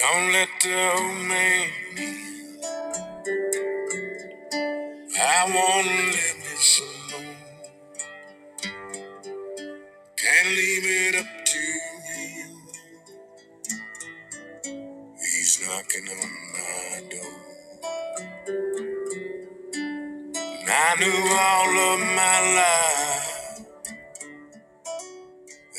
Don't 0.00 0.32
let 0.32 0.48
the 0.62 0.92
old 0.92 1.28
man 1.28 1.68
in. 1.98 2.60
I 5.18 5.44
wanna 5.46 5.88
live 6.12 6.38
this 6.44 6.80
alone. 6.80 7.36
Can't 10.16 10.48
leave 10.48 10.86
it 10.86 11.16
up 11.16 11.46
to 11.46 11.58
you. 11.58 12.58
He's 15.18 15.60
knocking 15.66 16.08
on 16.08 16.30
my 16.54 17.02
door. 17.10 17.40
And 20.46 20.70
I 20.70 20.96
knew 21.00 21.20
all 21.48 21.94
of 21.94 22.00
my 22.00 22.40
life 22.60 23.66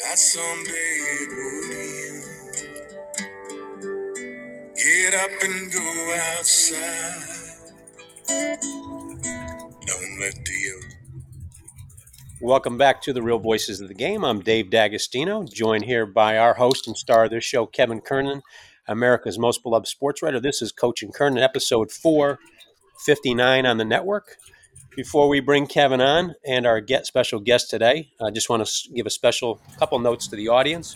that 0.04 0.20
someday 0.20 0.96
it 1.22 1.30
would 1.30 1.78
end. 1.78 2.11
Get 5.02 5.16
up 5.16 5.32
and 5.42 5.74
go 5.74 6.16
outside. 6.38 7.74
Don't 8.28 10.20
let 10.20 10.36
the 10.46 10.84
Welcome 12.40 12.78
back 12.78 13.02
to 13.02 13.12
the 13.12 13.24
Real 13.24 13.40
Voices 13.40 13.82
of 13.82 13.88
the 13.88 13.96
Game. 13.96 14.24
I'm 14.24 14.42
Dave 14.42 14.70
D'Agostino, 14.70 15.44
joined 15.44 15.86
here 15.86 16.06
by 16.06 16.38
our 16.38 16.54
host 16.54 16.86
and 16.86 16.96
star 16.96 17.24
of 17.24 17.32
this 17.32 17.44
show, 17.44 17.66
Kevin 17.66 18.00
Kernan, 18.00 18.44
America's 18.88 19.40
most 19.40 19.64
beloved 19.64 19.88
sports 19.88 20.22
writer. 20.22 20.40
This 20.40 20.62
is 20.62 20.72
Coach 20.72 21.02
and 21.02 21.12
Kernan, 21.12 21.42
episode 21.42 21.92
459 21.92 23.66
on 23.66 23.78
the 23.78 23.86
network. 23.86 24.38
Before 24.96 25.28
we 25.28 25.40
bring 25.40 25.66
Kevin 25.66 26.00
on 26.00 26.36
and 26.46 26.68
our 26.68 26.80
get 26.80 27.08
special 27.08 27.40
guest 27.40 27.72
today, 27.72 28.12
I 28.22 28.30
just 28.30 28.52
want 28.52 28.64
to 28.64 28.94
give 28.94 29.08
a 29.08 29.10
special 29.10 29.62
couple 29.80 29.98
notes 29.98 30.28
to 30.28 30.36
the 30.36 30.50
audience. 30.50 30.96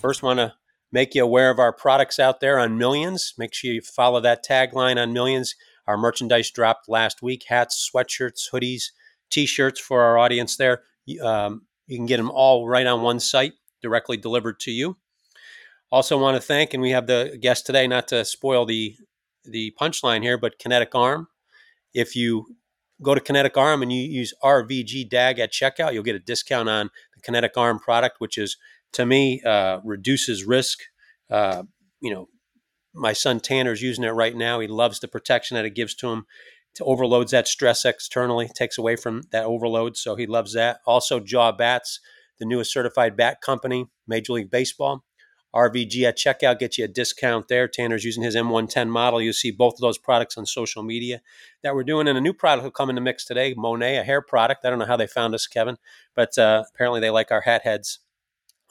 First, 0.00 0.22
want 0.22 0.38
to 0.38 0.54
make 0.92 1.14
you 1.14 1.24
aware 1.24 1.50
of 1.50 1.58
our 1.58 1.72
products 1.72 2.18
out 2.18 2.40
there 2.40 2.58
on 2.58 2.78
Millions. 2.78 3.34
Make 3.36 3.54
sure 3.54 3.72
you 3.72 3.80
follow 3.80 4.20
that 4.20 4.44
tagline 4.44 5.00
on 5.00 5.12
Millions. 5.12 5.54
Our 5.86 5.96
merchandise 5.96 6.50
dropped 6.50 6.88
last 6.88 7.22
week: 7.22 7.44
hats, 7.48 7.90
sweatshirts, 7.92 8.50
hoodies 8.52 8.90
t-shirts 9.32 9.80
for 9.80 10.02
our 10.02 10.18
audience 10.18 10.56
there. 10.56 10.82
Um, 11.20 11.62
you 11.88 11.96
can 11.96 12.06
get 12.06 12.18
them 12.18 12.30
all 12.30 12.68
right 12.68 12.86
on 12.86 13.02
one 13.02 13.18
site, 13.18 13.54
directly 13.82 14.16
delivered 14.16 14.60
to 14.60 14.70
you. 14.70 14.98
Also, 15.90 16.18
want 16.18 16.36
to 16.36 16.40
thank, 16.40 16.72
and 16.72 16.82
we 16.82 16.90
have 16.90 17.06
the 17.06 17.36
guest 17.40 17.66
today, 17.66 17.88
not 17.88 18.06
to 18.08 18.24
spoil 18.24 18.64
the 18.64 18.96
the 19.44 19.74
punchline 19.80 20.22
here, 20.22 20.38
but 20.38 20.58
Kinetic 20.58 20.94
Arm. 20.94 21.26
If 21.92 22.14
you 22.14 22.56
go 23.02 23.14
to 23.14 23.20
Kinetic 23.20 23.56
Arm 23.56 23.82
and 23.82 23.92
you 23.92 24.00
use 24.02 24.32
RVG 24.42 25.10
DAG 25.10 25.40
at 25.40 25.52
checkout, 25.52 25.92
you'll 25.92 26.04
get 26.04 26.14
a 26.14 26.20
discount 26.20 26.68
on 26.68 26.90
the 27.14 27.20
Kinetic 27.20 27.56
Arm 27.56 27.80
product, 27.80 28.20
which 28.20 28.38
is 28.38 28.56
to 28.92 29.06
me 29.06 29.40
uh, 29.42 29.80
reduces 29.84 30.44
risk. 30.44 30.80
Uh, 31.30 31.64
you 32.00 32.12
know, 32.12 32.28
my 32.94 33.12
son 33.12 33.40
Tanner's 33.40 33.82
using 33.82 34.04
it 34.04 34.10
right 34.10 34.36
now. 34.36 34.60
He 34.60 34.68
loves 34.68 35.00
the 35.00 35.08
protection 35.08 35.54
that 35.54 35.64
it 35.64 35.74
gives 35.74 35.94
to 35.96 36.08
him 36.08 36.26
to 36.74 36.84
overloads 36.84 37.32
that 37.32 37.48
stress 37.48 37.84
externally, 37.84 38.48
takes 38.48 38.78
away 38.78 38.96
from 38.96 39.22
that 39.30 39.44
overload. 39.44 39.96
So 39.96 40.16
he 40.16 40.26
loves 40.26 40.54
that. 40.54 40.80
Also, 40.86 41.20
Jaw 41.20 41.52
Bats, 41.52 42.00
the 42.38 42.46
newest 42.46 42.72
certified 42.72 43.16
bat 43.16 43.40
company, 43.40 43.86
Major 44.06 44.34
League 44.34 44.50
Baseball. 44.50 45.04
RVG 45.54 46.04
at 46.04 46.16
checkout 46.16 46.58
gets 46.58 46.78
you 46.78 46.86
a 46.86 46.88
discount 46.88 47.48
there. 47.48 47.68
Tanner's 47.68 48.04
using 48.04 48.22
his 48.22 48.34
M110 48.34 48.88
model. 48.88 49.20
You'll 49.20 49.34
see 49.34 49.50
both 49.50 49.74
of 49.74 49.80
those 49.80 49.98
products 49.98 50.38
on 50.38 50.46
social 50.46 50.82
media 50.82 51.20
that 51.62 51.74
we're 51.74 51.84
doing. 51.84 52.08
And 52.08 52.16
a 52.16 52.22
new 52.22 52.32
product 52.32 52.64
will 52.64 52.70
come 52.70 52.88
in 52.88 52.94
the 52.94 53.02
mix 53.02 53.26
today 53.26 53.52
Monet, 53.54 53.98
a 53.98 54.02
hair 54.02 54.22
product. 54.22 54.64
I 54.64 54.70
don't 54.70 54.78
know 54.78 54.86
how 54.86 54.96
they 54.96 55.06
found 55.06 55.34
us, 55.34 55.46
Kevin, 55.46 55.76
but 56.14 56.38
uh, 56.38 56.64
apparently 56.72 57.00
they 57.00 57.10
like 57.10 57.30
our 57.30 57.42
hat 57.42 57.62
heads 57.64 57.98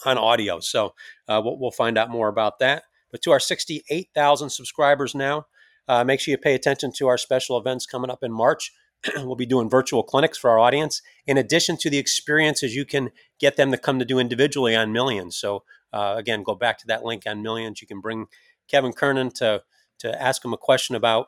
on 0.05 0.17
audio. 0.17 0.59
So 0.59 0.93
uh, 1.27 1.41
we'll, 1.43 1.57
we'll 1.59 1.71
find 1.71 1.97
out 1.97 2.09
more 2.09 2.27
about 2.27 2.59
that. 2.59 2.83
But 3.11 3.21
to 3.23 3.31
our 3.31 3.39
68,000 3.39 4.49
subscribers 4.49 5.13
now, 5.13 5.45
uh, 5.87 6.03
make 6.03 6.19
sure 6.19 6.31
you 6.31 6.37
pay 6.37 6.55
attention 6.55 6.91
to 6.93 7.07
our 7.07 7.17
special 7.17 7.57
events 7.57 7.85
coming 7.85 8.09
up 8.09 8.23
in 8.23 8.31
March. 8.31 8.71
we'll 9.17 9.35
be 9.35 9.45
doing 9.45 9.69
virtual 9.69 10.03
clinics 10.03 10.37
for 10.37 10.49
our 10.49 10.59
audience, 10.59 11.01
in 11.25 11.37
addition 11.37 11.75
to 11.77 11.89
the 11.89 11.97
experiences 11.97 12.75
you 12.75 12.85
can 12.85 13.11
get 13.39 13.57
them 13.57 13.71
to 13.71 13.77
come 13.77 13.99
to 13.99 14.05
do 14.05 14.19
individually 14.19 14.75
on 14.75 14.93
Millions. 14.93 15.35
So, 15.35 15.63
uh, 15.91 16.15
again, 16.17 16.43
go 16.43 16.55
back 16.55 16.77
to 16.79 16.87
that 16.87 17.03
link 17.03 17.23
on 17.25 17.41
Millions. 17.41 17.81
You 17.81 17.87
can 17.87 17.99
bring 17.99 18.27
Kevin 18.67 18.93
Kernan 18.93 19.31
to 19.31 19.63
to 19.99 20.21
ask 20.21 20.43
him 20.43 20.53
a 20.53 20.57
question 20.57 20.95
about 20.95 21.27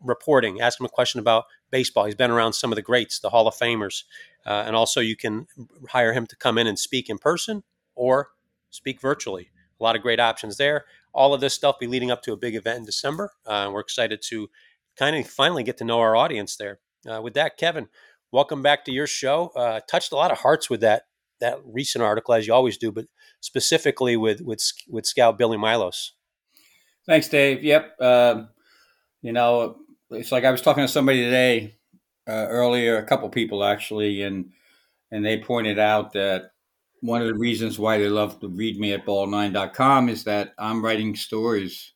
reporting, 0.00 0.60
ask 0.60 0.78
him 0.78 0.84
a 0.84 0.88
question 0.88 1.18
about 1.18 1.44
baseball. 1.70 2.04
He's 2.04 2.14
been 2.14 2.30
around 2.30 2.52
some 2.52 2.70
of 2.70 2.76
the 2.76 2.82
greats, 2.82 3.20
the 3.20 3.30
Hall 3.30 3.48
of 3.48 3.54
Famers, 3.54 4.02
uh, 4.44 4.64
and 4.66 4.76
also 4.76 5.00
you 5.00 5.16
can 5.16 5.46
hire 5.90 6.12
him 6.12 6.26
to 6.26 6.36
come 6.36 6.58
in 6.58 6.66
and 6.66 6.78
speak 6.78 7.08
in 7.08 7.18
person 7.18 7.62
or 7.94 8.30
speak 8.70 9.00
virtually. 9.00 9.50
A 9.80 9.82
lot 9.82 9.96
of 9.96 10.02
great 10.02 10.20
options 10.20 10.56
there 10.56 10.84
all 11.14 11.34
of 11.34 11.40
this 11.40 11.54
stuff 11.54 11.78
be 11.78 11.86
leading 11.86 12.10
up 12.10 12.22
to 12.22 12.32
a 12.32 12.36
big 12.36 12.54
event 12.54 12.78
in 12.78 12.84
December. 12.84 13.32
Uh, 13.46 13.70
we're 13.72 13.80
excited 13.80 14.22
to 14.22 14.48
kind 14.96 15.16
of 15.16 15.26
finally 15.26 15.62
get 15.62 15.76
to 15.78 15.84
know 15.84 16.00
our 16.00 16.16
audience 16.16 16.56
there. 16.56 16.80
Uh, 17.10 17.20
with 17.20 17.34
that, 17.34 17.56
Kevin, 17.56 17.88
welcome 18.30 18.62
back 18.62 18.84
to 18.84 18.92
your 18.92 19.06
show. 19.06 19.48
Uh, 19.56 19.80
touched 19.88 20.12
a 20.12 20.16
lot 20.16 20.30
of 20.30 20.38
hearts 20.38 20.70
with 20.70 20.80
that 20.80 21.04
that 21.40 21.58
recent 21.64 22.04
article, 22.04 22.34
as 22.34 22.46
you 22.46 22.54
always 22.54 22.76
do, 22.76 22.92
but 22.92 23.06
specifically 23.40 24.16
with 24.16 24.40
with 24.40 24.62
with 24.88 25.06
Scout 25.06 25.36
Billy 25.36 25.58
Milos. 25.58 26.12
Thanks, 27.04 27.28
Dave. 27.28 27.64
Yep. 27.64 28.00
Um, 28.00 28.48
you 29.22 29.32
know, 29.32 29.76
it's 30.10 30.30
like 30.30 30.44
I 30.44 30.52
was 30.52 30.62
talking 30.62 30.84
to 30.84 30.88
somebody 30.88 31.24
today 31.24 31.74
uh, 32.28 32.46
earlier, 32.48 32.96
a 32.96 33.04
couple 33.04 33.28
people 33.28 33.64
actually, 33.64 34.22
and 34.22 34.50
and 35.10 35.26
they 35.26 35.40
pointed 35.40 35.80
out 35.80 36.12
that 36.12 36.51
one 37.02 37.20
of 37.20 37.26
the 37.26 37.34
reasons 37.34 37.80
why 37.80 37.98
they 37.98 38.08
love 38.08 38.38
to 38.40 38.48
read 38.48 38.78
me 38.78 38.92
at 38.92 39.04
ball9.com 39.04 40.08
is 40.08 40.24
that 40.24 40.54
I'm 40.56 40.84
writing 40.84 41.16
stories 41.16 41.92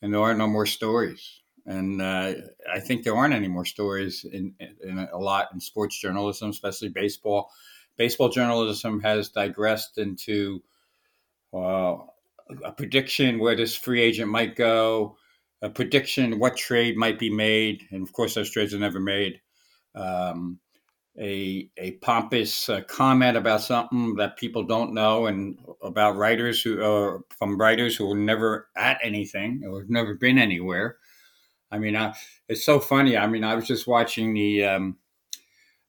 and 0.00 0.12
there 0.12 0.20
aren't 0.20 0.38
no 0.38 0.48
more 0.48 0.64
stories. 0.64 1.40
And 1.66 2.00
uh, 2.00 2.32
I 2.72 2.80
think 2.80 3.04
there 3.04 3.14
aren't 3.14 3.34
any 3.34 3.48
more 3.48 3.66
stories 3.66 4.24
in, 4.24 4.54
in 4.58 5.08
a 5.12 5.18
lot 5.18 5.48
in 5.52 5.60
sports 5.60 6.00
journalism, 6.00 6.50
especially 6.50 6.88
baseball. 6.88 7.50
Baseball 7.98 8.30
journalism 8.30 9.00
has 9.00 9.28
digressed 9.28 9.98
into 9.98 10.62
uh, 11.52 11.96
a 12.64 12.72
prediction 12.72 13.38
where 13.38 13.54
this 13.54 13.76
free 13.76 14.00
agent 14.00 14.30
might 14.30 14.56
go, 14.56 15.18
a 15.60 15.68
prediction 15.68 16.38
what 16.38 16.56
trade 16.56 16.96
might 16.96 17.18
be 17.18 17.28
made. 17.28 17.86
And 17.90 18.02
of 18.02 18.14
course, 18.14 18.34
those 18.34 18.50
trades 18.50 18.72
are 18.72 18.78
never 18.78 19.00
made. 19.00 19.42
Um, 19.94 20.60
a 21.20 21.70
a 21.76 21.92
pompous 22.02 22.68
uh, 22.68 22.80
comment 22.82 23.36
about 23.36 23.60
something 23.60 24.16
that 24.16 24.38
people 24.38 24.62
don't 24.62 24.94
know, 24.94 25.26
and 25.26 25.58
about 25.82 26.16
writers 26.16 26.62
who 26.62 26.82
uh, 26.82 27.18
from 27.38 27.60
writers 27.60 27.94
who 27.94 28.06
were 28.06 28.16
never 28.16 28.68
at 28.76 28.98
anything 29.02 29.62
or 29.66 29.80
have 29.80 29.90
never 29.90 30.14
been 30.14 30.38
anywhere. 30.38 30.96
I 31.70 31.78
mean, 31.78 31.94
I, 31.94 32.14
it's 32.48 32.64
so 32.64 32.80
funny. 32.80 33.16
I 33.16 33.26
mean, 33.26 33.44
I 33.44 33.54
was 33.54 33.66
just 33.66 33.86
watching 33.86 34.34
the. 34.34 34.64
Um, 34.64 34.96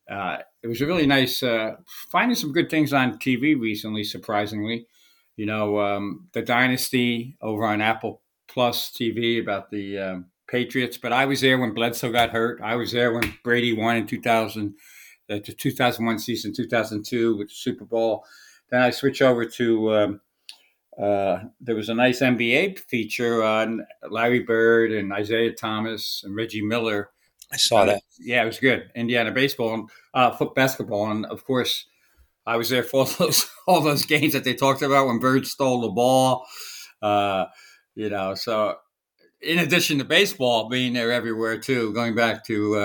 uh, 0.10 0.40
it 0.62 0.68
was 0.68 0.82
a 0.82 0.86
really 0.86 1.08
nice 1.08 1.42
uh, 1.42 1.76
finding 2.12 2.36
some 2.36 2.52
good 2.52 2.70
things 2.70 2.92
on 2.92 3.18
TV 3.18 3.60
recently. 3.60 4.04
Surprisingly, 4.04 4.86
you 5.38 5.46
know, 5.46 5.80
um, 5.80 6.28
the 6.34 6.42
Dynasty 6.42 7.38
over 7.42 7.64
on 7.64 7.82
Apple 7.82 8.22
Plus 8.50 8.92
TV 8.92 9.42
about 9.42 9.72
the 9.72 9.98
um, 9.98 10.26
Patriots. 10.50 10.98
But 10.98 11.14
I 11.14 11.26
was 11.26 11.40
there 11.40 11.58
when 11.58 11.74
Bledsoe 11.74 12.12
got 12.12 12.32
hurt. 12.32 12.60
I 12.62 12.76
was 12.76 12.92
there 12.92 13.14
when 13.14 13.34
Brady 13.46 13.72
won 13.72 13.96
in 13.96 14.08
two 14.08 14.22
thousand 14.22 14.76
the 15.28 15.40
2001 15.40 16.20
season, 16.20 16.54
2002 16.54 17.38
with 17.38 17.50
the 17.50 17.56
Super 17.56 17.86
Bowl. 17.86 18.26
Then 18.70 18.82
I 18.82 18.90
switch 18.90 19.22
over 19.22 19.46
to 19.46 19.94
um, 19.94 20.22
uh, 21.00 21.44
there 21.60 21.76
was 21.76 21.90
a 21.90 21.94
nice 21.94 22.22
NBA 22.22 22.80
feature 22.80 23.44
on 23.44 23.86
Larry 24.10 24.40
Bird 24.40 24.92
and 24.92 25.12
Isiah 25.18 25.54
Thomas 25.54 26.22
and 26.26 26.36
Reggie 26.36 26.62
Miller. 26.62 27.10
I 27.52 27.58
saw 27.58 27.86
that. 27.86 27.96
Uh, 27.96 28.00
yeah, 28.20 28.44
it 28.44 28.46
was 28.46 28.60
good. 28.60 28.90
Indiana 28.96 29.32
baseball 29.32 29.74
and 29.74 29.90
uh, 30.14 30.32
foot 30.32 30.54
basketball, 30.56 31.10
and 31.12 31.26
of 31.26 31.44
course, 31.44 31.86
I 32.46 32.58
was 32.58 32.70
there 32.70 32.84
for 32.84 33.02
all 33.02 33.06
those 33.20 33.50
all 33.68 33.82
those 33.82 34.06
games 34.06 34.34
that 34.34 34.44
they 34.44 34.54
talked 34.54 34.82
about 34.82 35.08
when 35.08 35.20
Bird 35.20 35.48
stole 35.48 35.82
the 35.82 35.90
ball. 35.90 36.46
Uh, 37.02 37.46
you 37.96 38.10
know, 38.10 38.36
so 38.36 38.76
in 39.42 39.60
addition 39.60 39.98
to 39.98 40.06
baseball 40.06 40.70
being 40.70 40.94
there 40.94 41.12
everywhere 41.12 41.58
too, 41.58 41.94
going 41.94 42.16
back 42.16 42.46
to 42.46 42.76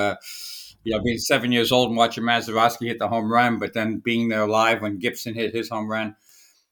know, 0.93 1.03
being 1.03 1.19
seven 1.19 1.53
years 1.53 1.73
old 1.73 1.89
and 1.89 1.97
watching 1.97 2.25
Mazeroski 2.25 2.87
hit 2.87 2.99
the 2.99 3.09
home 3.09 3.31
run, 3.33 3.59
but 3.59 3.75
then 3.75 3.99
being 4.05 4.29
there 4.29 4.47
live 4.47 4.83
when 4.83 4.99
Gibson 4.99 5.35
hit 5.35 5.55
his 5.55 5.69
home 5.69 5.91
run. 5.91 6.17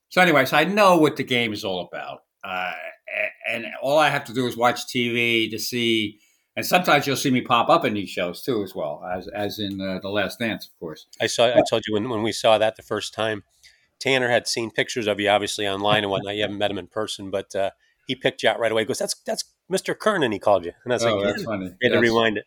So, 0.08 0.20
anyways, 0.20 0.52
I 0.52 0.64
know 0.64 0.96
what 0.96 1.16
the 1.16 1.25
game 1.25 1.52
is 1.52 1.64
all 1.64 1.81
about. 1.81 2.20
Uh, 2.43 2.72
and 3.49 3.66
all 3.82 3.99
I 3.99 4.11
have 4.11 4.25
to 4.25 4.34
do 4.34 4.46
is 4.46 4.56
watch 4.56 4.87
TV 4.87 5.50
to 5.50 5.58
see. 5.58 6.20
And 6.56 6.64
sometimes 6.64 7.06
you'll 7.06 7.16
see 7.16 7.31
me 7.31 7.40
pop 7.40 7.69
up 7.69 7.84
in 7.84 7.94
these 7.94 8.11
shows 8.11 8.43
too, 8.43 8.62
as 8.62 8.75
well 8.75 9.02
as 9.12 9.26
as 9.28 9.58
in 9.58 9.81
uh, 9.81 9.99
the 10.00 10.08
Last 10.08 10.38
Dance, 10.38 10.67
of 10.67 10.78
course. 10.78 11.06
I 11.20 11.26
saw. 11.26 11.46
I 11.46 11.62
told 11.69 11.82
you 11.87 11.94
when, 11.94 12.08
when 12.08 12.22
we 12.22 12.32
saw 12.32 12.58
that 12.58 12.76
the 12.76 12.82
first 12.82 13.14
time. 13.14 13.43
Tanner 14.00 14.28
had 14.28 14.46
seen 14.46 14.70
pictures 14.70 15.06
of 15.06 15.19
you, 15.19 15.31
obviously 15.31 15.67
online 15.67 16.02
and 16.02 16.10
whatnot. 16.10 16.34
You 16.34 16.43
haven't 16.43 16.58
met 16.58 16.70
him 16.70 16.78
in 16.78 16.88
person, 16.88 17.31
but 17.31 17.55
uh, 17.55 17.70
he 18.06 18.14
picked 18.14 18.43
you 18.43 18.49
out 18.49 18.58
right 18.58 18.70
away. 18.70 18.82
He 18.82 18.87
goes, 18.87 18.99
"That's 18.99 19.14
that's 19.25 19.44
Mr. 19.72 19.99
Kernan." 19.99 20.32
He 20.32 20.38
called 20.38 20.64
you, 20.64 20.72
and 20.84 20.93
I 20.93 20.96
was 20.96 21.05
oh, 21.05 21.17
like, 21.17 21.26
"That's 21.26 21.44
funny." 21.44 21.70
Had 21.82 21.93
to 21.93 21.99
rewind 21.99 22.37
it. 22.37 22.44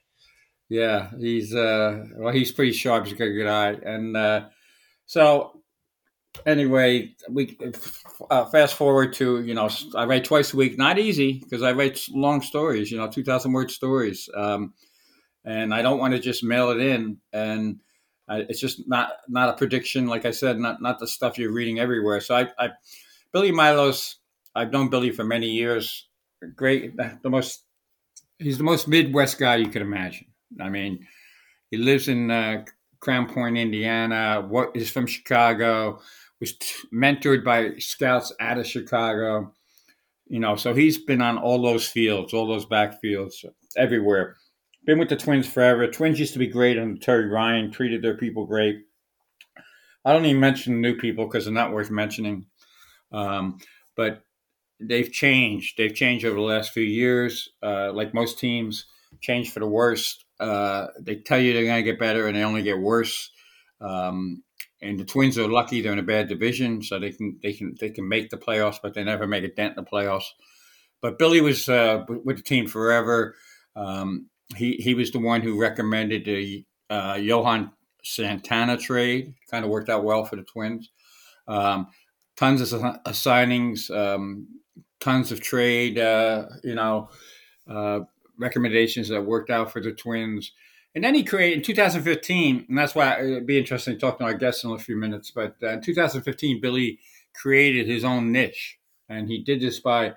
Yeah, 0.70 1.10
he's 1.18 1.56
uh, 1.56 2.04
well, 2.16 2.34
he's 2.34 2.52
pretty 2.52 2.74
sharp. 2.74 3.06
He's 3.06 3.14
got 3.14 3.26
a 3.26 3.34
good 3.34 3.48
eye, 3.48 3.78
and 3.86 4.18
uh, 4.18 4.50
so 5.06 5.62
anyway, 6.46 7.16
we 7.30 7.58
uh, 8.30 8.46
fast 8.46 8.76
forward 8.76 9.14
to 9.14 9.42
you 9.44 9.54
know 9.54 9.70
I 9.96 10.06
write 10.06 10.26
twice 10.26 10.54
a 10.54 10.58
week. 10.58 10.78
Not 10.78 11.00
easy 11.00 11.40
because 11.40 11.64
I 11.64 11.72
write 11.72 12.06
long 12.10 12.42
stories. 12.42 12.92
You 12.92 12.98
know, 12.98 13.08
two 13.08 13.24
thousand 13.24 13.54
word 13.54 13.72
stories, 13.72 14.30
um, 14.36 14.74
and 15.46 15.74
I 15.74 15.82
don't 15.82 16.00
want 16.00 16.14
to 16.14 16.20
just 16.20 16.44
mail 16.44 16.70
it 16.72 16.80
in. 16.80 17.18
And 17.32 17.80
I, 18.28 18.40
it's 18.50 18.60
just 18.60 18.88
not 18.88 19.12
not 19.30 19.50
a 19.50 19.54
prediction. 19.54 20.08
Like 20.08 20.26
I 20.26 20.32
said, 20.32 20.60
not 20.60 20.82
not 20.82 21.00
the 21.00 21.08
stuff 21.08 21.38
you're 21.38 21.54
reading 21.54 21.80
everywhere. 21.80 22.20
So 22.22 22.36
I, 22.36 22.50
I 22.60 22.70
Billy 23.32 23.52
Milos. 23.52 24.18
I've 24.54 24.72
known 24.72 24.90
Billy 24.90 25.12
for 25.12 25.24
many 25.24 25.48
years. 25.48 26.08
Great, 26.56 26.96
the 26.98 27.30
most. 27.30 27.64
He's 28.40 28.58
the 28.58 28.64
most 28.64 28.88
Midwest 28.88 29.40
guy 29.40 29.56
you 29.56 29.70
could 29.70 29.82
imagine. 29.82 30.28
I 30.60 30.70
mean, 30.70 31.06
he 31.72 31.78
lives 31.78 32.08
in 32.08 32.32
uh, 32.32 32.66
Crown 33.00 33.28
Point, 33.28 33.58
Indiana. 33.58 34.46
What 34.48 34.76
is 34.76 34.90
from 34.90 35.08
Chicago? 35.08 36.00
Was 36.40 36.58
t- 36.58 36.88
mentored 36.94 37.44
by 37.44 37.78
scouts 37.80 38.32
out 38.40 38.60
of 38.60 38.68
Chicago. 38.68 39.54
You 40.28 40.40
know, 40.40 40.56
so 40.56 40.74
he's 40.74 40.98
been 40.98 41.22
on 41.22 41.38
all 41.38 41.62
those 41.62 41.88
fields, 41.88 42.34
all 42.34 42.48
those 42.48 42.66
backfields, 42.66 43.46
everywhere. 43.76 44.36
Been 44.86 45.00
with 45.00 45.10
the 45.10 45.16
Twins 45.16 45.48
forever. 45.48 45.88
Twins 45.88 46.20
used 46.20 46.34
to 46.34 46.40
be 46.40 46.48
great 46.48 46.78
under 46.78 47.00
Terry 47.00 47.28
Ryan. 47.28 47.72
Treated 47.72 48.02
their 48.02 48.16
people 48.16 48.46
great. 48.46 48.84
I 50.06 50.14
don't 50.14 50.26
even 50.26 50.40
mention 50.40 50.80
new 50.80 50.96
people 50.96 51.26
because 51.26 51.46
they're 51.46 51.54
not 51.54 51.74
worth 51.74 51.92
mentioning. 51.92 52.46
Um, 53.12 53.58
but 53.96 54.24
they've 54.80 55.12
changed. 55.12 55.78
They've 55.78 55.94
changed 55.94 56.26
over 56.26 56.36
the 56.36 56.42
last 56.42 56.72
few 56.72 56.84
years. 56.84 57.50
Uh, 57.62 57.92
like 57.92 58.14
most 58.14 58.40
teams, 58.40 58.86
changed 59.20 59.52
for 59.52 59.60
the 59.60 59.68
worst. 59.68 60.24
Uh, 60.40 60.88
they 61.00 61.16
tell 61.16 61.40
you 61.40 61.54
they're 61.54 61.66
going 61.66 61.84
to 61.84 61.92
get 61.92 62.00
better, 62.00 62.28
and 62.28 62.36
they 62.36 62.44
only 62.44 62.64
get 62.64 62.80
worse. 62.80 63.32
Um, 63.82 64.44
and 64.82 65.00
the 65.00 65.06
Twins 65.06 65.38
are 65.38 65.48
lucky 65.48 65.82
they're 65.82 65.94
in 65.94 66.00
a 66.00 66.04
bad 66.04 66.28
division, 66.28 66.84
so 66.84 67.00
they 67.00 67.12
can 67.12 67.40
they 67.42 67.54
can 67.54 67.76
they 67.80 67.90
can 67.90 68.08
make 68.08 68.30
the 68.30 68.38
playoffs, 68.38 68.78
but 68.82 68.94
they 68.94 69.04
never 69.04 69.28
make 69.28 69.44
a 69.44 69.54
dent 69.54 69.78
in 69.78 69.84
the 69.84 69.90
playoffs. 69.90 70.26
But 71.02 71.18
Billy 71.18 71.42
was 71.42 71.68
uh, 71.68 72.06
with 72.08 72.38
the 72.38 72.44
team 72.44 72.68
forever. 72.68 73.36
Um, 73.76 74.30
he 74.56 74.74
he 74.74 74.94
was 74.94 75.12
the 75.12 75.20
one 75.20 75.42
who 75.42 75.60
recommended 75.60 76.26
the 76.26 76.66
uh, 76.90 77.18
Johan 77.20 77.72
Santana 78.04 78.78
trade. 78.78 79.34
Kind 79.50 79.66
of 79.66 79.72
worked 79.72 79.90
out 79.90 80.04
well 80.04 80.26
for 80.26 80.36
the 80.36 80.44
Twins. 80.44 80.90
Um, 81.48 81.88
tons 82.36 82.72
of 82.72 82.82
signings, 83.08 83.90
um, 83.90 84.48
tons 85.00 85.32
of 85.32 85.42
trade. 85.42 85.98
Uh, 85.98 86.50
you 86.64 86.76
know 86.76 87.10
uh, 87.70 88.02
recommendations 88.38 89.10
that 89.10 89.26
worked 89.26 89.50
out 89.50 89.72
for 89.72 89.82
the 89.82 89.92
Twins. 89.92 90.52
And 90.96 91.04
then 91.04 91.14
he 91.14 91.24
created 91.24 91.58
in 91.58 91.64
2015, 91.64 92.66
and 92.70 92.78
that's 92.78 92.96
why 92.96 93.20
it'd 93.20 93.46
be 93.46 93.60
interesting 93.60 93.96
to 93.96 94.00
talk 94.00 94.18
to 94.18 94.24
our 94.24 94.34
guests 94.34 94.64
in 94.64 94.72
a 94.72 94.80
few 94.80 94.98
minutes. 94.98 95.32
But 95.32 95.56
uh, 95.62 95.74
in 95.74 95.82
2015, 95.82 96.62
Billy 96.62 97.00
created 97.36 97.88
his 97.88 98.04
own 98.04 98.32
niche, 98.32 98.78
and 99.08 99.28
he 99.28 99.44
did 99.44 99.62
this 99.62 99.80
by 99.80 100.14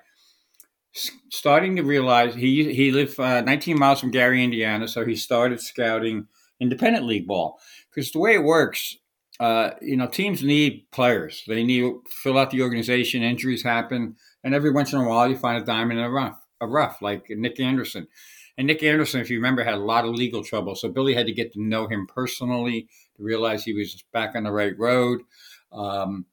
starting 1.29 1.75
to 1.75 1.83
realize 1.83 2.35
he 2.35 2.73
he 2.73 2.91
lived 2.91 3.19
uh, 3.19 3.41
19 3.41 3.77
miles 3.77 3.99
from 3.99 4.11
Gary, 4.11 4.43
Indiana, 4.43 4.87
so 4.87 5.05
he 5.05 5.15
started 5.15 5.61
scouting 5.61 6.27
independent 6.59 7.05
league 7.05 7.27
ball 7.27 7.59
because 7.89 8.11
the 8.11 8.19
way 8.19 8.33
it 8.33 8.43
works, 8.43 8.97
uh, 9.39 9.71
you 9.81 9.95
know, 9.95 10.07
teams 10.07 10.43
need 10.43 10.85
players. 10.91 11.43
They 11.47 11.63
need 11.63 11.81
to 11.81 12.03
fill 12.09 12.37
out 12.37 12.51
the 12.51 12.61
organization. 12.61 13.23
Injuries 13.23 13.63
happen, 13.63 14.15
and 14.43 14.55
every 14.55 14.71
once 14.71 14.93
in 14.93 14.99
a 14.99 15.07
while, 15.07 15.29
you 15.29 15.37
find 15.37 15.61
a 15.61 15.65
diamond 15.65 15.99
in 15.99 16.05
the 16.05 16.11
rough 16.11 16.40
a 16.61 16.67
rough, 16.67 17.01
like 17.01 17.25
Nick 17.29 17.59
Anderson. 17.59 18.07
And 18.57 18.67
Nick 18.67 18.83
Anderson, 18.83 19.21
if 19.21 19.29
you 19.29 19.37
remember, 19.37 19.63
had 19.63 19.73
a 19.73 19.77
lot 19.77 20.05
of 20.05 20.13
legal 20.13 20.43
trouble. 20.43 20.75
So 20.75 20.89
Billy 20.89 21.13
had 21.13 21.25
to 21.25 21.33
get 21.33 21.53
to 21.53 21.61
know 21.61 21.87
him 21.87 22.05
personally 22.05 22.87
to 23.17 23.23
realize 23.23 23.63
he 23.63 23.73
was 23.73 24.03
back 24.13 24.35
on 24.35 24.43
the 24.43 24.51
right 24.51 24.77
road. 24.77 25.21
Um, 25.71 26.25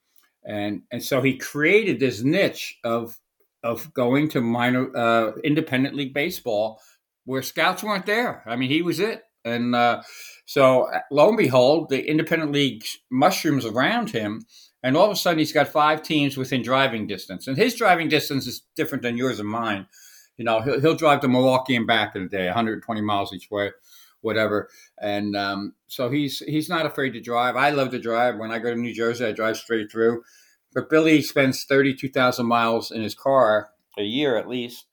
and 0.44 0.82
and 0.90 1.02
so 1.02 1.20
he 1.20 1.36
created 1.36 2.00
this 2.00 2.22
niche 2.22 2.78
of 2.84 3.18
of 3.62 3.92
going 3.92 4.28
to 4.30 4.40
minor 4.40 4.94
uh, 4.96 5.32
independent 5.42 5.94
league 5.94 6.14
baseball 6.14 6.80
where 7.24 7.42
scouts 7.42 7.82
weren't 7.82 8.06
there. 8.06 8.42
I 8.46 8.56
mean, 8.56 8.70
he 8.70 8.82
was 8.82 9.00
it. 9.00 9.22
And 9.44 9.74
uh, 9.74 10.02
so 10.46 10.84
uh, 10.92 11.00
lo 11.10 11.28
and 11.28 11.36
behold, 11.36 11.88
the 11.88 12.08
independent 12.08 12.52
league 12.52 12.84
mushrooms 13.10 13.64
around 13.64 14.10
him. 14.10 14.42
And 14.82 14.96
all 14.96 15.06
of 15.06 15.10
a 15.10 15.16
sudden, 15.16 15.40
he's 15.40 15.52
got 15.52 15.68
five 15.68 16.02
teams 16.02 16.36
within 16.36 16.62
driving 16.62 17.06
distance. 17.06 17.48
And 17.48 17.56
his 17.56 17.74
driving 17.74 18.08
distance 18.08 18.46
is 18.46 18.62
different 18.76 19.02
than 19.02 19.16
yours 19.16 19.40
and 19.40 19.48
mine 19.48 19.86
you 20.38 20.44
know, 20.44 20.60
he'll, 20.60 20.80
he'll 20.80 20.94
drive 20.94 21.20
to 21.20 21.28
Milwaukee 21.28 21.76
and 21.76 21.86
back 21.86 22.16
in 22.16 22.22
a 22.22 22.28
day, 22.28 22.46
120 22.46 23.00
miles 23.02 23.34
each 23.34 23.50
way, 23.50 23.72
whatever. 24.22 24.70
And 25.02 25.36
um, 25.36 25.74
so 25.88 26.08
he's 26.08 26.38
he's 26.38 26.68
not 26.68 26.86
afraid 26.86 27.10
to 27.10 27.20
drive. 27.20 27.56
I 27.56 27.70
love 27.70 27.90
to 27.90 27.98
drive. 27.98 28.38
When 28.38 28.50
I 28.50 28.58
go 28.58 28.70
to 28.70 28.80
New 28.80 28.94
Jersey, 28.94 29.26
I 29.26 29.32
drive 29.32 29.58
straight 29.58 29.90
through. 29.90 30.22
But 30.74 30.90
Billy 30.90 31.22
spends 31.22 31.64
32,000 31.64 32.46
miles 32.46 32.90
in 32.90 33.02
his 33.02 33.14
car 33.14 33.70
a 33.98 34.02
year 34.02 34.36
at 34.36 34.48
least. 34.48 34.86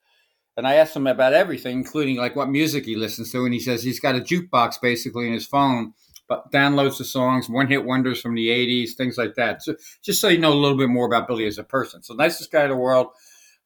And 0.57 0.65
I 0.65 0.75
asked 0.75 0.95
him 0.95 1.05
about 1.05 1.33
everything, 1.33 1.77
including 1.77 2.15
like 2.15 2.35
what 2.35 2.49
music 2.49 2.85
he 2.85 2.95
listens 2.95 3.31
to. 3.31 3.43
And 3.43 3.53
he 3.53 3.59
says 3.59 3.83
he's 3.83 3.99
got 3.99 4.15
a 4.15 4.21
jukebox 4.21 4.81
basically 4.81 5.27
in 5.27 5.33
his 5.33 5.45
phone, 5.45 5.93
but 6.29 6.49
downloads 6.51 6.97
the 6.97 7.03
songs, 7.03 7.49
one 7.49 7.67
hit 7.67 7.83
wonders 7.83 8.21
from 8.21 8.35
the 8.35 8.47
80s, 8.47 8.93
things 8.93 9.17
like 9.17 9.35
that. 9.35 9.61
So 9.61 9.75
just 10.01 10.21
so 10.21 10.29
you 10.29 10.39
know 10.39 10.53
a 10.53 10.55
little 10.55 10.77
bit 10.77 10.89
more 10.89 11.05
about 11.05 11.27
Billy 11.27 11.45
as 11.45 11.57
a 11.57 11.63
person. 11.63 12.03
So 12.03 12.13
nicest 12.13 12.51
guy 12.51 12.63
in 12.63 12.69
the 12.69 12.77
world 12.77 13.07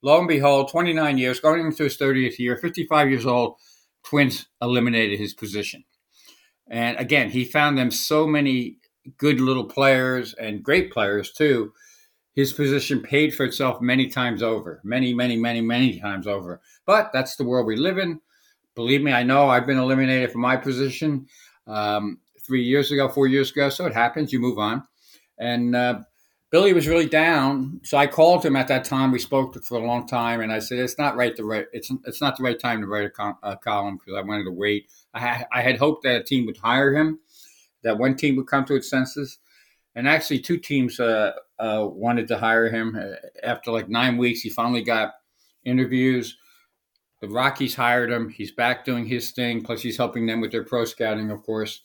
Lo 0.02 0.18
and 0.20 0.28
behold, 0.28 0.70
29 0.70 1.18
years, 1.18 1.40
going 1.40 1.66
into 1.66 1.84
his 1.84 1.98
30th 1.98 2.40
year, 2.40 2.56
55 2.56 3.10
years 3.10 3.26
old, 3.26 3.56
Twins 4.04 4.48
eliminated 4.62 5.20
his 5.20 5.34
position. 5.34 5.84
And 6.70 6.98
again, 6.98 7.30
he 7.30 7.44
found 7.44 7.78
them 7.78 7.92
so 7.92 8.28
many 8.28 8.78
good 9.18 9.42
little 9.42 9.66
players 9.66 10.34
and 10.36 10.64
great 10.64 10.92
players 10.92 11.32
too. 11.32 11.74
His 12.34 12.54
position 12.54 13.02
paid 13.02 13.34
for 13.34 13.44
itself 13.44 13.82
many 13.82 14.08
times 14.08 14.42
over, 14.42 14.80
many, 14.84 15.14
many, 15.14 15.36
many, 15.36 15.62
many 15.62 16.00
times 16.00 16.28
over. 16.28 16.62
But 16.86 17.12
that's 17.12 17.36
the 17.36 17.44
world 17.44 17.66
we 17.66 17.76
live 17.76 17.98
in. 17.98 18.22
Believe 18.76 19.02
me, 19.02 19.12
I 19.12 19.24
know 19.24 19.50
I've 19.50 19.68
been 19.68 19.80
eliminated 19.80 20.32
from 20.32 20.42
my 20.42 20.56
position 20.56 21.26
um, 21.68 22.20
three 22.46 22.64
years 22.64 22.92
ago, 22.92 23.10
four 23.10 23.28
years 23.28 23.52
ago. 23.52 23.70
So 23.70 23.86
it 23.86 23.94
happens. 23.94 24.32
You 24.32 24.40
move 24.40 24.60
on. 24.60 24.84
And 25.38 25.76
uh, 25.76 26.00
Billy 26.52 26.74
was 26.74 26.88
really 26.88 27.06
down, 27.08 27.80
so 27.84 27.98
I 27.98 28.08
called 28.08 28.44
him 28.44 28.56
at 28.56 28.68
that 28.70 28.84
time. 28.84 29.12
We 29.12 29.20
spoke 29.20 29.64
for 29.64 29.78
a 29.78 29.86
long 29.86 30.08
time, 30.08 30.42
and 30.42 30.52
I 30.52 30.58
said, 30.60 30.80
"It's 30.80 30.98
not 30.98 31.16
right 31.16 31.36
to 31.36 31.44
write. 31.44 31.68
It's 31.74 31.92
it's 32.06 32.22
not 32.22 32.38
the 32.38 32.44
right 32.44 32.60
time 32.60 32.82
to 32.82 32.88
write 32.88 33.06
a, 33.06 33.10
com- 33.12 33.38
a 33.44 33.56
column 33.56 33.98
because 33.98 34.18
I 34.18 34.26
wanted 34.26 34.46
to 34.46 34.52
wait. 34.52 34.90
I 35.14 35.46
I 35.52 35.62
had 35.62 35.78
hoped 35.78 36.04
that 36.04 36.22
a 36.22 36.24
team 36.24 36.48
would 36.48 36.58
hire 36.58 36.96
him, 36.96 37.20
that 37.84 38.00
one 38.00 38.16
team 38.16 38.36
would 38.38 38.48
come 38.48 38.66
to 38.66 38.76
its 38.76 38.90
senses, 38.90 39.38
and 39.94 40.08
actually 40.08 40.40
two 40.40 40.58
teams 40.58 41.00
uh, 41.00 41.34
uh, 41.60 41.88
wanted 41.88 42.28
to 42.30 42.40
hire 42.40 42.70
him. 42.70 42.98
Uh, 43.00 43.16
after 43.44 43.72
like 43.72 43.88
nine 43.88 44.18
weeks, 44.18 44.42
he 44.42 44.50
finally 44.50 44.82
got 44.82 45.14
interviews. 45.66 46.36
The 47.22 47.28
Rockies 47.28 47.76
hired 47.76 48.10
him. 48.10 48.30
He's 48.30 48.52
back 48.52 48.86
doing 48.86 49.06
his 49.06 49.32
thing. 49.32 49.62
Plus, 49.62 49.84
he's 49.84 49.98
helping 49.98 50.26
them 50.26 50.42
with 50.42 50.52
their 50.52 50.64
pro 50.64 50.86
scouting, 50.86 51.30
of 51.30 51.44
course, 51.44 51.82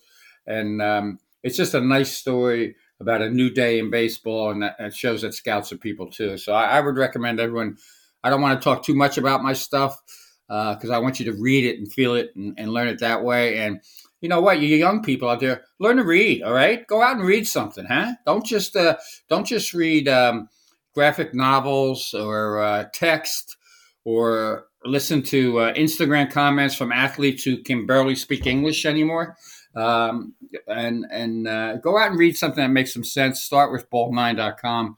and 0.47 0.81
um, 0.81 1.19
it's 1.43 1.57
just 1.59 1.75
a 1.75 1.81
nice 1.83 2.17
story 2.17 2.77
about 3.01 3.23
a 3.23 3.31
new 3.31 3.51
day 3.51 3.79
in 3.79 3.91
baseball, 3.91 4.51
and 4.51 4.63
that, 4.63 4.95
shows 4.95 5.23
that 5.23 5.35
scouts 5.35 5.73
are 5.73 5.79
people 5.79 6.11
too. 6.11 6.39
So 6.39 6.53
I, 6.53 6.79
I, 6.79 6.81
would 6.81 6.97
recommend 6.97 7.41
everyone. 7.41 7.77
I 8.23 8.31
don't 8.31 8.41
want 8.41 8.61
to 8.61 8.65
talk 8.65 8.85
too 8.85 8.95
much 8.95 9.19
about 9.19 9.43
my 9.43 9.53
stuff 9.53 10.01
because 10.49 10.91
uh, 10.91 10.95
I 10.95 10.99
want 10.99 11.19
you 11.19 11.27
to 11.27 11.41
read 11.41 11.65
it 11.65 11.79
and 11.79 11.93
feel 11.93 12.15
it 12.15 12.31
and, 12.37 12.55
and, 12.59 12.73
learn 12.73 12.89
it 12.89 13.01
that 13.01 13.25
way. 13.25 13.59
And 13.59 13.81
you 14.21 14.29
know 14.29 14.41
what, 14.41 14.61
you 14.61 14.77
young 14.77 15.03
people 15.03 15.29
out 15.29 15.41
there, 15.41 15.65
learn 15.81 15.97
to 15.97 16.05
read. 16.05 16.43
All 16.43 16.53
right, 16.53 16.87
go 16.87 17.03
out 17.03 17.17
and 17.17 17.27
read 17.27 17.47
something, 17.47 17.85
huh? 17.85 18.15
Don't 18.27 18.45
just 18.45 18.77
uh, 18.77 18.97
don't 19.29 19.47
just 19.47 19.75
read 19.75 20.09
um, 20.09 20.49
graphic 20.95 21.35
novels 21.35 22.15
or 22.15 22.61
uh, 22.61 22.85
text 22.93 23.57
or 24.05 24.67
listen 24.85 25.23
to 25.23 25.59
uh, 25.59 25.75
Instagram 25.75 26.31
comments 26.31 26.75
from 26.75 26.93
athletes 26.93 27.43
who 27.43 27.63
can 27.63 27.87
barely 27.87 28.15
speak 28.15 28.47
English 28.47 28.85
anymore 28.85 29.37
um, 29.77 30.35
and 30.69 31.07
and 31.11 31.49
uh, 31.49 31.77
go 31.77 31.99
out 31.99 32.11
and 32.11 32.19
read 32.19 32.37
something 32.37 32.63
that 32.63 32.71
makes 32.71 32.93
some 32.93 33.05
sense. 33.05 33.43
Start 33.43 33.73
with 33.73 33.91
ball9.com, 33.91 34.97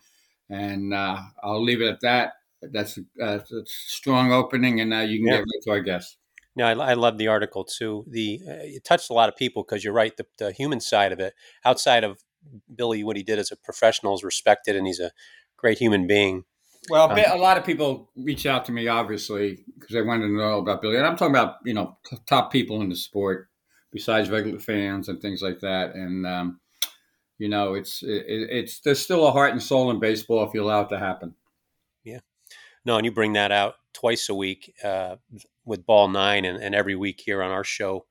and 0.51 0.95
uh, 0.95 1.19
I'll 1.43 1.63
leave 1.63 1.81
it 1.81 1.89
at 1.89 2.01
that. 2.03 2.33
That's, 2.63 2.99
uh, 2.99 3.03
that's 3.19 3.53
a 3.53 3.63
strong 3.67 4.33
opening, 4.33 4.81
and 4.81 4.91
now 4.91 5.03
you 5.03 5.19
can 5.19 5.27
yeah. 5.27 5.33
get 5.35 5.41
right 5.41 5.63
to 5.65 5.71
our 5.71 5.81
guest. 5.81 6.19
No, 6.57 6.65
I, 6.65 6.73
I 6.73 6.95
love 6.95 7.19
the 7.19 7.29
article 7.29 7.65
too. 7.65 8.05
The 8.09 8.41
uh, 8.47 8.53
it 8.63 8.85
touched 8.85 9.11
a 9.11 9.13
lot 9.13 9.29
of 9.29 9.37
people 9.37 9.63
because 9.63 9.85
you're 9.85 9.93
right. 9.93 10.17
The, 10.17 10.27
the 10.39 10.53
human 10.53 10.81
side 10.81 11.13
of 11.13 11.21
it, 11.21 11.35
outside 11.65 12.05
of 12.05 12.23
Billy, 12.75 13.05
what 13.05 13.17
he 13.17 13.23
did 13.23 13.39
as 13.39 13.53
a 13.53 13.57
professional 13.57 14.15
is 14.15 14.25
respected, 14.25 14.77
and 14.77 14.87
he's 14.87 15.01
a 15.01 15.13
great 15.57 15.79
human 15.79 16.07
being. 16.07 16.45
Well, 16.89 17.11
um, 17.11 17.19
a 17.19 17.37
lot 17.37 17.59
of 17.59 17.65
people 17.65 18.11
reach 18.17 18.47
out 18.47 18.65
to 18.67 18.73
me, 18.73 18.87
obviously, 18.89 19.65
because 19.75 19.93
they 19.93 20.03
wanted 20.03 20.29
to 20.29 20.37
know 20.37 20.59
about 20.59 20.83
Billy, 20.83 20.97
and 20.97 21.07
I'm 21.07 21.17
talking 21.17 21.35
about 21.35 21.57
you 21.65 21.75
know 21.75 21.99
t- 22.09 22.17
top 22.27 22.53
people 22.53 22.81
in 22.81 22.89
the 22.89 22.97
sport 22.97 23.49
besides 23.93 24.31
regular 24.31 24.59
fans 24.59 25.09
and 25.09 25.21
things 25.21 25.43
like 25.43 25.61
that. 25.61 25.95
And 25.95 26.27
um, 26.27 26.61
you 27.39 27.49
know, 27.49 27.75
it's 27.75 28.03
it, 28.03 28.25
it's 28.29 28.81
there's 28.81 29.01
still 29.01 29.27
a 29.27 29.33
heart 29.33 29.53
and 29.53 29.63
soul 29.63 29.91
in 29.91 30.01
baseball 30.01 30.47
if 30.47 30.55
you 30.55 30.63
allow 30.63 30.83
it 30.83 30.89
to 30.91 30.99
happen. 30.99 31.35
Yeah, 32.05 32.21
no, 32.85 32.97
and 32.97 33.05
you 33.05 33.13
bring 33.13 33.35
that 33.35 33.53
out 33.53 33.75
twice 33.93 34.29
a 34.29 34.35
week 34.35 34.75
uh, 34.85 35.17
with 35.65 35.87
Ball 35.87 36.09
Nine, 36.09 36.45
and, 36.45 36.63
and 36.63 36.75
every 36.75 36.95
week 36.95 37.23
here 37.25 37.43
on 37.43 37.51
our 37.51 37.65
show 37.65 38.07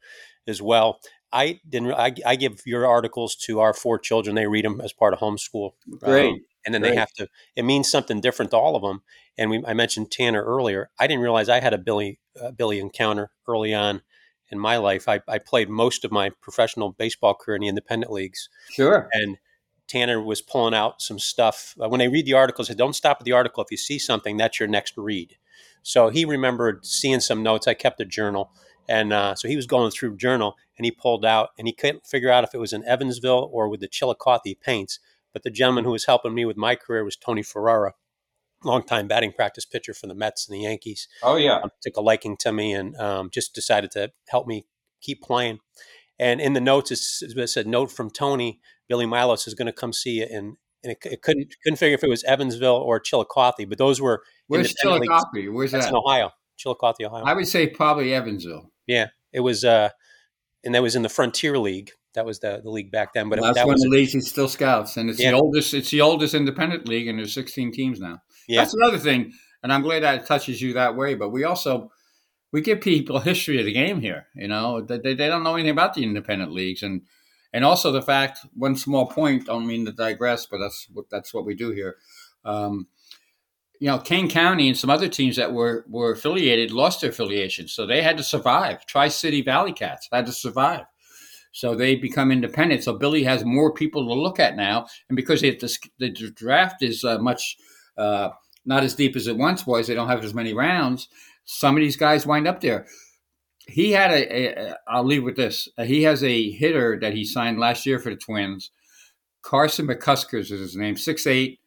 as 0.48 0.62
well. 0.62 1.00
I 1.32 1.60
didn't. 1.67 1.94
I, 1.94 2.13
I 2.25 2.36
give 2.36 2.62
your 2.65 2.88
articles 2.88 3.36
to 3.48 3.60
our 3.60 3.74
four 3.74 4.00
children. 4.00 4.36
They 4.36 4.48
read 4.48 4.65
them 4.65 4.79
as 4.82 4.94
part 4.94 5.13
of 5.13 5.20
homeschool. 5.20 5.72
Great. 6.00 6.29
Um, 6.29 6.46
and 6.65 6.74
then 6.74 6.82
Great. 6.82 6.91
they 6.91 6.96
have 6.96 7.12
to. 7.13 7.27
It 7.55 7.63
means 7.63 7.91
something 7.91 8.22
different 8.22 8.51
to 8.51 8.58
all 8.58 8.75
of 8.75 8.82
them. 8.82 9.03
And 9.38 9.50
we, 9.50 9.63
I 9.65 9.74
mentioned 9.74 10.12
Tanner 10.12 10.44
earlier. 10.44 10.89
I 11.00 11.08
didn't 11.08 11.22
realize 11.22 11.50
I 11.50 11.60
had 11.60 11.74
a 11.74 11.77
Billy 11.77 12.20
uh, 12.41 12.51
Billy 12.51 12.79
encounter 12.79 13.32
early 13.48 13.74
on 13.74 14.01
in 14.50 14.60
my 14.60 14.78
life. 14.78 15.08
I, 15.08 15.22
I 15.28 15.38
played 15.40 15.70
most 15.70 16.06
of 16.06 16.12
my 16.12 16.30
professional 16.42 16.92
baseball 16.92 17.34
career 17.34 17.56
in 17.56 17.62
the 17.62 17.68
independent 17.68 18.12
leagues, 18.12 18.50
Sure. 18.72 19.10
and 19.14 19.38
Tanner 19.88 20.22
was 20.22 20.42
pulling 20.42 20.74
out 20.74 21.02
some 21.02 21.20
stuff. 21.20 21.75
Uh, 21.82 21.88
when 21.90 22.02
I 22.02 22.06
read 22.06 22.25
the 22.25 22.34
article, 22.34 22.66
said, 22.66 22.78
"Don't 22.78 22.96
stop 22.96 23.18
at 23.20 23.25
the 23.25 23.32
article. 23.34 23.64
If 23.64 23.72
you 23.72 23.78
see 23.78 24.00
something, 24.00 24.38
that's 24.38 24.60
your 24.60 24.68
next 24.70 24.94
read." 24.98 25.38
So 25.84 26.10
he 26.10 26.25
remembered 26.25 26.86
seeing 26.86 27.20
some 27.20 27.44
notes. 27.44 27.68
I 27.68 27.75
kept 27.75 28.02
a 28.02 28.06
journal, 28.06 28.52
and 28.90 29.14
uh, 29.14 29.36
so 29.36 29.48
he 29.48 29.56
was 29.56 29.68
going 29.68 29.92
through 29.92 30.18
journal, 30.18 30.56
and 30.78 30.86
he 30.86 30.92
pulled 30.92 31.24
out, 31.24 31.50
and 31.58 31.68
he 31.68 31.74
couldn't 31.74 32.08
figure 32.08 32.32
out 32.32 32.44
if 32.44 32.56
it 32.56 32.60
was 32.60 32.74
in 32.74 32.84
Evansville 32.86 33.50
or 33.54 33.70
with 33.70 33.80
the 33.82 33.88
Chillicothe 33.88 34.60
Paints. 34.62 35.00
But 35.34 35.44
the 35.44 35.52
gentleman 35.52 35.84
who 35.84 35.92
was 35.92 36.06
helping 36.06 36.34
me 36.34 36.46
with 36.46 36.58
my 36.58 36.75
career 36.75 37.04
was 37.04 37.16
Tony 37.16 37.44
Ferrara, 37.44 37.94
longtime 38.65 39.07
batting 39.07 39.31
practice 39.31 39.65
pitcher 39.65 39.93
for 39.93 40.07
the 40.07 40.15
Mets 40.15 40.48
and 40.50 40.57
the 40.57 40.63
Yankees 40.63 41.07
Oh 41.24 41.36
yeah. 41.36 41.60
um, 41.60 41.69
took 41.81 41.95
a 41.98 42.01
liking 42.01 42.36
to 42.38 42.51
me 42.51 42.74
and 42.74 42.95
um, 42.98 43.29
just 43.31 43.53
decided 43.55 43.91
to 43.91 44.12
help 44.29 44.48
me 44.48 44.65
keep 45.01 45.22
playing. 45.22 45.60
And 46.19 46.39
in 46.41 46.53
the 46.53 46.62
notes, 46.62 46.91
it's, 46.91 47.22
it 47.22 47.48
said, 47.50 47.67
"Note 47.67 47.91
from 47.91 48.10
Tony: 48.10 48.60
Billy 48.88 49.05
Milos 49.05 49.48
is 49.48 49.53
going 49.53 49.65
to 49.65 49.74
come 49.74 49.91
see 49.93 50.19
you." 50.19 50.24
And, 50.24 50.55
and 50.84 50.91
it, 50.93 50.98
it 51.03 51.22
couldn't 51.22 51.53
couldn't 51.63 51.77
figure 51.77 51.95
if 51.95 52.03
it 52.03 52.10
was 52.10 52.24
Evansville 52.24 52.75
or 52.77 53.00
Chillicothe, 53.01 53.67
but 53.67 53.77
those 53.77 54.00
were 54.01 54.24
Where's. 54.48 54.74
Chillicothe? 54.75 55.50
Where's 55.51 55.72
That's 55.72 55.86
that? 55.88 55.91
in 55.91 55.95
Ohio, 55.98 56.31
Chillicothe, 56.57 56.95
Ohio. 57.03 57.24
I 57.25 57.34
would 57.34 57.48
say 57.48 57.67
probably 57.67 58.13
Evansville. 58.13 58.72
yeah, 58.88 59.07
it 59.34 59.41
was, 59.41 59.65
uh, 59.65 59.89
and 60.63 60.74
that 60.74 60.81
was 60.81 60.95
in 60.95 61.01
the 61.01 61.10
Frontier 61.10 61.57
League. 61.57 61.91
That 62.13 62.25
was 62.25 62.39
the, 62.39 62.62
the 62.63 62.69
league 62.69 62.91
back 62.91 63.12
then. 63.13 63.27
But 63.27 63.39
it, 63.39 63.41
That's 63.41 63.57
that 63.57 63.67
when 63.67 63.74
was 63.74 63.81
the 63.81 63.89
league 63.89 64.15
is 64.15 64.25
still 64.29 64.48
scouts, 64.48 64.95
and 64.95 65.10
it's 65.10 65.19
Yeah. 65.19 65.31
the 65.31 65.38
oldest. 65.38 65.74
It's 65.74 65.89
the 65.91 66.00
oldest 66.00 66.34
independent 66.34 66.88
league, 66.88 67.10
and 67.10 67.19
there's 67.19 67.34
16 67.34 67.74
teams 67.74 68.00
now. 68.00 68.19
Yeah, 68.48 68.62
That's 68.62 68.74
another 68.74 68.98
thing, 68.98 69.34
and 69.64 69.74
I'm 69.74 69.82
glad 69.82 70.04
that 70.04 70.25
touches 70.25 70.62
you 70.62 70.74
that 70.74 70.96
way. 70.96 71.16
But 71.16 71.30
we 71.30 71.44
also 71.44 71.92
we 72.52 72.62
give 72.62 72.82
people 72.82 73.20
history 73.20 73.60
of 73.60 73.66
the 73.66 73.74
game 73.74 74.02
here. 74.02 74.28
You 74.36 74.48
know, 74.48 74.82
they, 74.82 74.98
they 74.98 75.28
don't 75.28 75.44
know 75.44 75.56
anything 75.56 75.72
about 75.72 75.94
the 75.94 76.04
independent 76.04 76.52
leagues, 76.52 76.84
and 76.84 77.02
and 77.54 77.66
also 77.66 77.92
the 77.92 78.02
fact. 78.02 78.40
One 78.54 78.75
small 78.75 79.08
point. 79.08 79.44
I 79.44 79.54
Don't 79.54 79.68
mean 79.68 79.86
to 79.86 79.92
digress, 79.92 80.46
but 80.46 80.60
that's 80.60 80.88
what 80.94 81.10
that's 81.10 81.34
what 81.34 81.46
we 81.46 81.56
do 81.56 81.72
here. 81.72 81.98
Um, 82.44 82.88
you 83.80 83.88
know, 83.88 83.98
Kane 84.00 84.30
County 84.30 84.70
and 84.70 84.78
some 84.78 84.90
other 84.90 85.10
teams 85.10 85.36
that 85.36 85.54
were 85.54 85.86
were 85.90 86.12
affiliated 86.12 86.72
lost 86.72 87.02
their 87.02 87.10
affiliation, 87.10 87.68
so 87.68 87.86
they 87.86 88.02
had 88.02 88.18
to 88.18 88.24
survive. 88.24 88.86
Tri 88.86 89.10
City 89.10 89.42
Valley 89.42 89.74
Cats 89.74 90.08
had 90.12 90.25
to 90.28 90.32
survive. 90.32 90.86
So 91.52 91.74
they 91.74 91.96
become 91.96 92.32
independent. 92.32 92.84
So 92.84 92.98
Billy 92.98 93.24
has 93.24 93.46
more 93.46 93.74
people 93.74 94.06
to 94.06 94.14
look 94.14 94.42
at 94.42 94.58
now, 94.58 94.88
and 95.10 95.16
because 95.16 95.40
the, 95.40 95.78
the 96.00 96.10
draft 96.10 96.84
is 96.84 97.04
uh, 97.06 97.18
much 97.20 97.58
uh, 97.98 98.30
not 98.66 98.84
as 98.84 98.96
deep 98.96 99.16
as 99.16 99.28
it 99.28 99.38
once 99.38 99.66
was, 99.66 99.88
they 99.88 99.94
don't 99.94 100.10
have 100.10 100.24
as 100.24 100.34
many 100.34 100.54
rounds. 100.54 101.08
Some 101.46 101.75
of 101.75 101.82
these 101.82 101.98
guys 101.98 102.25
wind 102.25 102.48
up 102.48 102.62
there. 102.62 102.88
He 103.68 103.92
had 103.92 104.12
a. 104.12 104.75
I'll 104.88 105.04
leave 105.04 105.24
with 105.24 105.36
this. 105.36 105.68
Uh, 105.78 105.84
he 105.84 106.04
has 106.04 106.24
a 106.24 106.52
hitter 106.52 107.00
that 107.00 107.14
he 107.14 107.25
signed 107.25 107.60
last 107.60 107.86
year 107.86 108.00
for 108.00 108.12
the 108.12 108.16
Twins. 108.16 108.72
Carson 109.42 109.88
McCuskers 109.88 110.52
is 110.52 110.60
his 110.60 110.75
name. 110.75 110.98
Six 110.98 111.25
eight, 111.25 111.60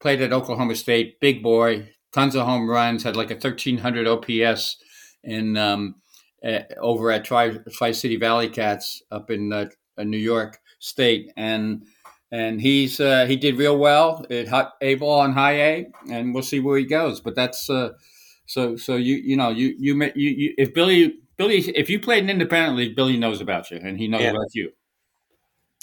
played 0.00 0.20
at 0.20 0.32
Oklahoma 0.32 0.74
State. 0.74 1.20
Big 1.20 1.42
boy, 1.42 1.90
tons 2.12 2.34
of 2.34 2.46
home 2.46 2.68
runs. 2.68 3.02
Had 3.02 3.16
like 3.16 3.30
a 3.30 3.40
thirteen 3.40 3.78
hundred 3.78 4.06
OPS 4.06 4.76
in 5.24 5.56
um, 5.56 5.96
over 6.80 7.10
at 7.10 7.24
Tri 7.24 7.58
City 7.92 8.16
Valley 8.16 8.48
Cats 8.48 9.02
up 9.10 9.30
in 9.30 9.52
uh, 9.52 9.66
New 9.98 10.18
York 10.18 10.58
State, 10.80 11.32
and 11.36 11.86
and 12.32 12.60
he's 12.60 12.98
uh, 12.98 13.26
he 13.26 13.36
did 13.36 13.56
real 13.58 13.78
well 13.78 14.26
at 14.30 14.72
A 14.80 14.94
ball 14.96 15.20
on 15.20 15.32
high 15.34 15.60
A, 15.60 15.86
and 16.10 16.34
we'll 16.34 16.42
see 16.42 16.58
where 16.60 16.78
he 16.78 16.84
goes. 16.84 17.20
But 17.20 17.36
that's 17.36 17.70
uh, 17.70 17.90
so 18.46 18.76
so 18.76 18.96
you 18.96 19.16
you 19.16 19.36
know 19.36 19.50
you 19.50 19.74
you 19.78 19.94
you, 20.16 20.30
you 20.30 20.54
if 20.58 20.74
Billy 20.74 21.14
Billy 21.36 21.58
if 21.58 21.88
you 21.90 22.00
played 22.00 22.24
in 22.24 22.30
independent 22.30 22.76
league, 22.76 22.96
Billy 22.96 23.16
knows 23.16 23.40
about 23.40 23.70
you, 23.70 23.78
and 23.82 23.98
he 23.98 24.08
knows 24.08 24.22
Yeah. 24.22 24.30
about 24.30 24.54
you. 24.54 24.72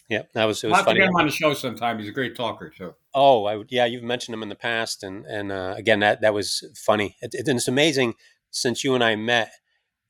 yeah. 0.10 0.24
That 0.34 0.46
was 0.46 0.64
it 0.64 0.68
I'll 0.68 0.72
was 0.72 0.80
to 0.80 0.86
funny. 0.86 1.00
get 1.00 1.08
him 1.10 1.16
on 1.16 1.26
the 1.28 1.32
show 1.32 1.54
sometime. 1.54 2.00
He's 2.00 2.10
a 2.10 2.12
great 2.12 2.36
talker. 2.36 2.74
So 2.78 2.96
Oh, 3.14 3.46
I, 3.46 3.64
yeah, 3.70 3.86
you've 3.86 4.04
mentioned 4.04 4.34
him 4.36 4.44
in 4.44 4.50
the 4.50 4.56
past, 4.56 5.04
and 5.04 5.26
and 5.26 5.52
uh, 5.52 5.74
again, 5.78 6.00
that 6.02 6.22
that 6.22 6.34
was 6.34 6.64
funny. 6.86 7.16
It, 7.22 7.34
it, 7.34 7.48
and 7.48 7.58
it's 7.58 7.68
amazing 7.68 8.16
since 8.52 8.84
you 8.84 8.96
and 8.96 9.04
I 9.04 9.16
met. 9.16 9.52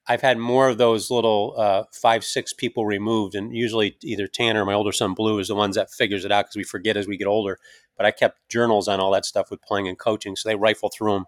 I've 0.09 0.21
had 0.21 0.39
more 0.39 0.67
of 0.67 0.79
those 0.79 1.11
little 1.11 1.53
uh, 1.55 1.83
five, 1.93 2.23
six 2.23 2.51
people 2.51 2.83
removed, 2.83 3.35
and 3.35 3.55
usually 3.55 3.95
either 4.01 4.25
Tanner 4.25 4.63
or 4.63 4.65
my 4.65 4.73
older 4.73 4.91
son 4.91 5.13
Blue 5.13 5.37
is 5.37 5.49
the 5.49 5.55
ones 5.55 5.75
that 5.75 5.91
figures 5.91 6.25
it 6.25 6.31
out 6.31 6.45
because 6.45 6.55
we 6.55 6.63
forget 6.63 6.97
as 6.97 7.07
we 7.07 7.15
get 7.15 7.27
older. 7.27 7.59
But 7.95 8.07
I 8.07 8.11
kept 8.11 8.49
journals 8.49 8.87
on 8.87 8.99
all 8.99 9.11
that 9.11 9.25
stuff 9.25 9.51
with 9.51 9.61
playing 9.61 9.87
and 9.87 9.99
coaching, 9.99 10.35
so 10.35 10.49
they 10.49 10.55
rifle 10.55 10.89
through 10.89 11.13
them, 11.13 11.25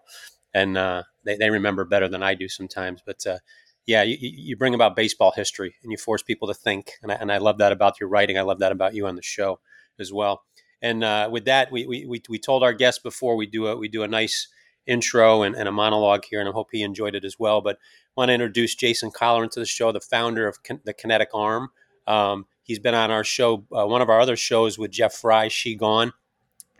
and 0.52 0.76
uh, 0.76 1.04
they 1.24 1.36
they 1.36 1.50
remember 1.50 1.84
better 1.84 2.08
than 2.08 2.24
I 2.24 2.34
do 2.34 2.48
sometimes. 2.48 3.02
But 3.06 3.24
uh, 3.24 3.38
yeah, 3.86 4.02
you, 4.02 4.16
you 4.20 4.56
bring 4.56 4.74
about 4.74 4.96
baseball 4.96 5.30
history, 5.30 5.76
and 5.84 5.92
you 5.92 5.96
force 5.96 6.24
people 6.24 6.48
to 6.48 6.54
think, 6.54 6.90
and 7.04 7.12
I, 7.12 7.14
and 7.14 7.30
I 7.30 7.38
love 7.38 7.58
that 7.58 7.70
about 7.70 8.00
your 8.00 8.08
writing. 8.08 8.36
I 8.36 8.42
love 8.42 8.58
that 8.58 8.72
about 8.72 8.94
you 8.96 9.06
on 9.06 9.14
the 9.14 9.22
show 9.22 9.60
as 10.00 10.12
well. 10.12 10.42
And 10.80 11.04
uh, 11.04 11.28
with 11.30 11.44
that, 11.44 11.70
we, 11.70 11.86
we, 11.86 12.04
we, 12.04 12.20
we 12.28 12.38
told 12.40 12.64
our 12.64 12.72
guests 12.72 13.00
before 13.00 13.36
we 13.36 13.46
do 13.46 13.68
a, 13.68 13.76
we 13.76 13.86
do 13.86 14.02
a 14.02 14.08
nice 14.08 14.48
intro 14.86 15.42
and, 15.42 15.54
and 15.54 15.68
a 15.68 15.72
monologue 15.72 16.24
here, 16.24 16.40
and 16.40 16.48
I 16.48 16.52
hope 16.52 16.68
he 16.72 16.82
enjoyed 16.82 17.14
it 17.14 17.24
as 17.24 17.38
well. 17.38 17.60
But 17.60 17.76
I 17.76 18.12
want 18.16 18.28
to 18.28 18.34
introduce 18.34 18.74
Jason 18.74 19.10
Colleran 19.10 19.50
to 19.50 19.60
the 19.60 19.66
show, 19.66 19.92
the 19.92 20.00
founder 20.00 20.46
of 20.48 20.58
the 20.84 20.92
Kinetic 20.92 21.28
Arm. 21.32 21.70
Um, 22.06 22.46
he's 22.62 22.78
been 22.78 22.94
on 22.94 23.10
our 23.10 23.24
show, 23.24 23.64
uh, 23.76 23.86
one 23.86 24.02
of 24.02 24.08
our 24.08 24.20
other 24.20 24.36
shows 24.36 24.78
with 24.78 24.90
Jeff 24.90 25.14
Frye, 25.14 25.48
She 25.48 25.74
Gone. 25.74 26.12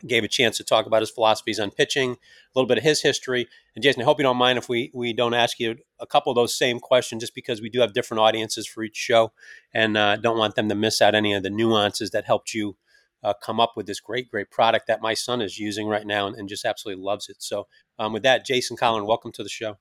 Gave 0.04 0.24
a 0.24 0.28
chance 0.28 0.56
to 0.56 0.64
talk 0.64 0.86
about 0.86 1.00
his 1.00 1.10
philosophies 1.10 1.60
on 1.60 1.70
pitching, 1.70 2.10
a 2.10 2.16
little 2.56 2.66
bit 2.66 2.76
of 2.76 2.82
his 2.82 3.02
history. 3.02 3.46
And 3.76 3.84
Jason, 3.84 4.02
I 4.02 4.04
hope 4.04 4.18
you 4.18 4.24
don't 4.24 4.36
mind 4.36 4.58
if 4.58 4.68
we 4.68 4.90
we 4.92 5.12
don't 5.12 5.32
ask 5.32 5.60
you 5.60 5.76
a 6.00 6.06
couple 6.08 6.32
of 6.32 6.34
those 6.34 6.58
same 6.58 6.80
questions, 6.80 7.22
just 7.22 7.36
because 7.36 7.60
we 7.60 7.70
do 7.70 7.78
have 7.78 7.92
different 7.92 8.20
audiences 8.20 8.66
for 8.66 8.82
each 8.82 8.96
show, 8.96 9.30
and 9.72 9.96
uh, 9.96 10.16
don't 10.16 10.38
want 10.38 10.56
them 10.56 10.68
to 10.70 10.74
miss 10.74 11.00
out 11.00 11.14
any 11.14 11.34
of 11.34 11.44
the 11.44 11.50
nuances 11.50 12.10
that 12.10 12.24
helped 12.24 12.52
you 12.52 12.76
uh, 13.22 13.34
come 13.34 13.60
up 13.60 13.72
with 13.76 13.86
this 13.86 14.00
great, 14.00 14.30
great 14.30 14.50
product 14.50 14.86
that 14.86 15.00
my 15.00 15.14
son 15.14 15.40
is 15.40 15.58
using 15.58 15.86
right 15.86 16.06
now 16.06 16.26
and, 16.26 16.36
and 16.36 16.48
just 16.48 16.64
absolutely 16.64 17.02
loves 17.02 17.28
it. 17.28 17.36
So, 17.40 17.66
um, 17.98 18.12
with 18.12 18.22
that, 18.22 18.44
Jason 18.44 18.76
Colleran, 18.76 19.06
welcome 19.06 19.32
to 19.32 19.42
the 19.42 19.48
show. 19.48 19.78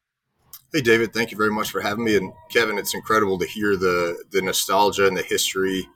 Hey, 0.73 0.81
David, 0.81 1.13
thank 1.13 1.31
you 1.31 1.37
very 1.37 1.51
much 1.51 1.71
for 1.71 1.81
having 1.81 2.03
me. 2.03 2.15
And 2.15 2.33
Kevin, 2.49 2.77
it's 2.77 2.93
incredible 2.93 3.37
to 3.39 3.47
hear 3.47 3.75
the 3.75 4.23
the 4.31 4.41
nostalgia 4.41 5.07
and 5.07 5.17
the 5.17 5.23
history 5.23 5.87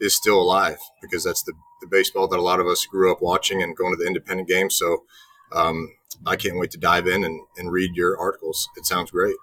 is 0.00 0.14
still 0.14 0.40
alive 0.40 0.78
because 1.00 1.22
that's 1.24 1.42
the, 1.42 1.52
the 1.80 1.86
baseball 1.86 2.26
that 2.28 2.38
a 2.38 2.42
lot 2.42 2.60
of 2.60 2.66
us 2.66 2.86
grew 2.86 3.12
up 3.12 3.20
watching 3.20 3.62
and 3.62 3.76
going 3.76 3.92
to 3.92 4.02
the 4.02 4.06
independent 4.06 4.48
games. 4.48 4.76
So 4.76 5.04
um, 5.52 5.94
I 6.26 6.36
can't 6.36 6.58
wait 6.58 6.70
to 6.72 6.78
dive 6.78 7.06
in 7.06 7.24
and, 7.24 7.40
and 7.56 7.70
read 7.70 7.94
your 7.94 8.18
articles. 8.18 8.68
It 8.76 8.86
sounds 8.86 9.10
great. 9.10 9.36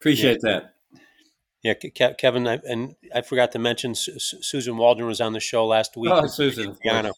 appreciate 0.00 0.40
that. 0.40 0.74
Yeah, 1.62 1.74
Ke- 1.74 2.16
Kevin, 2.16 2.46
I, 2.46 2.60
and 2.64 2.94
I 3.14 3.22
forgot 3.22 3.52
to 3.52 3.58
mention 3.58 3.94
Su- 3.94 4.12
Suzyn 4.18 4.76
Waldman 4.76 5.06
was 5.08 5.20
on 5.20 5.32
the 5.32 5.40
show 5.40 5.66
last 5.66 5.96
week. 5.96 6.12
Oh, 6.12 6.22
Suzyn, 6.22 6.78
Piano. 6.80 7.12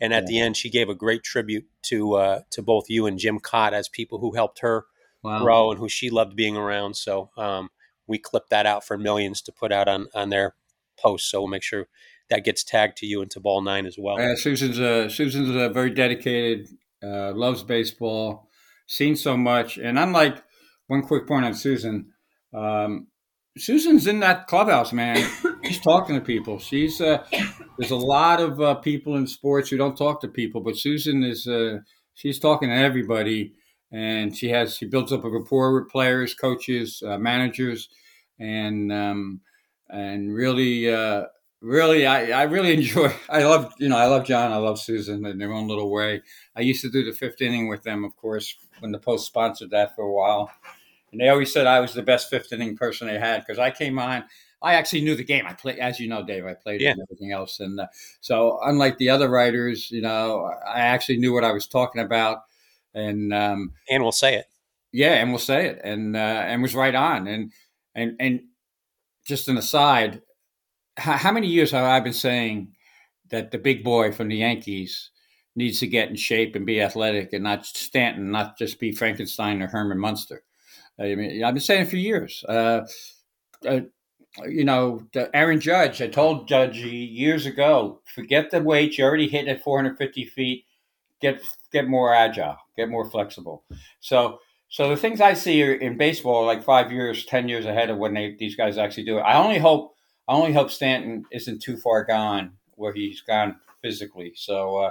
And 0.00 0.12
at 0.12 0.24
Yeah. 0.24 0.26
the 0.28 0.40
end, 0.40 0.56
she 0.56 0.68
gave 0.70 0.88
a 0.88 0.94
great 0.94 1.22
tribute 1.22 1.66
to 1.84 2.14
uh, 2.14 2.40
to 2.50 2.62
both 2.62 2.90
you 2.90 3.06
and 3.06 3.18
Jim 3.18 3.38
Kaat 3.38 3.72
as 3.72 3.88
people 3.88 4.18
who 4.18 4.34
helped 4.34 4.60
her 4.60 4.86
Wow. 5.22 5.38
grow 5.42 5.70
and 5.70 5.78
who 5.80 5.88
she 5.88 6.10
loved 6.10 6.34
being 6.36 6.56
around. 6.56 6.94
So 6.96 7.30
um, 7.38 7.70
we 8.06 8.18
clipped 8.18 8.50
that 8.50 8.66
out 8.66 8.84
for 8.84 8.98
millions 8.98 9.40
to 9.42 9.52
put 9.52 9.70
out 9.72 9.88
on 9.88 10.08
on 10.14 10.30
their 10.30 10.56
post. 10.98 11.30
So 11.30 11.40
we'll 11.40 11.48
make 11.48 11.62
sure 11.62 11.86
that 12.30 12.44
gets 12.44 12.64
tagged 12.64 12.96
to 12.98 13.06
you 13.06 13.22
and 13.22 13.30
to 13.30 13.40
Ball 13.40 13.62
Nine 13.62 13.86
as 13.86 13.96
well. 13.98 14.16
Uh, 14.16 14.34
Suzyn's 14.34 14.78
a 14.80 15.06
Suzyn's 15.08 15.54
a 15.54 15.68
very 15.68 15.90
dedicated, 15.90 16.68
uh, 17.02 17.32
loves 17.32 17.62
baseball, 17.62 18.48
seen 18.88 19.14
so 19.14 19.36
much, 19.36 19.78
and 19.78 19.98
unlike 19.98 20.42
one 20.88 21.02
quick 21.02 21.26
point 21.28 21.44
on 21.44 21.52
Suzyn, 21.52 22.06
um, 22.52 23.06
Suzyn's 23.58 24.06
in 24.08 24.20
that 24.20 24.48
clubhouse, 24.48 24.92
man. 24.92 25.24
She's 25.64 25.80
talking 25.80 26.16
to 26.16 26.20
people. 26.20 26.58
She's 26.58 27.00
uh, 27.00 27.24
there's 27.78 27.92
a 27.92 27.96
lot 27.96 28.40
of 28.40 28.60
uh, 28.60 28.74
people 28.76 29.16
in 29.16 29.26
sports 29.26 29.70
who 29.70 29.76
don't 29.76 29.96
talk 29.96 30.20
to 30.22 30.28
people, 30.28 30.60
but 30.60 30.74
Suzyn 30.74 31.24
is 31.28 31.46
uh, 31.46 31.78
she's 32.14 32.40
talking 32.40 32.68
to 32.68 32.74
everybody, 32.74 33.52
and 33.92 34.36
she 34.36 34.48
has 34.48 34.76
she 34.76 34.86
builds 34.86 35.12
up 35.12 35.24
a 35.24 35.30
rapport 35.30 35.72
with 35.72 35.88
players, 35.88 36.34
coaches, 36.34 37.00
uh, 37.06 37.16
managers, 37.16 37.88
and 38.38 38.92
um, 38.92 39.40
and 39.88 40.34
really. 40.34 40.92
Uh, 40.92 41.26
really 41.60 42.06
I, 42.06 42.38
I 42.38 42.42
really 42.42 42.74
enjoy 42.74 43.10
i 43.30 43.42
love 43.42 43.72
you 43.78 43.88
know 43.88 43.96
i 43.96 44.04
love 44.04 44.26
john 44.26 44.52
i 44.52 44.56
love 44.56 44.76
suzyn 44.76 45.26
in 45.26 45.38
their 45.38 45.50
own 45.50 45.66
little 45.66 45.90
way 45.90 46.20
i 46.54 46.60
used 46.60 46.82
to 46.82 46.90
do 46.90 47.02
the 47.02 47.16
fifth 47.16 47.40
inning 47.40 47.68
with 47.68 47.84
them 47.84 48.04
of 48.04 48.14
course 48.16 48.54
when 48.80 48.92
the 48.92 48.98
post 48.98 49.26
sponsored 49.26 49.70
that 49.70 49.96
for 49.96 50.02
a 50.02 50.12
while 50.12 50.50
and 51.14 51.20
they 51.20 51.28
always 51.30 51.52
said 51.52 51.66
i 51.66 51.80
was 51.80 51.94
the 51.94 52.02
best 52.02 52.28
fifth 52.28 52.52
inning 52.52 52.76
person 52.76 53.06
they 53.06 53.18
had 53.18 53.40
because 53.40 53.58
i 53.58 53.70
came 53.70 53.98
on 53.98 54.24
i 54.62 54.74
actually 54.74 55.00
knew 55.00 55.14
the 55.14 55.24
game 55.24 55.46
i 55.46 55.52
played 55.54 55.78
as 55.78 56.00
you 56.00 56.08
know 56.08 56.24
dave 56.24 56.44
i 56.44 56.54
played 56.54 56.80
Yeah. 56.80 56.90
and 56.90 57.00
everything 57.02 57.30
else 57.32 57.60
and 57.60 57.78
uh, 57.80 57.86
so 58.20 58.58
unlike 58.64 58.98
the 58.98 59.08
other 59.10 59.28
writers 59.30 59.90
you 59.90 60.02
know 60.02 60.50
i 60.66 60.80
actually 60.80 61.18
knew 61.18 61.32
what 61.32 61.44
i 61.44 61.52
was 61.52 61.66
talking 61.66 62.02
about 62.02 62.38
and 62.94 63.32
um, 63.32 63.72
And 63.88 64.02
we'll 64.02 64.12
say 64.12 64.34
it. 64.36 64.46
yeah, 64.92 65.14
and 65.14 65.30
we'll 65.30 65.38
say 65.40 65.66
it, 65.66 65.80
and 65.82 66.14
uh, 66.16 66.18
and 66.46 66.62
was 66.62 66.74
right 66.76 66.94
on, 66.94 67.26
and 67.26 67.52
and 67.96 68.14
and 68.20 68.40
just 69.26 69.48
an 69.48 69.56
aside, 69.56 70.22
how, 70.96 71.16
how 71.16 71.32
many 71.32 71.48
years 71.48 71.72
have 71.72 71.84
I 71.84 71.98
been 71.98 72.12
saying 72.12 72.72
that 73.30 73.50
the 73.50 73.58
big 73.58 73.82
boy 73.82 74.12
from 74.12 74.28
the 74.28 74.36
Yankees 74.36 75.10
needs 75.56 75.80
to 75.80 75.88
get 75.88 76.08
in 76.08 76.14
shape 76.16 76.54
and 76.54 76.64
be 76.66 76.80
athletic 76.80 77.32
and 77.32 77.42
not 77.42 77.66
Stanton, 77.66 78.30
not 78.30 78.56
just 78.58 78.78
be 78.78 78.92
Frankenstein 78.92 79.60
or 79.62 79.66
Herman 79.66 79.98
Munster. 79.98 80.44
I 80.98 81.14
mean, 81.14 81.42
I've 81.42 81.54
been 81.54 81.60
saying 81.60 81.86
for 81.86 81.96
years. 81.96 82.44
Uh, 82.48 82.86
uh, 83.66 83.80
you 84.46 84.64
know, 84.64 85.06
Aaron 85.32 85.60
Judge, 85.60 86.02
I 86.02 86.08
told 86.08 86.48
Judge 86.48 86.78
years 86.78 87.46
ago, 87.46 88.00
forget 88.04 88.50
the 88.50 88.60
weight. 88.60 88.98
You 88.98 89.04
already 89.04 89.28
hit 89.28 89.48
at 89.48 89.62
450 89.62 90.24
feet. 90.26 90.64
Get 91.20 91.42
get 91.72 91.88
more 91.88 92.12
agile, 92.12 92.56
get 92.76 92.88
more 92.88 93.08
flexible. 93.08 93.64
So, 94.00 94.38
so 94.68 94.88
the 94.88 94.96
things 94.96 95.20
I 95.20 95.34
see 95.34 95.62
in 95.62 95.96
baseball, 95.96 96.42
are 96.42 96.46
like 96.46 96.64
five 96.64 96.92
years, 96.92 97.24
ten 97.24 97.48
years 97.48 97.64
ahead 97.64 97.90
of 97.90 97.98
when 97.98 98.14
they, 98.14 98.36
these 98.38 98.56
guys 98.56 98.76
actually 98.76 99.04
do 99.04 99.18
it. 99.18 99.22
I 99.22 99.36
only 99.42 99.58
hope, 99.58 99.94
I 100.28 100.34
only 100.34 100.52
hope 100.52 100.70
Stanton 100.70 101.24
isn't 101.30 101.62
too 101.62 101.76
far 101.76 102.04
gone 102.04 102.52
where 102.74 102.92
he's 102.92 103.20
gone 103.20 103.56
physically. 103.82 104.32
So 104.34 104.76
uh, 104.78 104.90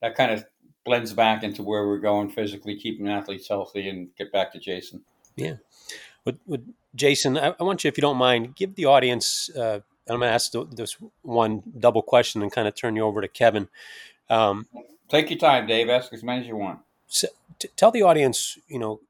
that 0.00 0.14
kind 0.14 0.32
of 0.32 0.44
blends 0.84 1.12
back 1.12 1.42
into 1.42 1.62
where 1.62 1.86
we're 1.86 1.98
going 1.98 2.30
physically, 2.30 2.78
keeping 2.78 3.08
athletes 3.08 3.48
healthy, 3.48 3.88
and 3.88 4.08
get 4.16 4.32
back 4.32 4.52
to 4.52 4.58
Jason. 4.58 5.02
Yeah. 5.36 5.56
With, 6.24 6.38
with 6.46 6.66
Jason, 6.94 7.36
I, 7.36 7.54
I, 7.58 7.62
want 7.62 7.84
you, 7.84 7.88
if 7.88 7.98
you 7.98 8.02
don't 8.02 8.16
mind, 8.16 8.56
give 8.56 8.74
the 8.74 8.86
audience. 8.86 9.50
Uh, 9.54 9.80
I'm 10.08 10.18
going 10.18 10.28
to 10.28 10.34
ask 10.34 10.52
this 10.72 10.96
one 11.22 11.62
double 11.78 12.02
question 12.02 12.42
and 12.42 12.52
kind 12.52 12.68
of 12.68 12.74
turn 12.74 12.96
you 12.96 13.02
over 13.02 13.20
to 13.20 13.28
Kevin. 13.28 13.68
Um, 14.28 14.66
Take 15.08 15.30
your 15.30 15.38
time, 15.38 15.66
Dave. 15.66 15.88
Ask 15.88 16.12
as 16.12 16.22
many 16.22 16.42
as 16.42 16.46
you 16.46 16.56
want. 16.56 16.80
So, 17.06 17.28
t- 17.58 17.68
tell 17.76 17.90
the 17.90 18.02
audience, 18.02 18.58
you 18.68 18.78
know, 18.78 19.00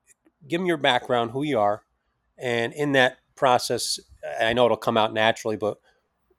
give 0.48 0.60
them 0.60 0.66
your 0.66 0.76
background, 0.76 1.30
who 1.30 1.42
you 1.42 1.58
are, 1.58 1.82
and 2.38 2.72
in 2.72 2.92
that 2.92 3.18
process, 3.36 4.00
I 4.40 4.52
know 4.52 4.64
it'll 4.66 4.76
come 4.76 4.96
out 4.96 5.12
naturally, 5.12 5.56
but 5.56 5.78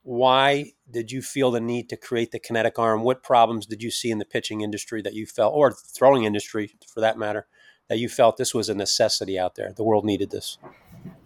why 0.03 0.73
did 0.91 1.11
you 1.11 1.21
feel 1.21 1.51
the 1.51 1.59
need 1.59 1.89
to 1.89 1.97
create 1.97 2.31
the 2.31 2.39
kinetic 2.39 2.77
arm? 2.77 3.01
What 3.01 3.23
problems 3.23 3.65
did 3.65 3.81
you 3.81 3.89
see 3.89 4.11
in 4.11 4.19
the 4.19 4.25
pitching 4.25 4.61
industry 4.61 5.01
that 5.01 5.13
you 5.13 5.25
felt, 5.25 5.53
or 5.55 5.71
throwing 5.71 6.23
industry 6.23 6.75
for 6.87 6.99
that 7.01 7.17
matter, 7.17 7.47
that 7.89 7.99
you 7.99 8.09
felt 8.09 8.37
this 8.37 8.53
was 8.53 8.69
a 8.69 8.75
necessity 8.75 9.37
out 9.37 9.55
there? 9.55 9.71
The 9.75 9.83
world 9.83 10.05
needed 10.05 10.31
this. 10.31 10.57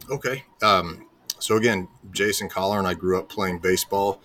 Okay. 0.10 0.44
Um, 0.62 1.08
so 1.40 1.58
again, 1.58 1.88
Jason 2.12 2.50
Colleran 2.50 2.86
I 2.86 2.94
grew 2.94 3.18
up 3.18 3.30
playing 3.30 3.60
baseball, 3.60 4.22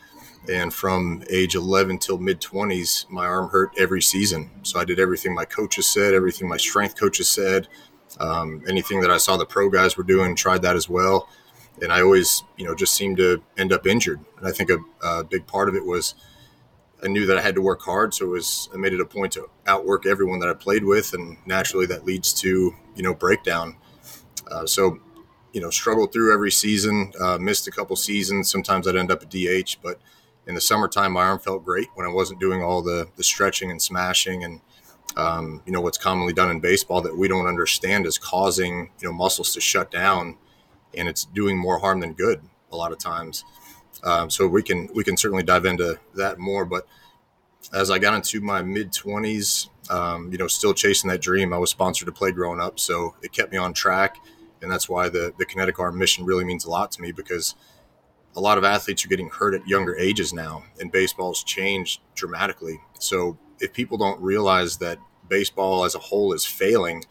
and 0.51 0.73
from 0.73 1.23
age 1.31 1.55
11 1.55 1.99
till 1.99 2.19
mid 2.19 2.41
20s, 2.41 3.09
my 3.09 3.27
arm 3.27 3.51
hurt 3.51 3.71
every 3.79 4.03
season. 4.03 4.51
So 4.63 4.79
I 4.79 4.85
did 4.85 4.99
everything 4.99 5.35
my 5.35 5.45
coaches 5.45 5.87
said, 5.87 6.15
everything 6.15 6.49
my 6.49 6.57
strength 6.57 6.99
coaches 6.99 7.29
said, 7.29 7.69
um, 8.21 8.63
anything 8.69 9.01
that 9.01 9.11
I 9.11 9.17
saw 9.17 9.37
the 9.37 9.47
pro 9.47 9.71
guys 9.71 9.97
were 9.97 10.05
doing, 10.05 10.37
tried 10.37 10.63
that 10.63 10.77
as 10.77 10.89
well 10.89 11.29
and 11.83 11.93
I 11.93 12.03
always, 12.03 12.43
you 12.57 12.65
know, 12.65 12.75
just 12.75 12.95
seemed 12.95 13.17
to 13.19 13.43
end 13.59 13.73
up 13.73 13.87
injured. 13.87 14.21
And 14.39 14.47
I 14.47 14.53
think 14.53 14.71
a, 14.71 14.79
a, 15.07 15.25
big 15.25 15.47
part 15.47 15.69
of 15.69 15.75
it 15.75 15.85
was 15.85 16.15
I 17.05 17.09
knew 17.09 17.27
that 17.27 17.37
I 17.37 17.43
had 17.43 17.55
to 17.57 17.63
work 17.63 17.83
hard, 17.83 18.15
so 18.15 18.27
it 18.27 18.29
was 18.29 18.69
I 18.73 18.77
made 18.79 18.93
it 18.93 19.01
a 19.01 19.05
point 19.05 19.33
to 19.33 19.49
outwork 19.67 20.07
everyone 20.07 20.41
that 20.41 20.49
I 20.49 20.55
played 20.55 20.85
with, 20.85 21.13
and 21.13 21.37
naturally 21.47 21.87
that 21.87 22.05
leads 22.05 22.33
to 22.41 22.75
you 22.97 23.03
know 23.03 23.15
breakdown. 23.15 23.77
Uh, 24.51 24.67
so, 24.67 24.99
you 25.53 25.61
know, 25.61 25.71
struggled 25.71 26.13
through 26.13 26.33
every 26.33 26.51
season, 26.51 27.13
uh, 27.21 27.39
missed 27.39 27.67
a 27.67 27.71
couple 27.71 27.97
seasons. 27.97 28.51
Sometimes 28.51 28.87
I'd 28.87 28.97
end 28.97 29.11
up 29.11 29.23
at 29.23 29.31
DH, 29.31 29.77
but 29.83 30.01
in 30.47 30.55
the 30.55 30.61
summertime, 30.61 31.13
my 31.13 31.23
arm 31.23 31.39
felt 31.39 31.65
great 31.65 31.89
when 31.95 32.07
I 32.07 32.13
wasn't 32.13 32.41
doing 32.41 32.63
all 32.63 32.83
the 32.83 33.09
the 33.17 33.25
stretching 33.25 33.71
and 33.71 33.81
smashing 33.81 34.45
and 34.45 34.61
um, 35.17 35.63
you 35.67 35.73
know 35.73 35.81
what's 35.81 35.99
commonly 35.99 36.33
done 36.33 36.51
in 36.51 36.61
baseball 36.61 37.01
that 37.03 37.17
we 37.17 37.29
don't 37.29 37.47
understand 37.47 38.07
is 38.07 38.19
causing 38.19 38.91
you 39.01 39.09
know 39.09 39.13
muscles 39.13 39.53
to 39.55 39.61
shut 39.61 39.91
down 39.91 40.37
and 40.97 41.09
it's 41.09 41.25
doing 41.25 41.59
more 41.59 41.79
harm 41.79 42.01
than 42.01 42.15
good 42.15 42.41
a 42.73 42.77
lot 42.77 42.93
of 42.93 42.99
times. 42.99 43.45
Um, 44.05 44.31
so 44.31 44.47
we 44.47 44.63
can 44.63 44.89
we 44.95 45.03
can 45.03 45.17
certainly 45.17 45.43
dive 45.43 45.65
into 45.65 45.99
that 46.15 46.39
more. 46.39 46.65
But 46.65 46.87
as 47.73 47.91
I 47.91 47.99
got 47.99 48.15
into 48.15 48.41
my 48.41 48.63
mid 48.63 48.93
twenties, 48.93 49.71
um, 49.91 50.31
you 50.31 50.39
know, 50.39 50.47
still 50.47 50.75
chasing 50.75 51.11
that 51.11 51.23
dream, 51.23 51.53
I 51.53 51.59
was 51.59 51.71
sponsored 51.71 52.07
to 52.07 52.13
play 52.13 52.31
growing 52.31 52.61
up, 52.61 52.79
so 52.79 53.15
it 53.23 53.33
kept 53.33 53.51
me 53.51 53.59
on 53.59 53.73
track, 53.73 54.17
and 54.63 54.71
that's 54.71 54.89
why 54.89 55.09
the 55.09 55.33
the 55.39 55.47
kinetic 55.47 55.79
arm 55.79 55.99
mission 55.99 56.25
really 56.25 56.45
means 56.45 56.65
a 56.65 56.71
lot 56.71 56.93
to 56.93 57.03
me 57.03 57.13
because 57.13 57.55
a 58.37 58.41
lot 58.41 58.59
of 58.59 58.65
athletes 58.65 59.05
are 59.05 59.09
getting 59.09 59.31
hurt 59.31 59.55
at 59.55 59.67
younger 59.67 59.97
ages 59.97 60.33
now, 60.33 60.65
and 60.81 60.93
baseball's 60.93 61.43
changed 61.43 62.01
dramatically. 62.15 62.81
So 62.99 63.39
if 63.61 63.73
people 63.73 63.97
don't 63.97 64.21
realize 64.21 64.79
that 64.79 64.99
baseball 65.29 65.85
as 65.85 65.95
a 65.95 65.99
whole 65.99 66.33
is 66.35 66.45
failing 66.45 67.05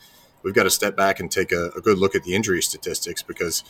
we've 0.43 0.53
got 0.53 0.63
to 0.63 0.69
step 0.69 0.95
back 0.95 1.19
and 1.19 1.31
take 1.31 1.51
a, 1.51 1.69
a 1.75 1.81
good 1.81 1.97
look 1.97 2.15
at 2.15 2.23
the 2.23 2.35
injury 2.35 2.61
statistics 2.61 3.23
because, 3.23 3.63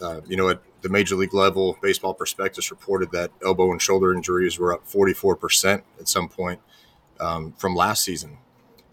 uh, 0.00 0.20
you 0.26 0.36
know, 0.36 0.48
at 0.48 0.62
the 0.82 0.88
major 0.88 1.16
league 1.16 1.34
level, 1.34 1.76
Baseball 1.82 2.14
Prospectus 2.14 2.70
reported 2.70 3.10
that 3.12 3.30
elbow 3.44 3.72
and 3.72 3.82
shoulder 3.82 4.14
injuries 4.14 4.58
were 4.58 4.72
up 4.72 4.86
44% 4.86 5.82
at 5.98 6.08
some 6.08 6.28
point 6.28 6.60
um, 7.20 7.52
from 7.52 7.74
last 7.74 8.04
season. 8.04 8.38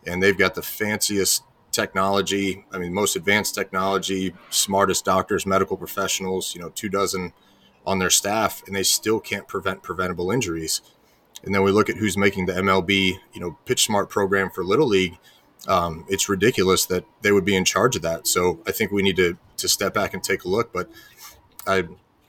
And 0.05 0.21
they've 0.21 0.37
got 0.37 0.55
the 0.55 0.61
fanciest 0.61 1.43
technology, 1.71 2.65
I 2.71 2.77
mean, 2.77 2.93
most 2.93 3.15
advanced 3.15 3.53
technology, 3.53 4.33
smartest 4.49 5.03
doctors, 5.05 5.45
medical 5.45 5.77
professionals, 5.77 6.55
you 6.55 6.61
know, 6.61 6.69
two 6.69 6.89
dozen 6.89 7.33
on 7.85 7.99
their 7.99 8.09
staff, 8.09 8.63
and 8.65 8.75
they 8.75 8.83
still 8.83 9.19
can't 9.19 9.47
prevent 9.47 9.83
preventable 9.83 10.31
injuries. 10.31 10.81
And 11.43 11.53
then 11.53 11.63
we 11.63 11.71
look 11.71 11.89
at 11.89 11.97
who's 11.97 12.17
making 12.17 12.45
the 12.45 12.53
MLB, 12.53 13.19
you 13.33 13.41
know, 13.41 13.57
Pitch 13.65 13.85
Smart 13.85 14.09
program 14.09 14.49
for 14.49 14.63
Little 14.63 14.87
League 14.87 15.17
um, 15.67 16.05
it's 16.07 16.29
ridiculous 16.29 16.85
that 16.85 17.05
they 17.21 17.31
would 17.31 17.45
be 17.45 17.55
in 17.55 17.65
charge 17.65 17.95
of 17.95 18.01
that. 18.03 18.27
So 18.27 18.59
I 18.67 18.71
think 18.71 18.91
we 18.91 19.01
need 19.01 19.15
to 19.17 19.37
to 19.57 19.67
step 19.69 19.93
back 19.93 20.13
and 20.13 20.23
take 20.23 20.43
a 20.43 20.49
look. 20.49 20.73
But 20.73 20.89
I, 21.65 21.83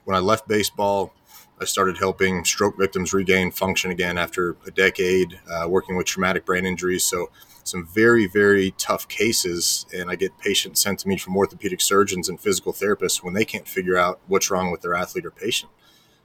when 0.04 0.16
I 0.16 0.20
left 0.20 0.46
baseball, 0.46 1.12
I 1.60 1.64
started 1.64 1.98
helping 1.98 2.44
stroke 2.44 2.78
victims 2.78 3.12
regain 3.12 3.50
function 3.50 3.90
again 3.90 4.16
after 4.16 4.56
a 4.66 4.70
decade 4.70 5.40
uh, 5.50 5.68
working 5.68 5.96
with 5.96 6.06
traumatic 6.06 6.44
brain 6.44 6.66
injuries. 6.66 7.04
So 7.04 7.30
some 7.64 7.86
very 7.86 8.26
very 8.26 8.72
tough 8.72 9.08
cases, 9.08 9.86
and 9.92 10.10
I 10.10 10.14
get 10.14 10.38
patients 10.38 10.80
sent 10.80 11.00
to 11.00 11.08
me 11.08 11.16
from 11.16 11.36
orthopedic 11.36 11.80
surgeons 11.80 12.28
and 12.28 12.40
physical 12.40 12.72
therapists 12.72 13.22
when 13.22 13.34
they 13.34 13.44
can't 13.44 13.66
figure 13.66 13.96
out 13.96 14.20
what's 14.26 14.50
wrong 14.50 14.70
with 14.70 14.82
their 14.82 14.94
athlete 14.94 15.26
or 15.26 15.30
patient. 15.30 15.70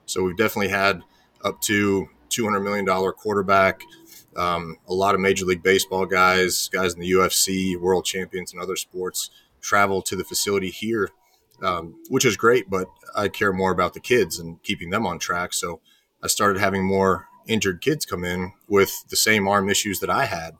So 0.05 0.23
we've 0.23 0.37
definitely 0.37 0.69
had 0.69 1.03
up 1.43 1.61
to 1.61 2.09
$200 2.29 2.63
million 2.63 2.85
quarterback 3.13 3.81
um, 4.35 4.77
a 4.87 4.93
lot 4.93 5.15
of 5.15 5.21
Major 5.21 5.45
League 5.45 5.63
Baseball 5.63 6.05
guys, 6.05 6.69
guys 6.69 6.93
in 6.93 6.99
the 6.99 7.11
UFC, 7.11 7.79
world 7.79 8.05
champions, 8.05 8.53
and 8.53 8.61
other 8.61 8.75
sports 8.75 9.29
travel 9.61 10.01
to 10.03 10.15
the 10.15 10.23
facility 10.23 10.69
here, 10.69 11.09
um, 11.63 11.95
which 12.09 12.25
is 12.25 12.37
great. 12.37 12.69
But 12.69 12.87
I 13.15 13.27
care 13.27 13.53
more 13.53 13.71
about 13.71 13.93
the 13.93 13.99
kids 13.99 14.39
and 14.39 14.61
keeping 14.63 14.89
them 14.89 15.05
on 15.05 15.19
track. 15.19 15.53
So 15.53 15.81
I 16.23 16.27
started 16.27 16.59
having 16.59 16.85
more 16.85 17.27
injured 17.47 17.81
kids 17.81 18.05
come 18.05 18.23
in 18.23 18.53
with 18.67 19.03
the 19.09 19.15
same 19.15 19.47
arm 19.47 19.69
issues 19.69 19.99
that 19.99 20.09
I 20.09 20.25
had, 20.25 20.55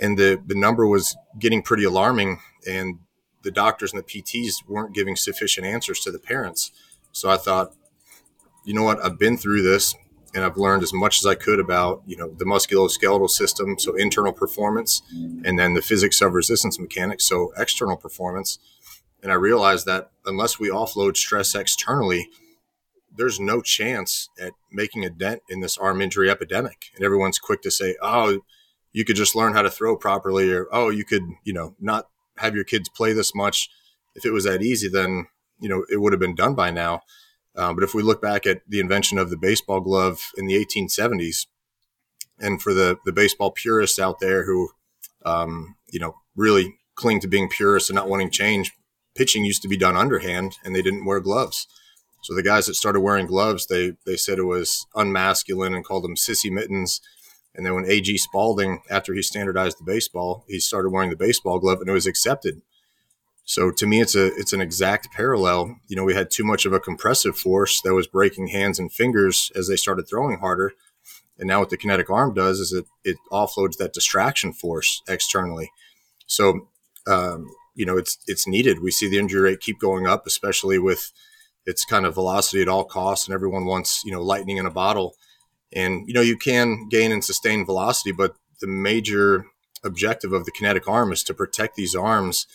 and 0.00 0.18
the 0.18 0.40
the 0.44 0.54
number 0.54 0.86
was 0.86 1.16
getting 1.38 1.62
pretty 1.62 1.84
alarming. 1.84 2.40
And 2.66 2.98
the 3.42 3.50
doctors 3.50 3.92
and 3.92 4.02
the 4.02 4.04
PTs 4.04 4.68
weren't 4.68 4.94
giving 4.94 5.16
sufficient 5.16 5.66
answers 5.66 6.00
to 6.00 6.10
the 6.10 6.18
parents. 6.18 6.72
So 7.12 7.30
I 7.30 7.36
thought, 7.36 7.72
you 8.64 8.74
know 8.74 8.82
what? 8.82 9.02
I've 9.02 9.18
been 9.18 9.38
through 9.38 9.62
this 9.62 9.94
and 10.38 10.44
I've 10.44 10.56
learned 10.56 10.84
as 10.84 10.92
much 10.92 11.18
as 11.18 11.26
I 11.26 11.34
could 11.34 11.58
about 11.58 12.00
you 12.06 12.16
know 12.16 12.30
the 12.30 12.44
musculoskeletal 12.44 13.28
system, 13.28 13.76
so 13.76 13.96
internal 13.96 14.32
performance, 14.32 15.02
and 15.44 15.58
then 15.58 15.74
the 15.74 15.82
physics 15.82 16.22
of 16.22 16.32
resistance 16.32 16.78
mechanics, 16.78 17.26
so 17.26 17.52
external 17.56 17.96
performance. 17.96 18.60
And 19.20 19.32
I 19.32 19.34
realized 19.34 19.84
that 19.86 20.12
unless 20.24 20.60
we 20.60 20.68
offload 20.68 21.16
stress 21.16 21.56
externally, 21.56 22.30
there's 23.16 23.40
no 23.40 23.60
chance 23.60 24.28
at 24.40 24.52
making 24.70 25.04
a 25.04 25.10
dent 25.10 25.42
in 25.48 25.58
this 25.58 25.76
arm 25.76 26.00
injury 26.00 26.30
epidemic. 26.30 26.92
And 26.94 27.04
everyone's 27.04 27.40
quick 27.40 27.60
to 27.62 27.70
say, 27.72 27.96
"Oh, 28.00 28.42
you 28.92 29.04
could 29.04 29.16
just 29.16 29.34
learn 29.34 29.54
how 29.54 29.62
to 29.62 29.70
throw 29.72 29.96
properly," 29.96 30.52
or 30.52 30.68
"Oh, 30.70 30.88
you 30.88 31.04
could 31.04 31.24
you 31.42 31.52
know 31.52 31.74
not 31.80 32.10
have 32.36 32.54
your 32.54 32.64
kids 32.64 32.88
play 32.88 33.12
this 33.12 33.34
much." 33.34 33.70
If 34.14 34.24
it 34.24 34.30
was 34.30 34.44
that 34.44 34.62
easy, 34.62 34.88
then 34.88 35.26
you 35.58 35.68
know 35.68 35.84
it 35.90 36.00
would 36.00 36.12
have 36.12 36.20
been 36.20 36.36
done 36.36 36.54
by 36.54 36.70
now. 36.70 37.02
Um, 37.58 37.74
but 37.74 37.82
if 37.84 37.92
we 37.92 38.02
look 38.02 38.22
back 38.22 38.46
at 38.46 38.62
the 38.68 38.78
invention 38.78 39.18
of 39.18 39.30
the 39.30 39.36
baseball 39.36 39.80
glove 39.80 40.20
in 40.36 40.46
the 40.46 40.54
1870s, 40.54 41.46
and 42.38 42.62
for 42.62 42.72
the 42.72 42.98
the 43.04 43.12
baseball 43.12 43.50
purists 43.50 43.98
out 43.98 44.20
there 44.20 44.44
who, 44.46 44.70
um, 45.26 45.74
you 45.90 45.98
know, 45.98 46.14
really 46.36 46.76
cling 46.94 47.20
to 47.20 47.28
being 47.28 47.48
purists 47.48 47.90
and 47.90 47.96
not 47.96 48.08
wanting 48.08 48.30
change, 48.30 48.72
pitching 49.16 49.44
used 49.44 49.62
to 49.62 49.68
be 49.68 49.76
done 49.76 49.96
underhand, 49.96 50.56
and 50.64 50.74
they 50.74 50.82
didn't 50.82 51.04
wear 51.04 51.18
gloves. 51.20 51.66
So 52.22 52.34
the 52.34 52.42
guys 52.42 52.66
that 52.66 52.74
started 52.74 53.00
wearing 53.00 53.26
gloves, 53.26 53.66
they 53.66 53.94
they 54.06 54.16
said 54.16 54.38
it 54.38 54.44
was 54.44 54.86
unmasculine 54.94 55.74
and 55.74 55.84
called 55.84 56.04
them 56.04 56.14
sissy 56.14 56.50
mittens. 56.50 57.00
And 57.54 57.66
then 57.66 57.74
when 57.74 57.90
A.G. 57.90 58.18
Spalding, 58.18 58.82
after 58.88 59.14
he 59.14 59.22
standardized 59.22 59.80
the 59.80 59.84
baseball, 59.84 60.44
he 60.46 60.60
started 60.60 60.90
wearing 60.90 61.10
the 61.10 61.16
baseball 61.16 61.58
glove, 61.58 61.80
and 61.80 61.88
it 61.88 61.92
was 61.92 62.06
accepted. 62.06 62.62
So 63.48 63.70
to 63.70 63.86
me, 63.86 64.02
it's 64.02 64.14
a 64.14 64.26
it's 64.36 64.52
an 64.52 64.60
exact 64.60 65.10
parallel. 65.10 65.78
You 65.88 65.96
know, 65.96 66.04
we 66.04 66.12
had 66.12 66.30
too 66.30 66.44
much 66.44 66.66
of 66.66 66.74
a 66.74 66.78
compressive 66.78 67.34
force 67.34 67.80
that 67.80 67.94
was 67.94 68.06
breaking 68.06 68.48
hands 68.48 68.78
and 68.78 68.92
fingers 68.92 69.50
as 69.56 69.68
they 69.68 69.76
started 69.76 70.06
throwing 70.06 70.40
harder, 70.40 70.74
and 71.38 71.48
now 71.48 71.60
what 71.60 71.70
the 71.70 71.78
kinetic 71.78 72.10
arm 72.10 72.34
does 72.34 72.60
is 72.60 72.74
it 72.74 72.84
it 73.04 73.16
offloads 73.32 73.78
that 73.78 73.94
distraction 73.94 74.52
force 74.52 75.02
externally. 75.08 75.72
So 76.26 76.68
um, 77.06 77.46
you 77.74 77.86
know, 77.86 77.96
it's 77.96 78.18
it's 78.26 78.46
needed. 78.46 78.82
We 78.82 78.90
see 78.90 79.08
the 79.08 79.18
injury 79.18 79.40
rate 79.40 79.60
keep 79.60 79.80
going 79.80 80.06
up, 80.06 80.26
especially 80.26 80.78
with 80.78 81.10
it's 81.64 81.86
kind 81.86 82.04
of 82.04 82.14
velocity 82.14 82.60
at 82.60 82.68
all 82.68 82.84
costs, 82.84 83.26
and 83.26 83.34
everyone 83.34 83.64
wants 83.64 84.04
you 84.04 84.12
know 84.12 84.22
lightning 84.22 84.58
in 84.58 84.66
a 84.66 84.70
bottle. 84.70 85.14
And 85.72 86.06
you 86.06 86.12
know 86.12 86.20
you 86.20 86.36
can 86.36 86.86
gain 86.90 87.12
and 87.12 87.24
sustain 87.24 87.64
velocity, 87.64 88.12
but 88.12 88.34
the 88.60 88.66
major 88.66 89.46
objective 89.82 90.34
of 90.34 90.44
the 90.44 90.50
kinetic 90.50 90.86
arm 90.86 91.12
is 91.12 91.22
to 91.22 91.32
protect 91.32 91.76
these 91.76 91.94
arms 91.94 92.46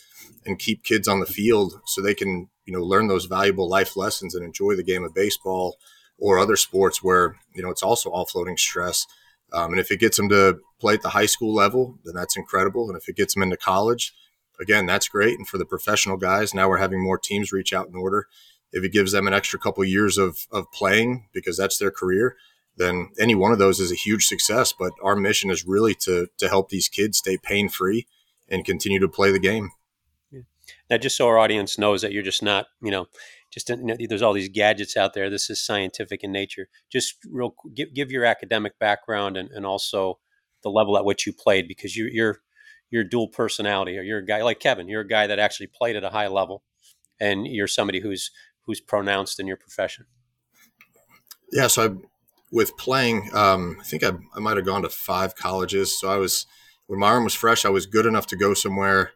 and 0.46 0.58
keep 0.58 0.84
kids 0.84 1.08
on 1.08 1.20
the 1.20 1.26
field 1.26 1.80
so 1.86 2.00
they 2.00 2.14
can 2.14 2.48
you 2.66 2.72
know 2.72 2.82
learn 2.82 3.08
those 3.08 3.26
valuable 3.26 3.68
life 3.68 3.96
lessons 3.96 4.34
and 4.34 4.44
enjoy 4.44 4.74
the 4.74 4.82
game 4.82 5.04
of 5.04 5.14
baseball 5.14 5.76
or 6.18 6.38
other 6.38 6.56
sports 6.56 7.02
where 7.02 7.36
you 7.54 7.62
know 7.62 7.70
it's 7.70 7.82
also 7.82 8.10
offloading 8.10 8.58
stress. 8.58 9.06
Um, 9.52 9.72
and 9.72 9.80
if 9.80 9.90
it 9.90 10.00
gets 10.00 10.16
them 10.16 10.28
to 10.30 10.58
play 10.80 10.94
at 10.94 11.02
the 11.02 11.10
high 11.10 11.26
school 11.26 11.54
level, 11.54 11.98
then 12.04 12.14
that's 12.14 12.36
incredible. 12.36 12.88
And 12.88 12.98
if 12.98 13.08
it 13.08 13.16
gets 13.16 13.34
them 13.34 13.42
into 13.42 13.56
college, 13.56 14.12
again, 14.60 14.86
that's 14.86 15.08
great. 15.08 15.38
And 15.38 15.46
for 15.46 15.58
the 15.58 15.64
professional 15.64 16.16
guys, 16.16 16.54
now 16.54 16.68
we're 16.68 16.78
having 16.78 17.02
more 17.02 17.18
teams 17.18 17.52
reach 17.52 17.72
out 17.72 17.86
in 17.88 17.94
order. 17.94 18.26
If 18.72 18.82
it 18.82 18.92
gives 18.92 19.12
them 19.12 19.28
an 19.28 19.34
extra 19.34 19.58
couple 19.58 19.84
years 19.84 20.18
of 20.18 20.46
of 20.50 20.70
playing 20.72 21.28
because 21.32 21.56
that's 21.56 21.78
their 21.78 21.92
career, 21.92 22.36
then 22.76 23.10
any 23.18 23.34
one 23.34 23.52
of 23.52 23.58
those 23.58 23.78
is 23.78 23.92
a 23.92 23.96
huge 23.96 24.26
success. 24.26 24.72
But 24.72 24.92
our 25.02 25.14
mission 25.14 25.50
is 25.50 25.66
really 25.66 25.94
to 25.96 26.28
to 26.38 26.48
help 26.48 26.68
these 26.68 26.88
kids 26.88 27.18
stay 27.18 27.36
pain 27.36 27.68
free 27.68 28.06
and 28.48 28.64
continue 28.64 29.00
to 29.00 29.08
play 29.08 29.30
the 29.30 29.38
game. 29.38 29.70
Now, 30.94 30.98
just 30.98 31.16
so 31.16 31.26
our 31.26 31.38
audience 31.38 31.76
knows 31.76 32.02
that 32.02 32.12
you're 32.12 32.22
just 32.22 32.40
not, 32.40 32.66
you 32.80 32.92
know, 32.92 33.06
just 33.52 33.68
you 33.68 33.76
know, 33.82 33.96
there's 34.08 34.22
all 34.22 34.32
these 34.32 34.48
gadgets 34.48 34.96
out 34.96 35.12
there. 35.12 35.28
This 35.28 35.50
is 35.50 35.60
scientific 35.60 36.22
in 36.22 36.30
nature. 36.30 36.68
Just 36.88 37.16
real 37.28 37.56
give 37.74 37.92
give 37.92 38.12
your 38.12 38.24
academic 38.24 38.78
background 38.78 39.36
and, 39.36 39.50
and 39.50 39.66
also 39.66 40.20
the 40.62 40.68
level 40.70 40.96
at 40.96 41.04
which 41.04 41.26
you 41.26 41.32
played 41.32 41.66
because 41.66 41.96
you, 41.96 42.08
you're 42.12 42.42
you're 42.92 43.02
dual 43.02 43.26
personality 43.26 43.98
or 43.98 44.02
you're 44.02 44.20
a 44.20 44.24
guy 44.24 44.40
like 44.42 44.60
Kevin. 44.60 44.86
You're 44.86 45.00
a 45.00 45.08
guy 45.08 45.26
that 45.26 45.40
actually 45.40 45.66
played 45.66 45.96
at 45.96 46.04
a 46.04 46.10
high 46.10 46.28
level, 46.28 46.62
and 47.18 47.44
you're 47.44 47.66
somebody 47.66 47.98
who's 47.98 48.30
who's 48.62 48.80
pronounced 48.80 49.40
in 49.40 49.48
your 49.48 49.56
profession. 49.56 50.06
Yeah, 51.50 51.66
so 51.66 51.84
I 51.84 52.06
with 52.52 52.76
playing, 52.76 53.30
um, 53.34 53.78
I 53.80 53.82
think 53.82 54.04
I, 54.04 54.12
I 54.36 54.38
might 54.38 54.58
have 54.58 54.64
gone 54.64 54.82
to 54.82 54.88
five 54.88 55.34
colleges. 55.34 55.98
So 55.98 56.08
I 56.08 56.18
was, 56.18 56.46
when 56.86 57.00
my 57.00 57.08
arm 57.08 57.24
was 57.24 57.34
fresh, 57.34 57.64
I 57.64 57.70
was 57.70 57.84
good 57.84 58.06
enough 58.06 58.28
to 58.28 58.36
go 58.36 58.54
somewhere 58.54 59.10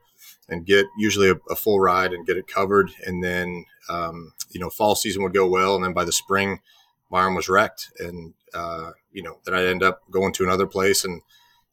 and 0.49 0.67
get 0.67 0.87
usually 0.99 1.31
a, 1.31 1.35
a 1.51 1.57
full 1.57 1.81
ride 1.81 2.13
and 2.13 2.27
get 2.27 2.37
it 2.37 2.49
covered. 2.49 2.91
And 3.05 3.23
then, 3.23 3.65
um, 3.89 4.33
you 4.51 4.61
know, 4.61 4.71
fall 4.71 4.95
season 4.95 5.23
would 5.23 5.35
go 5.35 5.47
well. 5.47 5.75
And 5.75 5.85
then 5.85 5.93
by 5.93 6.05
the 6.05 6.13
spring, 6.13 6.61
my 7.11 7.21
arm 7.21 7.35
was 7.35 7.49
wrecked. 7.49 7.91
And, 7.99 8.35
uh, 8.55 8.93
you 9.13 9.23
know, 9.23 9.39
then 9.45 9.55
I'd 9.55 9.67
end 9.67 9.83
up 9.83 10.03
going 10.11 10.33
to 10.35 10.45
another 10.45 10.67
place 10.67 11.05
and, 11.05 11.23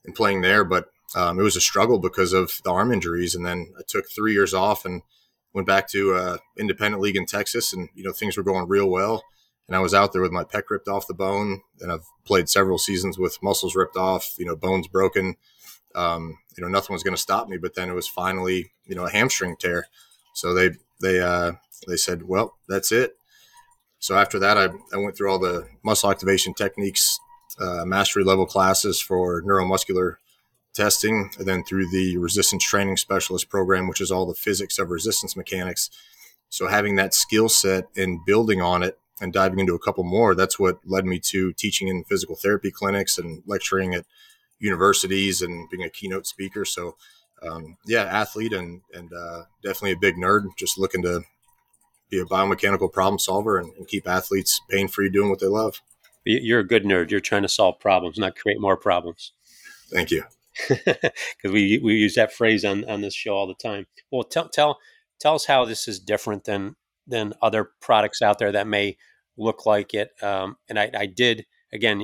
and 0.05 0.15
playing 0.15 0.41
there. 0.41 0.63
But 0.63 0.89
um, 1.15 1.39
it 1.39 1.43
was 1.43 1.55
a 1.55 1.61
struggle 1.61 1.99
because 1.99 2.33
of 2.33 2.59
the 2.63 2.71
arm 2.71 2.91
injuries. 2.91 3.35
And 3.35 3.45
then 3.45 3.73
I 3.77 3.81
took 3.87 4.05
three 4.09 4.33
years 4.33 4.53
off 4.53 4.85
and 4.85 5.01
went 5.53 5.67
back 5.67 5.89
to 5.91 6.13
uh, 6.13 6.37
independent 6.57 7.01
league 7.01 7.15
in 7.15 7.25
Texas. 7.25 7.71
And, 7.71 7.89
you 7.95 8.03
know, 8.03 8.11
things 8.11 8.35
were 8.35 8.43
going 8.43 8.67
real 8.67 8.89
well 8.89 9.23
and 9.67 9.75
I 9.75 9.79
was 9.79 9.93
out 9.93 10.13
there 10.13 10.21
with 10.21 10.31
my 10.31 10.43
pec 10.43 10.63
ripped 10.69 10.87
off 10.87 11.07
the 11.07 11.13
bone. 11.13 11.61
And 11.79 11.91
I've 11.91 12.05
played 12.25 12.49
several 12.49 12.77
seasons 12.77 13.17
with 13.17 13.41
muscles 13.41 13.75
ripped 13.75 13.97
off, 13.97 14.35
you 14.37 14.45
know, 14.45 14.55
bones 14.55 14.87
broken. 14.87 15.35
Um, 15.95 16.37
you 16.57 16.63
know, 16.63 16.69
nothing 16.69 16.93
was 16.93 17.03
going 17.03 17.15
to 17.15 17.21
stop 17.21 17.47
me. 17.47 17.57
But 17.57 17.75
then 17.75 17.89
it 17.89 17.93
was 17.93 18.07
finally, 18.07 18.71
you 18.85 18.95
know, 18.95 19.05
a 19.05 19.11
hamstring 19.11 19.55
tear. 19.59 19.87
So 20.33 20.53
they 20.53 20.71
they 21.01 21.21
uh, 21.21 21.53
they 21.87 21.97
said, 21.97 22.23
well, 22.23 22.55
that's 22.67 22.91
it. 22.91 23.17
So 23.99 24.15
after 24.15 24.37
that, 24.39 24.57
I, 24.57 24.69
I 24.93 24.97
went 24.97 25.17
through 25.17 25.31
all 25.31 25.39
the 25.39 25.67
muscle 25.83 26.11
activation 26.11 26.53
techniques, 26.53 27.19
uh, 27.59 27.85
mastery 27.85 28.23
level 28.23 28.45
classes 28.45 29.01
for 29.01 29.41
neuromuscular 29.41 30.17
testing, 30.75 31.31
and 31.39 31.47
then 31.47 31.63
through 31.63 31.89
the 31.89 32.17
resistance 32.17 32.63
training 32.63 32.97
specialist 32.97 33.49
program, 33.49 33.87
which 33.87 34.01
is 34.01 34.11
all 34.11 34.25
the 34.25 34.35
physics 34.35 34.77
of 34.77 34.89
resistance 34.89 35.35
mechanics. 35.35 35.89
So 36.49 36.67
having 36.67 36.95
that 36.97 37.13
skill 37.13 37.49
set 37.49 37.87
and 37.95 38.23
building 38.25 38.61
on 38.61 38.83
it 38.83 38.99
and 39.19 39.33
diving 39.33 39.59
into 39.59 39.73
a 39.73 39.79
couple 39.79 40.03
more, 40.03 40.35
that's 40.35 40.59
what 40.59 40.79
led 40.85 41.05
me 41.05 41.19
to 41.19 41.53
teaching 41.53 41.87
in 41.87 42.03
physical 42.03 42.35
therapy 42.35 42.71
clinics 42.71 43.17
and 43.17 43.41
lecturing 43.45 43.93
at 43.95 44.05
universities 44.65 45.41
and 45.41 45.69
being 45.69 45.83
a 45.83 45.89
keynote 45.89 46.27
speaker. 46.27 46.65
So, 46.65 46.95
um, 47.41 47.77
yeah, 47.85 48.03
athlete 48.03 48.53
and 48.53 48.81
and 48.93 49.11
uh, 49.13 49.43
definitely 49.63 49.91
a 49.91 49.97
big 49.97 50.15
nerd. 50.15 50.47
Just 50.57 50.77
looking 50.77 51.01
to 51.03 51.21
be 52.09 52.19
a 52.19 52.25
biomechanical 52.25 52.91
problem 52.91 53.19
solver 53.19 53.57
and, 53.57 53.73
and 53.77 53.87
keep 53.87 54.07
athletes 54.07 54.61
pain 54.69 54.87
free 54.87 55.09
doing 55.09 55.29
what 55.29 55.39
they 55.39 55.47
love. 55.47 55.81
You're 56.25 56.61
a 56.61 56.67
good 56.67 56.83
nerd. 56.83 57.11
You're 57.11 57.19
trying 57.19 57.43
to 57.43 57.49
solve 57.49 57.79
problems, 57.79 58.17
not 58.17 58.35
create 58.35 58.59
more 58.59 58.77
problems. 58.77 59.31
Thank 59.91 60.11
you. 60.11 60.23
Because 60.67 61.51
we 61.51 61.79
we 61.83 61.95
use 61.95 62.15
that 62.15 62.33
phrase 62.33 62.63
on 62.63 62.89
on 62.89 63.01
this 63.01 63.13
show 63.13 63.35
all 63.35 63.45
the 63.45 63.53
time. 63.53 63.87
Well, 64.09 64.23
tell 64.23 64.47
tell 64.49 64.79
tell 65.19 65.35
us 65.35 65.45
how 65.45 65.65
this 65.65 65.87
is 65.87 65.99
different 65.99 66.45
than 66.45 66.75
than 67.05 67.33
other 67.41 67.71
products 67.81 68.21
out 68.21 68.39
there 68.39 68.51
that 68.53 68.65
may 68.65 68.97
look 69.37 69.65
like 69.65 69.93
it. 69.93 70.11
Um, 70.23 70.57
and 70.69 70.79
I, 70.79 70.89
I, 70.97 71.05
did 71.05 71.45
again. 71.73 72.03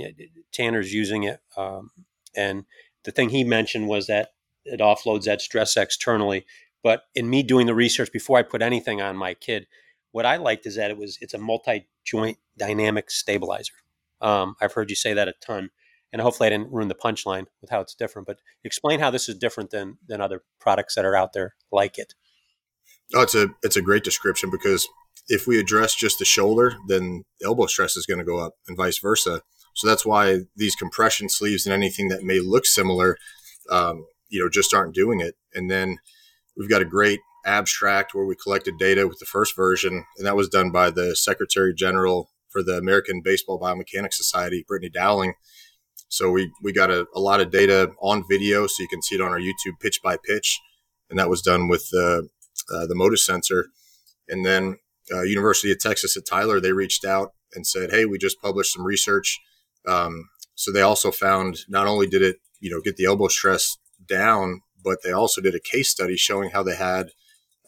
Tanner's 0.52 0.94
using 0.94 1.24
it, 1.24 1.40
um, 1.56 1.92
and 2.36 2.66
the 3.04 3.12
thing 3.12 3.30
he 3.30 3.44
mentioned 3.44 3.88
was 3.88 4.08
that 4.08 4.30
it 4.66 4.80
offloads 4.80 5.24
that 5.24 5.42
stress 5.42 5.76
externally. 5.78 6.46
But 6.84 7.04
in 7.16 7.30
me 7.30 7.44
doing 7.44 7.68
the 7.68 7.76
research 7.76 8.12
before 8.12 8.38
I 8.38 8.44
put 8.44 8.62
anything 8.62 9.02
on 9.02 9.16
my 9.16 9.34
kid, 9.34 9.68
what 10.12 10.26
I 10.26 10.38
liked 10.38 10.66
is 10.66 10.76
that 10.76 10.92
it 10.92 10.98
was 10.98 11.18
it's 11.22 11.34
a 11.34 11.38
multi 11.38 11.88
joint 12.04 12.38
dynamic 12.58 13.10
stabilizer. 13.12 13.74
Um, 14.20 14.56
I've 14.62 14.74
heard 14.74 14.90
you 14.90 14.96
say 14.96 15.14
that 15.14 15.28
a 15.28 15.34
ton, 15.42 15.70
and 16.12 16.22
hopefully 16.22 16.48
I 16.48 16.50
didn't 16.52 16.72
ruin 16.72 16.88
the 16.88 16.96
punchline 16.96 17.46
with 17.62 17.70
how 17.70 17.82
it's 17.82 17.96
different. 17.96 18.28
But 18.28 18.40
explain 18.64 19.00
how 19.00 19.12
this 19.12 19.30
is 19.30 19.36
different 19.36 19.70
than 19.70 19.98
than 20.08 20.22
other 20.22 20.44
products 20.60 20.96
that 20.96 21.06
are 21.06 21.16
out 21.16 21.34
there 21.34 21.56
like 21.72 21.98
it. 21.98 22.14
Oh, 23.14 23.22
it's 23.22 23.36
a 23.36 23.50
it's 23.64 23.78
a 23.78 23.82
great 23.82 24.04
description 24.04 24.50
because 24.50 24.88
if 25.28 25.48
we 25.48 25.60
address 25.60 25.96
just 25.96 26.20
the 26.20 26.26
shoulder, 26.26 26.76
then 26.88 27.24
elbow 27.44 27.68
stress 27.68 27.96
is 27.96 28.06
going 28.06 28.20
to 28.20 28.26
go 28.26 28.40
up, 28.40 28.56
and 28.68 28.78
vice 28.78 29.00
versa. 29.00 29.42
So 29.74 29.88
that's 29.88 30.06
why 30.06 30.42
these 30.56 30.76
compression 30.76 31.30
sleeves 31.30 31.66
and 31.66 31.74
anything 31.74 32.10
that 32.10 32.24
may 32.24 32.40
look 32.40 32.66
similar, 32.66 33.18
um, 33.70 34.06
you 34.30 34.42
know, 34.42 34.50
just 34.50 34.74
aren't 34.74 34.96
doing 34.96 35.22
it. 35.22 35.36
And 35.54 35.70
then 35.70 35.98
we've 36.58 36.70
got 36.70 36.82
a 36.82 36.86
great 36.86 37.20
abstract 37.46 38.14
where 38.14 38.26
we 38.26 38.36
collected 38.36 38.78
data 38.78 39.08
with 39.08 39.20
the 39.20 39.26
first 39.26 39.56
version, 39.56 40.06
and 40.18 40.26
that 40.26 40.36
was 40.36 40.50
done 40.50 40.72
by 40.72 40.92
the 40.92 41.16
Secretary 41.16 41.74
General 41.74 42.30
for 42.50 42.62
the 42.62 42.78
American 42.78 43.22
Baseball 43.24 43.60
Biomechanics 43.60 44.14
Society, 44.14 44.66
Brittany 44.68 44.90
Dowling. 44.90 45.34
So 46.10 46.30
we 46.30 46.52
we 46.62 46.74
got 46.74 46.92
a, 46.92 47.08
a 47.16 47.20
lot 47.20 47.40
of 47.40 47.52
data 47.52 47.92
on 48.02 48.26
video, 48.30 48.68
so 48.68 48.84
you 48.84 48.90
can 48.90 49.02
see 49.02 49.16
it 49.16 49.22
on 49.22 49.32
our 49.32 49.40
YouTube 49.40 49.80
pitch 49.80 50.02
by 50.04 50.18
pitch, 50.18 50.60
and 51.10 51.18
that 51.18 51.30
was 51.30 51.42
done 51.42 51.68
with 51.70 51.90
the 51.90 52.28
uh, 52.74 52.86
the 52.86 52.96
Motus 52.96 53.26
sensor. 53.26 53.68
And 54.28 54.46
then 54.46 54.78
uh, 55.12 55.22
University 55.22 55.72
of 55.72 55.80
Texas 55.80 56.16
at 56.18 56.26
Tyler, 56.26 56.60
they 56.60 56.74
reached 56.74 57.06
out 57.06 57.32
and 57.54 57.66
said, 57.66 57.92
"Hey, 57.92 58.06
we 58.06 58.18
just 58.18 58.42
published 58.42 58.74
some 58.74 58.86
research." 58.86 59.40
Um, 59.88 60.30
so 60.56 60.72
they 60.72 60.82
also 60.82 61.12
found 61.12 61.60
not 61.68 61.88
only 61.88 62.08
did 62.08 62.22
it, 62.22 62.38
you 62.60 62.70
know, 62.70 62.82
get 62.82 62.98
the 62.98 63.06
elbow 63.06 63.28
stress 63.28 63.78
down, 64.06 64.62
but 64.84 65.00
they 65.04 65.12
also 65.12 65.42
did 65.42 65.56
a 65.56 65.60
case 65.60 65.90
study 65.90 66.18
showing 66.18 66.52
how 66.52 66.64
they 66.64 66.76
had 66.76 67.12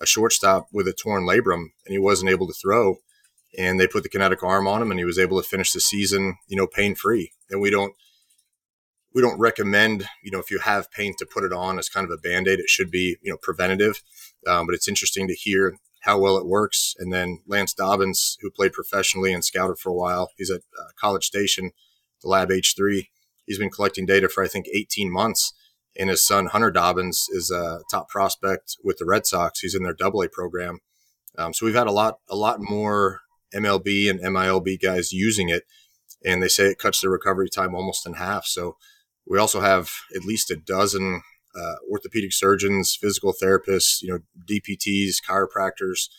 a 0.01 0.05
shortstop 0.05 0.67
with 0.71 0.87
a 0.87 0.93
torn 0.93 1.23
labrum 1.23 1.67
and 1.85 1.93
he 1.93 1.99
wasn't 1.99 2.29
able 2.29 2.47
to 2.47 2.53
throw. 2.53 2.97
And 3.57 3.79
they 3.79 3.87
put 3.87 4.03
the 4.03 4.09
kinetic 4.09 4.41
arm 4.41 4.67
on 4.67 4.81
him, 4.81 4.89
and 4.89 4.99
he 4.99 5.05
was 5.05 5.19
able 5.19 5.39
to 5.39 5.47
finish 5.47 5.73
the 5.73 5.79
season, 5.79 6.37
you 6.47 6.57
know, 6.57 6.65
pain 6.65 6.95
free. 6.95 7.31
And 7.51 7.61
we 7.61 7.69
don't 7.69 7.93
we 9.13 9.21
don't 9.21 9.39
recommend, 9.39 10.07
you 10.23 10.31
know, 10.31 10.39
if 10.39 10.49
you 10.49 10.59
have 10.59 10.91
pain 10.91 11.13
to 11.19 11.25
put 11.25 11.43
it 11.43 11.53
on 11.53 11.77
as 11.77 11.87
kind 11.87 12.03
of 12.03 12.11
a 12.11 12.17
band 12.17 12.47
aid. 12.47 12.59
It 12.59 12.69
should 12.69 12.89
be, 12.89 13.17
you 13.21 13.31
know, 13.31 13.37
preventative. 13.37 14.01
Um, 14.47 14.65
but 14.65 14.73
it's 14.73 14.87
interesting 14.87 15.27
to 15.27 15.35
hear 15.35 15.77
how 16.01 16.17
well 16.19 16.37
it 16.37 16.47
works. 16.47 16.95
And 16.97 17.13
then 17.13 17.41
Lance 17.47 17.73
Dobbins, 17.73 18.37
who 18.41 18.49
played 18.49 18.73
professionally 18.73 19.33
and 19.33 19.45
scouted 19.45 19.77
for 19.77 19.89
a 19.89 19.95
while, 19.95 20.31
he's 20.35 20.49
at 20.49 20.61
uh, 20.79 20.89
College 20.99 21.25
Station, 21.25 21.71
Lab 22.23 22.49
H3. 22.49 23.07
He's 23.45 23.59
been 23.59 23.69
collecting 23.69 24.05
data 24.05 24.29
for 24.29 24.43
I 24.43 24.47
think 24.47 24.67
18 24.73 25.11
months. 25.11 25.53
And 25.97 26.09
his 26.09 26.25
son 26.25 26.47
Hunter 26.47 26.71
Dobbins 26.71 27.27
is 27.29 27.51
a 27.51 27.81
top 27.91 28.09
prospect 28.09 28.77
with 28.83 28.97
the 28.97 29.05
Red 29.05 29.27
Sox. 29.27 29.59
He's 29.59 29.75
in 29.75 29.83
their 29.83 29.93
Double 29.93 30.23
A 30.23 30.29
program. 30.29 30.79
Um, 31.37 31.53
so 31.53 31.65
we've 31.65 31.75
had 31.75 31.87
a 31.87 31.91
lot, 31.91 32.17
a 32.29 32.35
lot 32.35 32.59
more 32.59 33.21
MLB 33.53 34.09
and 34.09 34.19
MILB 34.19 34.81
guys 34.81 35.11
using 35.11 35.49
it, 35.49 35.63
and 36.25 36.41
they 36.41 36.47
say 36.47 36.65
it 36.65 36.79
cuts 36.79 37.01
the 37.01 37.09
recovery 37.09 37.49
time 37.49 37.75
almost 37.75 38.07
in 38.07 38.13
half. 38.13 38.45
So 38.45 38.77
we 39.27 39.37
also 39.37 39.61
have 39.61 39.91
at 40.15 40.23
least 40.23 40.51
a 40.51 40.55
dozen 40.55 41.21
uh, 41.55 41.75
orthopedic 41.91 42.33
surgeons, 42.33 42.97
physical 42.99 43.33
therapists, 43.33 44.01
you 44.01 44.09
know, 44.09 44.19
DPTs, 44.49 45.17
chiropractors 45.27 46.09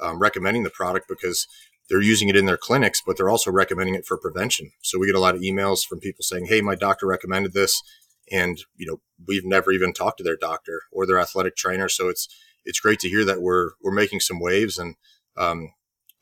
um, 0.00 0.18
recommending 0.18 0.62
the 0.62 0.70
product 0.70 1.08
because 1.08 1.46
they're 1.88 2.00
using 2.00 2.28
it 2.28 2.36
in 2.36 2.46
their 2.46 2.56
clinics, 2.56 3.02
but 3.04 3.16
they're 3.16 3.30
also 3.30 3.50
recommending 3.50 3.94
it 3.94 4.06
for 4.06 4.16
prevention. 4.16 4.70
So 4.82 4.98
we 4.98 5.06
get 5.06 5.14
a 5.14 5.20
lot 5.20 5.34
of 5.34 5.42
emails 5.42 5.84
from 5.86 6.00
people 6.00 6.22
saying, 6.22 6.46
"Hey, 6.46 6.60
my 6.60 6.74
doctor 6.74 7.06
recommended 7.06 7.52
this," 7.52 7.82
and 8.30 8.58
you 8.76 8.86
know, 8.86 9.00
we've 9.26 9.44
never 9.44 9.72
even 9.72 9.92
talked 9.92 10.18
to 10.18 10.24
their 10.24 10.36
doctor 10.36 10.82
or 10.92 11.06
their 11.06 11.18
athletic 11.18 11.56
trainer. 11.56 11.88
So 11.88 12.08
it's 12.08 12.28
it's 12.64 12.80
great 12.80 13.00
to 13.00 13.08
hear 13.08 13.24
that 13.24 13.42
we're 13.42 13.72
we're 13.82 13.92
making 13.92 14.20
some 14.20 14.40
waves, 14.40 14.78
and 14.78 14.96
um, 15.36 15.72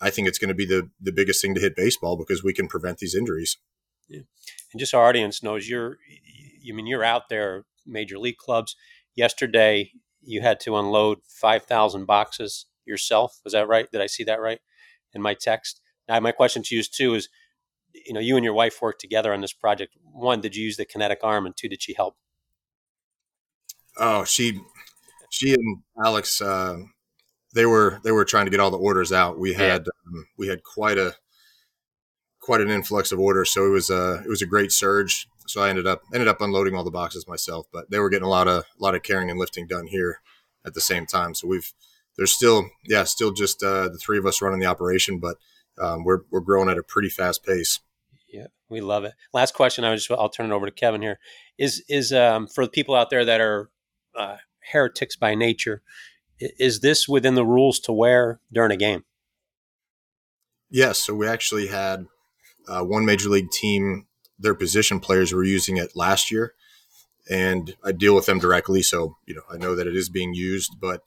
I 0.01 0.11
think 0.11 0.29
it's 0.29 0.39
going 0.39 0.49
to 0.49 0.55
be 0.55 0.67
the 0.67 0.91
the 1.01 1.13
biggest 1.13 1.41
thing 1.43 1.55
to 1.55 1.61
hit 1.61 1.77
baseball 1.77 2.17
because 2.17 2.43
we 2.43 2.53
can 2.53 2.67
prevent 2.67 2.99
these 2.99 3.15
injuries. 3.15 3.57
Yeah. 4.09 4.23
And 4.73 4.81
just 4.81 4.95
our 4.95 5.07
audience 5.07 5.43
knows 5.43 5.69
you're, 5.69 5.99
you 6.61 6.75
mean 6.75 6.87
you're 6.87 7.05
out 7.05 7.29
there 7.29 7.65
major 7.87 8.19
league 8.19 8.37
clubs. 8.37 8.77
Yesterday, 9.15 9.93
you 10.23 10.41
had 10.41 10.61
to 10.61 10.77
unload 10.77 11.19
5,000 11.27 12.07
boxes 12.07 12.67
yourself. 12.85 13.41
Was 13.45 13.53
that 13.53 13.69
right? 13.69 13.91
Did 13.91 14.01
I 14.01 14.07
see 14.07 14.25
that 14.25 14.41
right? 14.41 14.61
In 15.15 15.23
my 15.23 15.35
text. 15.35 15.81
Now, 16.09 16.19
my 16.21 16.33
question 16.33 16.63
to 16.63 16.75
you 16.75 16.81
is 16.81 16.89
too 16.89 17.15
is, 17.15 17.29
you 17.95 18.13
know, 18.13 18.21
you 18.21 18.37
and 18.37 18.45
your 18.45 18.55
wife 18.55 18.81
worked 18.81 19.01
together 19.01 19.33
on 19.33 19.41
this 19.41 19.53
project. 19.53 19.97
One, 20.03 20.41
did 20.41 20.57
you 20.57 20.65
use 20.65 20.77
the 20.77 20.85
kinetic 20.85 21.21
arm, 21.23 21.47
and 21.47 21.57
two, 21.57 21.69
did 21.69 21.83
she 21.83 21.95
help? 21.95 22.17
Oh, 23.99 24.25
she, 24.25 24.61
she 25.31 25.53
and 25.53 25.83
Alex, 26.03 26.41
uh, 26.41 26.79
they 27.55 27.67
were 27.67 28.01
they 28.05 28.13
were 28.13 28.25
trying 28.25 28.47
to 28.47 28.51
get 28.51 28.61
all 28.61 28.71
the 28.71 28.79
orders 28.79 29.13
out. 29.13 29.39
We 29.39 29.53
had 29.53 29.87
yeah. 29.87 30.17
um, 30.19 30.27
we 30.39 30.49
had 30.49 30.63
quite 30.63 30.99
a 30.99 31.15
quite 32.41 32.61
an 32.61 32.71
influx 32.71 33.13
of 33.13 33.21
orders, 33.21 33.51
so 33.51 33.67
it 33.67 33.71
was 33.71 33.91
a 33.91 34.23
it 34.25 34.29
was 34.29 34.43
a 34.43 34.47
great 34.47 34.73
surge. 34.73 35.29
So 35.47 35.63
I 35.63 35.69
ended 35.69 35.87
up 35.87 36.03
ended 36.15 36.29
up 36.29 36.41
unloading 36.41 36.75
all 36.75 36.85
the 36.85 36.91
boxes 36.91 37.29
myself, 37.29 37.67
but 37.73 37.91
they 37.91 37.99
were 37.99 38.09
getting 38.09 38.27
a 38.27 38.31
lot 38.31 38.49
of 38.49 38.65
a 38.65 38.83
lot 38.83 38.95
of 38.95 39.03
carrying 39.03 39.31
and 39.31 39.39
lifting 39.39 39.67
done 39.67 39.87
here 39.87 40.21
at 40.65 40.75
the 40.75 40.81
same 40.81 41.07
time. 41.07 41.35
So 41.35 41.47
we've 41.47 41.73
there's 42.17 42.33
still 42.33 42.69
yeah 42.85 43.05
still 43.05 43.33
just 43.33 43.63
uh, 43.63 43.89
the 43.89 43.99
three 43.99 44.19
of 44.19 44.27
us 44.27 44.43
running 44.43 44.61
the 44.61 44.67
operation, 44.67 45.19
but 45.19 45.37
um, 45.79 46.05
we're 46.05 46.21
we're 46.31 46.41
growing 46.41 46.69
at 46.69 46.79
a 46.79 46.83
pretty 46.83 47.09
fast 47.09 47.45
pace. 47.45 47.81
Yeah, 48.29 48.49
we 48.69 48.81
love 48.81 49.05
it. 49.05 49.15
Last 49.33 49.55
question. 49.55 49.85
I 49.85 49.91
was 49.91 50.07
just 50.07 50.19
I'll 50.19 50.29
turn 50.29 50.51
it 50.51 50.55
over 50.55 50.67
to 50.67 50.73
Kevin 50.73 51.03
here. 51.03 51.19
Is 51.59 51.85
is 51.89 52.13
um, 52.13 52.47
for 52.47 52.65
the 52.65 52.71
people 52.71 52.95
out 52.95 53.11
there 53.11 53.25
that 53.25 53.41
are 53.41 53.71
uh, 54.17 54.37
heretics 54.73 55.17
by 55.17 55.35
nature, 55.35 55.83
is 56.39 56.81
this 56.81 57.09
within 57.09 57.35
the 57.35 57.45
rules 57.45 57.81
to 57.81 57.93
wear 57.93 58.41
during 58.53 58.73
a 58.73 58.77
game? 58.77 59.05
Yes. 60.71 60.99
So 60.99 61.15
we 61.15 61.27
actually 61.27 61.67
had 61.69 62.07
uh, 62.67 62.83
one 62.83 63.05
major 63.05 63.29
league 63.29 63.51
team. 63.51 64.07
Their 64.39 64.55
position 64.55 65.01
players 65.01 65.33
were 65.33 65.45
using 65.45 65.77
it 65.77 65.95
last 65.95 66.31
year, 66.31 66.55
and 67.31 67.77
I 67.85 67.93
deal 67.93 68.15
with 68.15 68.27
them 68.27 68.39
directly, 68.39 68.83
so 68.83 69.17
you 69.27 69.35
know 69.35 69.43
I 69.51 69.57
know 69.57 69.77
that 69.77 69.87
it 69.87 69.95
is 69.95 70.09
being 70.09 70.35
used, 70.35 70.81
but 70.81 71.03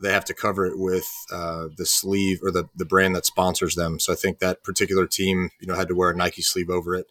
they 0.00 0.12
have 0.12 0.24
to 0.26 0.34
cover 0.34 0.66
it 0.66 0.78
with 0.78 1.08
uh, 1.32 1.66
the 1.76 1.86
sleeve 1.86 2.40
or 2.42 2.50
the, 2.50 2.68
the 2.74 2.84
brand 2.84 3.14
that 3.14 3.26
sponsors 3.26 3.74
them. 3.74 3.98
So 4.00 4.12
I 4.12 4.16
think 4.16 4.38
that 4.38 4.64
particular 4.64 5.06
team, 5.06 5.50
you 5.60 5.66
know, 5.66 5.74
had 5.74 5.88
to 5.88 5.94
wear 5.94 6.10
a 6.10 6.16
Nike 6.16 6.42
sleeve 6.42 6.70
over 6.70 6.94
it. 6.94 7.06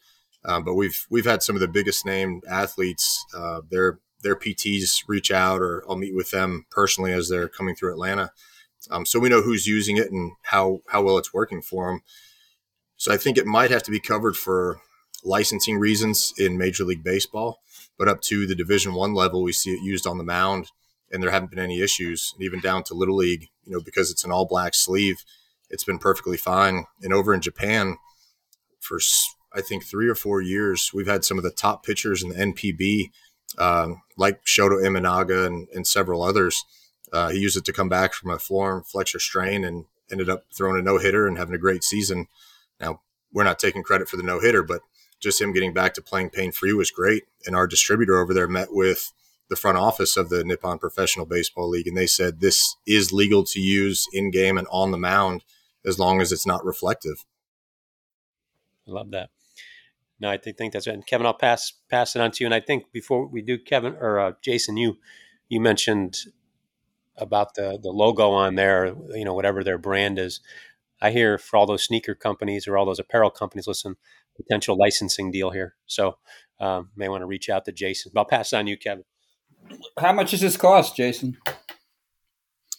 Um, 0.45 0.63
but 0.63 0.73
we've 0.73 1.05
we've 1.09 1.25
had 1.25 1.41
some 1.41 1.55
of 1.55 1.61
the 1.61 1.67
biggest 1.67 2.05
name 2.05 2.41
athletes. 2.49 3.25
Uh, 3.33 3.61
their 3.69 3.99
their 4.21 4.35
PTs 4.35 5.03
reach 5.07 5.31
out, 5.31 5.61
or 5.61 5.83
I'll 5.87 5.95
meet 5.95 6.15
with 6.15 6.31
them 6.31 6.65
personally 6.69 7.13
as 7.13 7.29
they're 7.29 7.47
coming 7.47 7.75
through 7.75 7.93
Atlanta. 7.93 8.31
Um, 8.91 9.05
so 9.05 9.19
we 9.19 9.29
know 9.29 9.41
who's 9.41 9.67
using 9.67 9.95
it 9.95 10.11
and 10.11 10.33
how 10.43 10.79
how 10.89 11.01
well 11.01 11.17
it's 11.17 11.33
working 11.33 11.61
for 11.61 11.87
them. 11.87 12.01
So 12.97 13.13
I 13.13 13.17
think 13.17 13.37
it 13.37 13.45
might 13.45 13.71
have 13.71 13.83
to 13.83 13.91
be 13.91 13.99
covered 14.01 14.35
for 14.35 14.81
licensing 15.23 15.77
reasons 15.77 16.33
in 16.37 16.57
Major 16.57 16.83
League 16.83 17.03
Baseball, 17.03 17.59
but 17.97 18.09
up 18.09 18.19
to 18.23 18.45
the 18.45 18.55
Division 18.55 18.93
One 18.93 19.13
level, 19.13 19.43
we 19.43 19.53
see 19.53 19.71
it 19.71 19.81
used 19.81 20.05
on 20.05 20.17
the 20.17 20.23
mound 20.25 20.71
and 21.13 21.21
there 21.21 21.31
haven't 21.31 21.51
been 21.51 21.59
any 21.59 21.79
issues. 21.79 22.33
And 22.33 22.43
even 22.43 22.59
down 22.59 22.83
to 22.85 22.95
little 22.95 23.15
league, 23.15 23.47
you 23.63 23.71
know, 23.71 23.79
because 23.79 24.11
it's 24.11 24.25
an 24.25 24.31
all 24.31 24.45
black 24.45 24.73
sleeve, 24.73 25.23
it's 25.69 25.83
been 25.83 25.99
perfectly 25.99 26.37
fine. 26.37 26.85
And 27.01 27.13
over 27.13 27.33
in 27.33 27.41
Japan, 27.41 27.97
for 28.79 28.99
I 29.53 29.61
think 29.61 29.85
three 29.85 30.09
or 30.09 30.15
four 30.15 30.41
years, 30.41 30.91
we've 30.93 31.07
had 31.07 31.23
some 31.23 31.37
of 31.37 31.43
the 31.43 31.51
top 31.51 31.85
pitchers 31.85 32.23
in 32.23 32.29
the 32.29 32.35
NPB, 32.35 33.11
um, 33.59 34.01
like 34.17 34.43
Shota 34.43 34.83
Imanaga 34.83 35.45
and, 35.45 35.67
and 35.73 35.85
several 35.85 36.23
others. 36.23 36.65
Uh, 37.13 37.29
he 37.29 37.39
used 37.39 37.55
it 37.55 37.65
to 37.65 37.73
come 37.73 37.89
back 37.89 38.13
from 38.13 38.31
a 38.31 38.39
forearm 38.39 38.83
flexor 38.83 39.19
strain 39.19 39.63
and 39.63 39.85
ended 40.11 40.29
up 40.29 40.45
throwing 40.51 40.79
a 40.79 40.83
no 40.83 40.97
hitter 40.97 41.27
and 41.27 41.37
having 41.37 41.53
a 41.53 41.59
great 41.59 41.83
season. 41.83 42.25
Now 42.79 43.01
we're 43.31 43.43
not 43.43 43.59
taking 43.59 43.83
credit 43.83 44.09
for 44.09 44.17
the 44.17 44.23
no 44.23 44.39
hitter, 44.39 44.63
but 44.63 44.81
just 45.19 45.39
him 45.39 45.53
getting 45.53 45.73
back 45.73 45.93
to 45.93 46.01
playing 46.01 46.31
pain 46.31 46.51
free 46.51 46.73
was 46.73 46.89
great. 46.89 47.23
And 47.45 47.55
our 47.55 47.67
distributor 47.67 48.17
over 48.17 48.33
there 48.33 48.47
met 48.47 48.69
with 48.71 49.13
the 49.49 49.55
front 49.55 49.77
office 49.77 50.17
of 50.17 50.29
the 50.29 50.43
Nippon 50.43 50.79
Professional 50.79 51.25
Baseball 51.25 51.69
League, 51.69 51.87
and 51.87 51.97
they 51.97 52.07
said 52.07 52.39
this 52.39 52.75
is 52.87 53.11
legal 53.13 53.43
to 53.43 53.59
use 53.59 54.07
in 54.13 54.31
game 54.31 54.57
and 54.57 54.67
on 54.71 54.91
the 54.91 54.97
mound 54.97 55.43
as 55.85 55.99
long 55.99 56.21
as 56.21 56.31
it's 56.31 56.47
not 56.47 56.65
reflective. 56.65 57.25
I 58.87 58.91
love 58.91 59.11
that. 59.11 59.29
No, 60.19 60.29
I 60.29 60.37
think, 60.37 60.57
think 60.57 60.73
that's 60.73 60.87
right. 60.87 60.93
And 60.93 61.05
Kevin, 61.05 61.27
I'll 61.27 61.33
pass 61.33 61.73
pass 61.89 62.15
it 62.15 62.21
on 62.21 62.31
to 62.31 62.43
you. 62.43 62.47
And 62.47 62.53
I 62.53 62.61
think 62.61 62.91
before 62.91 63.27
we 63.27 63.41
do, 63.41 63.57
Kevin 63.57 63.95
or 63.99 64.19
uh, 64.19 64.31
Jason, 64.41 64.77
you 64.77 64.97
you 65.49 65.59
mentioned 65.59 66.17
about 67.17 67.55
the 67.55 67.77
the 67.81 67.91
logo 67.91 68.31
on 68.31 68.55
there, 68.55 68.95
you 69.09 69.25
know, 69.25 69.33
whatever 69.33 69.63
their 69.63 69.77
brand 69.77 70.19
is. 70.19 70.39
I 71.01 71.11
hear 71.11 71.37
for 71.37 71.57
all 71.57 71.65
those 71.65 71.83
sneaker 71.83 72.15
companies 72.15 72.67
or 72.67 72.77
all 72.77 72.85
those 72.85 72.99
apparel 72.99 73.29
companies, 73.29 73.67
listen, 73.67 73.97
potential 74.37 74.77
licensing 74.77 75.31
deal 75.31 75.49
here. 75.49 75.75
So 75.85 76.17
um, 76.59 76.91
may 76.95 77.09
want 77.09 77.21
to 77.21 77.25
reach 77.25 77.49
out 77.49 77.65
to 77.65 77.73
Jason. 77.73 78.11
But 78.13 78.21
I'll 78.21 78.25
pass 78.25 78.53
it 78.53 78.55
on 78.55 78.65
to 78.65 78.71
you, 78.71 78.77
Kevin. 78.77 79.03
How 79.99 80.13
much 80.13 80.31
does 80.31 80.41
this 80.41 80.57
cost, 80.57 80.95
Jason? 80.95 81.37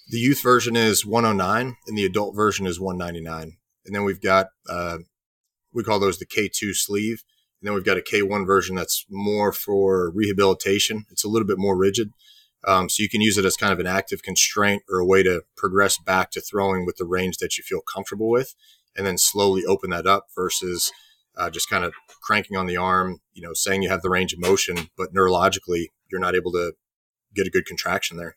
The 0.09 0.18
youth 0.18 0.42
version 0.42 0.77
is 0.77 1.07
109 1.07 1.77
and 1.87 1.99
the 1.99 2.05
adult 2.05 2.37
version 2.37 2.66
is 2.66 2.81
199. 2.81 3.57
And 3.87 3.94
then 3.94 4.05
we've 4.05 4.20
got 4.20 4.49
uh, 4.68 4.99
we 5.73 5.83
call 5.83 5.99
those 5.99 6.18
the 6.18 6.27
K2 6.27 6.75
sleeve. 6.75 7.23
And 7.61 7.68
then 7.68 7.75
we've 7.75 7.85
got 7.85 7.97
a 7.97 8.03
K1 8.03 8.47
version 8.47 8.77
that's 8.77 9.07
more 9.11 9.53
for 9.53 10.11
rehabilitation. 10.11 11.07
It's 11.11 11.25
a 11.25 11.29
little 11.29 11.47
bit 11.47 11.59
more 11.59 11.77
rigid. 11.77 12.11
Um, 12.66 12.88
so 12.88 13.03
you 13.03 13.09
can 13.09 13.20
use 13.20 13.37
it 13.38 13.44
as 13.44 13.57
kind 13.57 13.73
of 13.73 13.81
an 13.81 13.87
active 13.87 14.23
constraint 14.23 14.83
or 14.90 14.99
a 14.99 15.07
way 15.07 15.23
to 15.23 15.42
progress 15.57 15.99
back 15.99 16.31
to 16.33 16.40
throwing 16.40 16.87
with 16.87 16.97
the 16.97 17.05
range 17.05 17.38
that 17.38 17.59
you 17.59 17.64
feel 17.64 17.81
comfortable 17.81 18.31
with 18.31 18.55
and 18.97 19.07
then 19.07 19.18
slowly 19.18 19.64
open 19.64 19.90
that 19.90 20.07
up 20.07 20.27
versus 20.35 20.92
uh, 21.37 21.51
just 21.51 21.68
kind 21.68 21.85
of 21.85 21.92
cranking 22.23 22.57
on 22.57 22.66
the 22.66 22.77
arm, 22.77 23.18
you 23.33 23.42
know, 23.42 23.53
saying 23.53 23.83
you 23.83 23.88
have 23.88 24.03
the 24.03 24.11
range 24.11 24.33
of 24.33 24.40
motion, 24.40 24.88
but 24.97 25.12
neurologically 25.12 25.88
you're 26.14 26.20
not 26.20 26.37
able 26.37 26.53
to 26.53 26.72
get 27.35 27.48
a 27.48 27.50
good 27.50 27.66
contraction 27.66 28.16
there. 28.16 28.37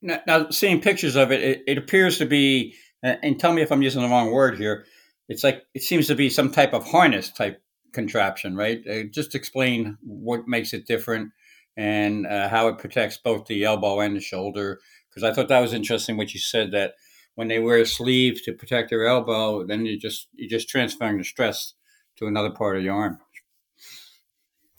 Now, 0.00 0.20
now 0.26 0.50
seeing 0.50 0.80
pictures 0.80 1.16
of 1.16 1.32
it, 1.32 1.42
it, 1.42 1.62
it 1.66 1.78
appears 1.78 2.18
to 2.18 2.26
be, 2.26 2.76
and 3.02 3.40
tell 3.40 3.52
me 3.52 3.60
if 3.60 3.72
I'm 3.72 3.82
using 3.82 4.02
the 4.02 4.08
wrong 4.08 4.30
word 4.30 4.56
here. 4.56 4.86
It's 5.28 5.42
like 5.42 5.64
it 5.74 5.82
seems 5.82 6.06
to 6.06 6.14
be 6.14 6.30
some 6.30 6.52
type 6.52 6.72
of 6.72 6.86
harness 6.86 7.30
type 7.30 7.60
contraption, 7.92 8.56
right? 8.56 8.80
Uh, 8.88 9.02
just 9.10 9.34
explain 9.34 9.98
what 10.02 10.46
makes 10.46 10.72
it 10.72 10.86
different 10.86 11.30
and 11.76 12.26
uh, 12.26 12.48
how 12.48 12.68
it 12.68 12.78
protects 12.78 13.16
both 13.16 13.46
the 13.46 13.64
elbow 13.64 14.00
and 14.00 14.14
the 14.14 14.20
shoulder. 14.20 14.78
Because 15.08 15.24
I 15.24 15.34
thought 15.34 15.48
that 15.48 15.60
was 15.60 15.72
interesting 15.72 16.16
what 16.16 16.34
you 16.34 16.40
said 16.40 16.70
that 16.72 16.92
when 17.34 17.48
they 17.48 17.58
wear 17.58 17.78
a 17.78 17.86
sleeve 17.86 18.42
to 18.44 18.52
protect 18.52 18.90
their 18.90 19.06
elbow, 19.06 19.64
then 19.66 19.86
you 19.86 19.98
just 19.98 20.28
you 20.34 20.48
just 20.48 20.68
transferring 20.68 21.18
the 21.18 21.24
stress 21.24 21.74
to 22.16 22.26
another 22.26 22.50
part 22.50 22.76
of 22.76 22.82
the 22.82 22.90
arm. 22.90 23.18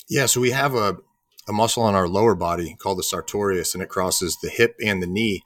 Yeah, 0.08 0.28
so 0.28 0.40
we 0.40 0.52
have 0.52 0.76
a 0.76 0.98
a 1.48 1.54
muscle 1.54 1.84
on 1.84 1.96
our 1.96 2.08
lower 2.08 2.36
body 2.36 2.76
called 2.80 2.98
the 2.98 3.04
sartorius, 3.04 3.74
and 3.74 3.84
it 3.84 3.90
crosses 3.90 4.38
the 4.42 4.50
hip 4.50 4.76
and 4.84 5.02
the 5.02 5.08
knee. 5.08 5.44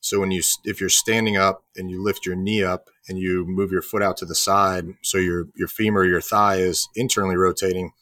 So 0.00 0.20
when 0.20 0.30
you 0.30 0.42
if 0.64 0.80
you're 0.80 0.88
standing 0.88 1.36
up 1.36 1.64
and 1.76 1.90
you 1.90 2.02
lift 2.02 2.26
your 2.26 2.36
knee 2.36 2.62
up 2.62 2.88
and 3.08 3.18
you 3.18 3.44
move 3.46 3.70
your 3.70 3.82
foot 3.82 4.02
out 4.02 4.16
to 4.18 4.24
the 4.24 4.34
side, 4.34 4.86
so 5.02 5.18
your 5.18 5.46
your 5.54 5.68
femur, 5.68 6.04
your 6.04 6.20
thigh 6.20 6.56
is 6.56 6.88
internally 6.94 7.36
rotating, 7.36 7.92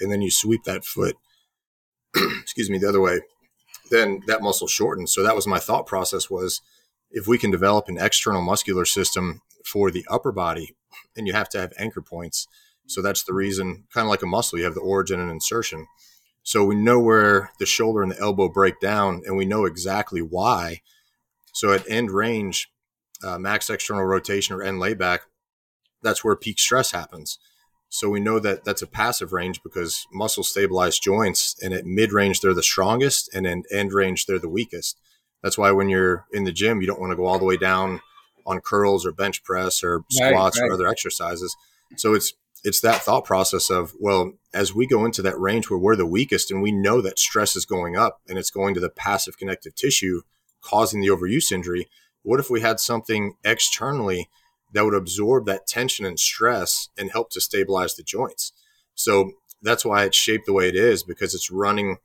and 0.00 0.10
then 0.10 0.22
you 0.22 0.30
sweep 0.30 0.64
that 0.64 0.84
foot, 0.84 1.16
excuse 2.40 2.70
me, 2.70 2.78
the 2.78 2.88
other 2.88 3.00
way, 3.00 3.20
then 3.90 4.20
that 4.26 4.42
muscle 4.42 4.68
shortens. 4.68 5.12
So 5.12 5.22
that 5.22 5.36
was 5.36 5.46
my 5.46 5.58
thought 5.58 5.86
process 5.86 6.30
was 6.30 6.62
if 7.10 7.26
we 7.26 7.38
can 7.38 7.50
develop 7.50 7.88
an 7.88 7.98
external 7.98 8.42
muscular 8.42 8.84
system 8.84 9.42
for 9.64 9.90
the 9.90 10.06
upper 10.08 10.32
body, 10.32 10.74
and 11.16 11.26
you 11.26 11.32
have 11.32 11.48
to 11.50 11.60
have 11.60 11.72
anchor 11.76 12.02
points. 12.02 12.46
So 12.86 13.02
that's 13.02 13.22
the 13.22 13.34
reason, 13.34 13.84
kind 13.92 14.04
of 14.04 14.10
like 14.10 14.22
a 14.22 14.26
muscle, 14.26 14.58
you 14.58 14.64
have 14.64 14.74
the 14.74 14.80
origin 14.80 15.20
and 15.20 15.30
insertion. 15.30 15.86
So 16.50 16.64
we 16.64 16.74
know 16.74 16.98
where 16.98 17.52
the 17.60 17.64
shoulder 17.64 18.02
and 18.02 18.10
the 18.10 18.18
elbow 18.18 18.48
break 18.48 18.80
down, 18.80 19.22
and 19.24 19.36
we 19.36 19.44
know 19.44 19.66
exactly 19.66 20.20
why. 20.20 20.80
So 21.52 21.72
at 21.72 21.88
end 21.88 22.10
range, 22.10 22.68
uh, 23.22 23.38
max 23.38 23.70
external 23.70 24.02
rotation 24.02 24.56
or 24.56 24.60
end 24.60 24.80
layback, 24.80 25.20
that's 26.02 26.24
where 26.24 26.34
peak 26.34 26.58
stress 26.58 26.90
happens. 26.90 27.38
So 27.88 28.08
we 28.08 28.18
know 28.18 28.40
that 28.40 28.64
that's 28.64 28.82
a 28.82 28.88
passive 28.88 29.32
range 29.32 29.62
because 29.62 30.08
muscle 30.12 30.42
stabilized 30.42 31.04
joints, 31.04 31.54
and 31.62 31.72
at 31.72 31.86
mid 31.86 32.12
range 32.12 32.40
they're 32.40 32.52
the 32.52 32.64
strongest, 32.64 33.32
and 33.32 33.46
in 33.46 33.62
end 33.70 33.92
range 33.92 34.26
they're 34.26 34.40
the 34.40 34.48
weakest. 34.48 34.98
That's 35.44 35.56
why 35.56 35.70
when 35.70 35.88
you're 35.88 36.26
in 36.32 36.42
the 36.42 36.52
gym, 36.52 36.80
you 36.80 36.88
don't 36.88 36.98
want 36.98 37.12
to 37.12 37.16
go 37.16 37.26
all 37.26 37.38
the 37.38 37.44
way 37.44 37.58
down 37.58 38.00
on 38.44 38.58
curls 38.60 39.06
or 39.06 39.12
bench 39.12 39.44
press 39.44 39.84
or 39.84 40.02
squats 40.10 40.58
right, 40.58 40.64
right. 40.64 40.70
or 40.72 40.74
other 40.74 40.88
exercises. 40.88 41.54
So 41.96 42.12
it's 42.14 42.32
it's 42.64 42.80
that 42.80 43.00
thought 43.02 43.24
process 43.24 43.70
of 43.70 43.92
well 43.98 44.32
as 44.52 44.74
we 44.74 44.86
go 44.86 45.04
into 45.04 45.22
that 45.22 45.38
range 45.38 45.70
where 45.70 45.78
we're 45.78 45.96
the 45.96 46.06
weakest 46.06 46.50
and 46.50 46.62
we 46.62 46.72
know 46.72 47.00
that 47.00 47.18
stress 47.18 47.56
is 47.56 47.64
going 47.64 47.96
up 47.96 48.20
and 48.28 48.38
it's 48.38 48.50
going 48.50 48.74
to 48.74 48.80
the 48.80 48.90
passive 48.90 49.38
connective 49.38 49.74
tissue 49.74 50.22
causing 50.62 51.00
the 51.00 51.08
overuse 51.08 51.50
injury 51.52 51.88
what 52.22 52.40
if 52.40 52.50
we 52.50 52.60
had 52.60 52.80
something 52.80 53.34
externally 53.44 54.28
that 54.72 54.84
would 54.84 54.94
absorb 54.94 55.46
that 55.46 55.66
tension 55.66 56.04
and 56.04 56.18
stress 56.18 56.88
and 56.96 57.10
help 57.10 57.30
to 57.30 57.40
stabilize 57.40 57.94
the 57.94 58.02
joints? 58.02 58.52
So 58.94 59.32
that's 59.62 59.84
why 59.84 60.04
it's 60.04 60.16
shaped 60.16 60.46
the 60.46 60.52
way 60.52 60.68
it 60.68 60.76
is 60.76 61.02
because 61.02 61.34
it's 61.34 61.50
running 61.50 61.96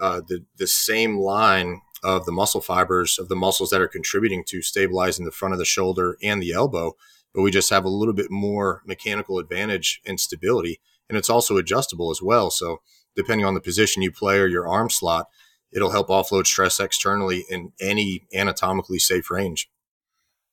uh, 0.00 0.22
the, 0.26 0.44
the 0.56 0.66
same 0.66 1.18
line 1.18 1.82
of 2.04 2.24
the 2.24 2.32
muscle 2.32 2.60
fibers 2.60 3.18
of 3.18 3.28
the 3.28 3.36
muscles 3.36 3.70
that 3.70 3.80
are 3.80 3.88
contributing 3.88 4.44
to 4.46 4.62
stabilizing 4.62 5.24
the 5.24 5.32
front 5.32 5.52
of 5.52 5.58
the 5.58 5.64
shoulder 5.64 6.16
and 6.22 6.40
the 6.40 6.52
elbow 6.52 6.94
but 7.38 7.44
we 7.44 7.52
just 7.52 7.70
have 7.70 7.84
a 7.84 7.88
little 7.88 8.14
bit 8.14 8.32
more 8.32 8.82
mechanical 8.84 9.38
advantage 9.38 10.00
and 10.04 10.18
stability. 10.18 10.80
And 11.08 11.16
it's 11.16 11.30
also 11.30 11.56
adjustable 11.56 12.10
as 12.10 12.20
well. 12.20 12.50
So 12.50 12.80
depending 13.14 13.46
on 13.46 13.54
the 13.54 13.60
position 13.60 14.02
you 14.02 14.10
play 14.10 14.40
or 14.40 14.48
your 14.48 14.66
arm 14.66 14.90
slot, 14.90 15.28
it'll 15.70 15.92
help 15.92 16.08
offload 16.08 16.48
stress 16.48 16.80
externally 16.80 17.44
in 17.48 17.70
any 17.80 18.26
anatomically 18.34 18.98
safe 18.98 19.30
range. 19.30 19.70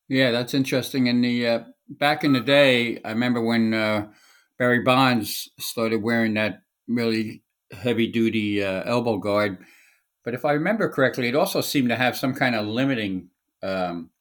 Yeah, 0.10 0.30
that's 0.30 0.54
interesting. 0.54 1.08
In 1.08 1.22
the 1.22 1.48
uh, 1.48 1.60
back 1.90 2.24
in 2.24 2.34
the 2.34 2.40
day, 2.40 3.02
I 3.04 3.10
remember 3.10 3.42
when 3.42 3.74
uh, 3.74 4.10
Barry 4.60 4.84
Bonds 4.84 5.50
started 5.58 6.04
wearing 6.04 6.36
that 6.36 6.62
really 6.88 7.42
heavy 7.72 8.12
duty 8.12 8.64
uh, 8.64 8.84
elbow 8.86 9.18
guard. 9.18 9.58
But 10.24 10.36
if 10.36 10.46
I 10.46 10.52
remember 10.52 10.88
correctly, 10.90 11.30
it 11.30 11.36
also 11.36 11.62
seemed 11.62 11.90
to 11.90 11.96
have 11.96 12.16
some 12.16 12.36
kind 12.36 12.54
of 12.54 12.68
limiting 12.68 13.30
um, 13.64 14.12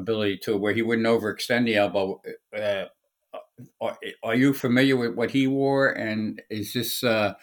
ability 0.00 0.38
to 0.44 0.56
where 0.56 0.72
he 0.72 0.82
wouldn't 0.82 1.06
overextend 1.06 1.64
the 1.64 1.76
elbow. 1.76 2.20
Uh, 2.56 2.84
are, 3.80 3.98
are, 4.22 4.34
you 4.34 4.52
familiar 4.52 4.96
with 4.96 5.14
what 5.14 5.30
he 5.30 5.46
wore? 5.46 5.90
And 5.90 6.42
is 6.50 6.72
this 6.72 7.04
uh, 7.04 7.34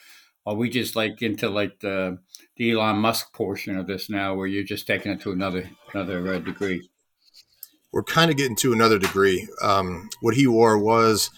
are 0.45 0.55
we 0.55 0.69
just 0.69 0.95
like 0.95 1.21
into 1.21 1.49
like 1.49 1.79
the, 1.79 2.19
the 2.57 2.71
Elon 2.71 2.97
Musk 2.97 3.33
portion 3.33 3.77
of 3.77 3.87
this 3.87 4.09
now, 4.09 4.35
where 4.35 4.47
you're 4.47 4.63
just 4.63 4.87
taking 4.87 5.11
it 5.11 5.21
to 5.21 5.31
another 5.31 5.69
another 5.93 6.35
uh, 6.35 6.39
degree? 6.39 6.89
We're 7.93 8.03
kind 8.03 8.29
of 8.29 8.37
getting 8.37 8.57
to 8.57 8.73
another 8.73 8.99
degree. 8.99 9.47
Um, 9.61 10.09
what 10.21 10.35
he 10.35 10.45
wore 10.45 10.77
was 10.77 11.29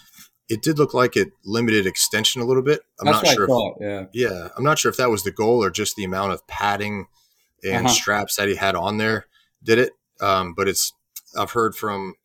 it 0.49 0.63
did 0.63 0.79
look 0.79 0.93
like 0.93 1.15
it 1.15 1.31
limited 1.45 1.85
extension 1.85 2.41
a 2.41 2.45
little 2.45 2.63
bit. 2.63 2.81
I'm 2.99 3.05
That's 3.05 3.23
not 3.23 3.33
sure. 3.33 3.47
Thought, 3.47 3.77
yeah. 3.79 4.05
Yeah. 4.13 4.49
I'm 4.57 4.63
not 4.63 4.79
sure 4.79 4.89
if 4.89 4.97
that 4.97 5.11
was 5.11 5.23
the 5.23 5.31
goal 5.31 5.63
or 5.63 5.69
just 5.69 5.95
the 5.95 6.03
amount 6.03 6.33
of 6.33 6.45
padding 6.47 7.05
and 7.63 7.85
uh-huh. 7.85 7.93
straps 7.93 8.35
that 8.37 8.47
he 8.47 8.55
had 8.55 8.75
on 8.75 8.97
there 8.97 9.27
did 9.63 9.77
it. 9.77 9.93
Um, 10.19 10.53
but 10.57 10.67
it's, 10.67 10.93
I've 11.37 11.51
heard 11.51 11.75
from, 11.75 12.15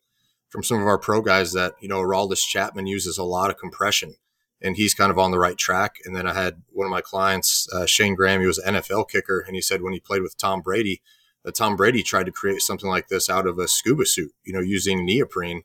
from 0.49 0.63
some 0.63 0.81
of 0.81 0.87
our 0.87 0.97
pro 0.97 1.21
guys 1.21 1.53
that, 1.53 1.73
you 1.79 1.87
know, 1.87 2.01
Aroldis 2.01 2.45
Chapman 2.45 2.87
uses 2.87 3.17
a 3.17 3.23
lot 3.23 3.49
of 3.49 3.57
compression 3.57 4.15
and 4.61 4.75
he's 4.77 4.93
kind 4.93 5.11
of 5.11 5.19
on 5.19 5.31
the 5.31 5.39
right 5.39 5.57
track. 5.57 5.95
And 6.05 6.15
then 6.15 6.27
I 6.27 6.33
had 6.33 6.63
one 6.71 6.85
of 6.85 6.91
my 6.91 7.01
clients, 7.01 7.67
uh, 7.73 7.85
Shayne 7.85 8.15
Graham, 8.15 8.41
he 8.41 8.47
was 8.47 8.57
an 8.57 8.75
NFL 8.75 9.09
kicker. 9.09 9.39
And 9.39 9.55
he 9.55 9.61
said 9.61 9.81
when 9.81 9.93
he 9.93 9.99
played 9.99 10.21
with 10.21 10.37
Tom 10.37 10.61
Brady, 10.61 11.01
that 11.43 11.55
Tom 11.55 11.75
Brady 11.75 12.01
tried 12.01 12.25
to 12.25 12.31
create 12.31 12.61
something 12.61 12.89
like 12.89 13.07
this 13.07 13.29
out 13.29 13.45
of 13.45 13.59
a 13.59 13.67
scuba 13.67 14.05
suit, 14.05 14.31
you 14.43 14.53
know, 14.53 14.61
using 14.61 15.05
neoprene. 15.05 15.63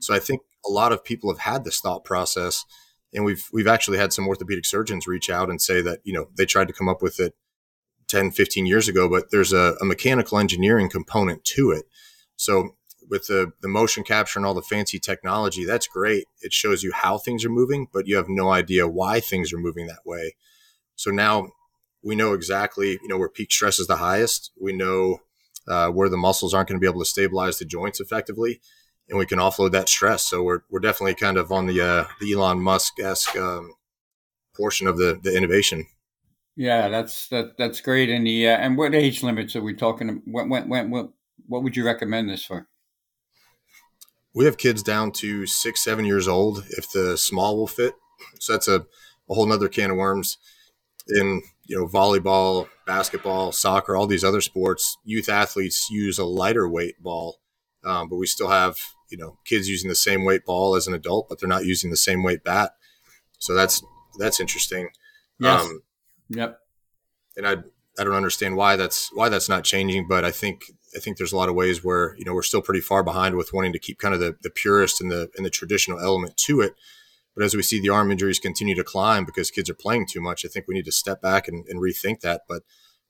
So 0.00 0.14
I 0.14 0.18
think 0.18 0.42
a 0.66 0.70
lot 0.70 0.92
of 0.92 1.04
people 1.04 1.30
have 1.30 1.40
had 1.40 1.64
this 1.64 1.80
thought 1.80 2.04
process 2.04 2.64
and 3.12 3.24
we've 3.24 3.48
we've 3.52 3.66
actually 3.66 3.98
had 3.98 4.12
some 4.12 4.26
orthopedic 4.26 4.64
surgeons 4.64 5.06
reach 5.06 5.30
out 5.30 5.50
and 5.50 5.60
say 5.60 5.80
that 5.82 6.00
you 6.04 6.12
know 6.12 6.28
they 6.36 6.46
tried 6.46 6.68
to 6.68 6.74
come 6.74 6.88
up 6.88 7.02
with 7.02 7.20
it 7.20 7.34
10 8.08 8.30
15 8.30 8.66
years 8.66 8.88
ago 8.88 9.08
but 9.08 9.30
there's 9.30 9.52
a, 9.52 9.76
a 9.80 9.84
mechanical 9.84 10.38
engineering 10.38 10.88
component 10.88 11.44
to 11.44 11.70
it 11.70 11.84
so 12.36 12.70
with 13.12 13.26
the, 13.26 13.52
the 13.60 13.68
motion 13.68 14.02
capture 14.02 14.38
and 14.38 14.46
all 14.46 14.54
the 14.54 14.62
fancy 14.62 14.98
technology 14.98 15.64
that's 15.64 15.86
great 15.86 16.24
it 16.40 16.52
shows 16.52 16.82
you 16.82 16.92
how 16.92 17.18
things 17.18 17.44
are 17.44 17.50
moving 17.50 17.86
but 17.92 18.06
you 18.06 18.16
have 18.16 18.28
no 18.28 18.50
idea 18.50 18.88
why 18.88 19.20
things 19.20 19.52
are 19.52 19.58
moving 19.58 19.86
that 19.86 20.04
way 20.04 20.34
so 20.96 21.10
now 21.10 21.48
we 22.02 22.16
know 22.16 22.32
exactly 22.32 22.92
you 23.02 23.08
know 23.08 23.18
where 23.18 23.28
peak 23.28 23.52
stress 23.52 23.78
is 23.78 23.86
the 23.86 23.96
highest 23.96 24.50
we 24.60 24.72
know 24.72 25.18
uh, 25.68 25.88
where 25.88 26.08
the 26.08 26.16
muscles 26.16 26.52
aren't 26.52 26.68
going 26.68 26.80
to 26.80 26.84
be 26.84 26.90
able 26.90 27.00
to 27.00 27.08
stabilize 27.08 27.58
the 27.58 27.64
joints 27.64 28.00
effectively 28.00 28.60
and 29.08 29.18
we 29.18 29.26
can 29.26 29.38
offload 29.38 29.72
that 29.72 29.88
stress. 29.88 30.24
So 30.24 30.42
we're, 30.42 30.60
we're 30.70 30.80
definitely 30.80 31.14
kind 31.14 31.36
of 31.36 31.52
on 31.52 31.66
the 31.66 31.80
uh, 31.80 32.04
the 32.20 32.32
Elon 32.32 32.60
Musk 32.60 32.98
esque 32.98 33.36
um, 33.36 33.74
portion 34.56 34.86
of 34.86 34.98
the 34.98 35.18
the 35.22 35.36
innovation. 35.36 35.86
Yeah, 36.56 36.88
that's 36.88 37.28
that 37.28 37.56
that's 37.58 37.80
great. 37.80 38.08
And 38.08 38.26
the 38.26 38.48
uh, 38.48 38.56
and 38.56 38.76
what 38.76 38.94
age 38.94 39.22
limits 39.22 39.56
are 39.56 39.62
we 39.62 39.74
talking? 39.74 40.22
What 40.26 40.48
when 40.48 40.90
what 40.90 41.10
what 41.46 41.62
would 41.62 41.76
you 41.76 41.84
recommend 41.84 42.28
this 42.28 42.44
for? 42.44 42.68
We 44.34 44.44
have 44.46 44.56
kids 44.56 44.82
down 44.82 45.12
to 45.12 45.46
six 45.46 45.82
seven 45.82 46.04
years 46.04 46.26
old 46.26 46.64
if 46.70 46.90
the 46.90 47.16
small 47.18 47.56
will 47.56 47.66
fit. 47.66 47.94
So 48.40 48.52
that's 48.52 48.68
a, 48.68 48.86
a 49.28 49.34
whole 49.34 49.46
nother 49.46 49.68
can 49.68 49.90
of 49.90 49.96
worms. 49.96 50.38
In 51.08 51.42
you 51.64 51.78
know 51.78 51.86
volleyball, 51.86 52.68
basketball, 52.86 53.52
soccer, 53.52 53.96
all 53.96 54.06
these 54.06 54.24
other 54.24 54.40
sports, 54.40 54.96
youth 55.04 55.28
athletes 55.28 55.90
use 55.90 56.18
a 56.18 56.24
lighter 56.24 56.68
weight 56.68 57.02
ball 57.02 57.38
um, 57.84 58.08
but 58.08 58.16
we 58.16 58.26
still 58.26 58.48
have 58.48 58.76
you 59.10 59.18
know 59.18 59.38
kids 59.44 59.68
using 59.68 59.88
the 59.88 59.94
same 59.94 60.24
weight 60.24 60.44
ball 60.44 60.74
as 60.74 60.86
an 60.86 60.94
adult, 60.94 61.28
but 61.28 61.40
they're 61.40 61.48
not 61.48 61.64
using 61.64 61.90
the 61.90 61.96
same 61.96 62.22
weight 62.22 62.44
bat. 62.44 62.72
So 63.38 63.54
that's 63.54 63.82
that's 64.18 64.40
interesting. 64.40 64.88
Yes. 65.38 65.62
Um, 65.62 65.82
yep. 66.28 66.58
And 67.36 67.46
I 67.46 67.52
I 67.98 68.04
don't 68.04 68.14
understand 68.14 68.56
why 68.56 68.76
that's 68.76 69.10
why 69.14 69.28
that's 69.28 69.48
not 69.48 69.64
changing, 69.64 70.06
but 70.08 70.24
I 70.24 70.30
think 70.30 70.64
I 70.94 71.00
think 71.00 71.16
there's 71.16 71.32
a 71.32 71.36
lot 71.36 71.48
of 71.48 71.54
ways 71.54 71.82
where 71.82 72.14
you 72.18 72.24
know 72.24 72.34
we're 72.34 72.42
still 72.42 72.62
pretty 72.62 72.80
far 72.80 73.02
behind 73.02 73.36
with 73.36 73.52
wanting 73.52 73.72
to 73.72 73.78
keep 73.78 73.98
kind 73.98 74.14
of 74.14 74.20
the, 74.20 74.36
the 74.42 74.50
purest 74.50 75.00
and 75.00 75.10
the 75.10 75.30
and 75.36 75.44
the 75.44 75.50
traditional 75.50 76.00
element 76.00 76.36
to 76.38 76.60
it. 76.60 76.74
But 77.34 77.44
as 77.44 77.54
we 77.54 77.62
see 77.62 77.80
the 77.80 77.88
arm 77.88 78.10
injuries 78.10 78.38
continue 78.38 78.74
to 78.74 78.84
climb 78.84 79.24
because 79.24 79.50
kids 79.50 79.70
are 79.70 79.74
playing 79.74 80.06
too 80.06 80.20
much, 80.20 80.44
I 80.44 80.48
think 80.48 80.66
we 80.68 80.74
need 80.74 80.84
to 80.84 80.92
step 80.92 81.22
back 81.22 81.48
and, 81.48 81.64
and 81.66 81.80
rethink 81.80 82.20
that. 82.20 82.42
But 82.46 82.62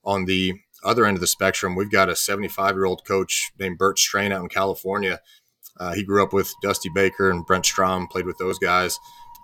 on 0.05 0.25
the 0.25 0.53
other 0.83 1.05
end 1.05 1.17
of 1.17 1.21
the 1.21 1.27
spectrum, 1.27 1.75
we've 1.75 1.91
got 1.91 2.09
a 2.09 2.15
75 2.15 2.75
year 2.75 2.85
old 2.85 3.05
coach 3.05 3.51
named 3.59 3.77
Bert 3.77 3.99
Strain 3.99 4.31
out 4.31 4.41
in 4.41 4.49
California. 4.49 5.19
Uh, 5.79 5.93
he 5.93 6.03
grew 6.03 6.23
up 6.23 6.33
with 6.33 6.53
Dusty 6.61 6.89
Baker 6.93 7.31
and 7.31 7.45
Brent 7.45 7.65
Strom, 7.65 8.07
played 8.07 8.25
with 8.25 8.37
those 8.37 8.59
guys. 8.59 8.99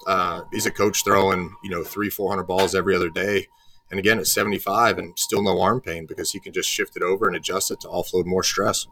Uh, 0.08 0.44
he's 0.52 0.66
a 0.66 0.72
coach 0.72 1.04
throwing, 1.04 1.54
you 1.64 1.70
know, 1.70 1.84
three, 1.84 2.10
400 2.10 2.44
balls 2.44 2.76
every 2.76 2.96
other 2.96 3.10
day. 3.10 3.48
And 3.92 4.00
again, 4.00 4.20
at 4.20 4.28
75 4.28 4.98
and 4.98 5.18
still 5.18 5.42
no 5.42 5.62
arm 5.62 5.82
pain 5.82 6.06
because 6.06 6.32
he 6.32 6.40
can 6.40 6.54
just 6.54 6.70
shift 6.70 6.96
it 6.96 7.04
over 7.04 7.28
and 7.28 7.36
adjust 7.36 7.72
it 7.72 7.80
to 7.82 7.88
offload 7.88 8.26
more 8.26 8.44
stress. 8.44 8.86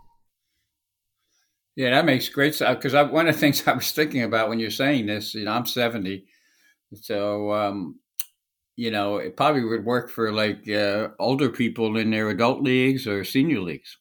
Yeah, 1.76 1.92
that 1.92 2.06
makes 2.06 2.30
great 2.30 2.56
sense. 2.56 2.76
Because 2.76 2.94
one 3.12 3.28
of 3.28 3.36
the 3.36 3.40
things 3.40 3.64
I 3.68 3.74
was 3.74 3.92
thinking 3.92 4.24
about 4.24 4.50
when 4.50 4.60
you're 4.60 4.72
saying 4.72 5.06
this, 5.06 5.36
you 5.36 5.46
know, 5.46 5.52
I'm 5.52 5.66
70. 5.66 6.26
So 7.02 7.54
um, 7.54 8.00
you 8.78 8.92
know, 8.92 9.18
it 9.18 9.36
probably 9.36 9.64
would 9.64 9.84
work 9.84 10.10
for 10.10 10.32
like 10.32 10.70
uh, 10.70 11.10
older 11.20 11.50
people 11.50 11.98
in 11.98 12.12
their 12.12 12.30
adult 12.30 12.62
leagues 12.62 13.08
or 13.08 13.24
senior 13.24 13.60
leagues. 13.60 13.98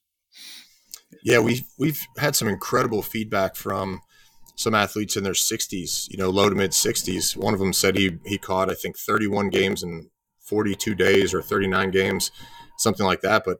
Yeah, 1.24 1.40
we've 1.40 1.64
we've 1.78 2.06
had 2.18 2.36
some 2.36 2.46
incredible 2.46 3.02
feedback 3.02 3.56
from 3.56 4.02
some 4.54 4.74
athletes 4.74 5.16
in 5.16 5.24
their 5.24 5.32
60s, 5.32 6.08
you 6.10 6.18
know, 6.18 6.30
low 6.30 6.50
to 6.50 6.54
mid 6.54 6.70
60s. 6.70 7.36
One 7.36 7.54
of 7.54 7.58
them 7.58 7.72
said 7.72 7.96
he 7.96 8.18
he 8.26 8.36
caught 8.36 8.70
I 8.70 8.74
think 8.74 8.98
31 8.98 9.48
games 9.48 9.82
in 9.82 10.10
42 10.46 10.94
days 10.94 11.34
or 11.34 11.42
39 11.42 11.90
games, 11.90 12.30
something 12.78 13.06
like 13.06 13.20
that. 13.22 13.42
But 13.44 13.58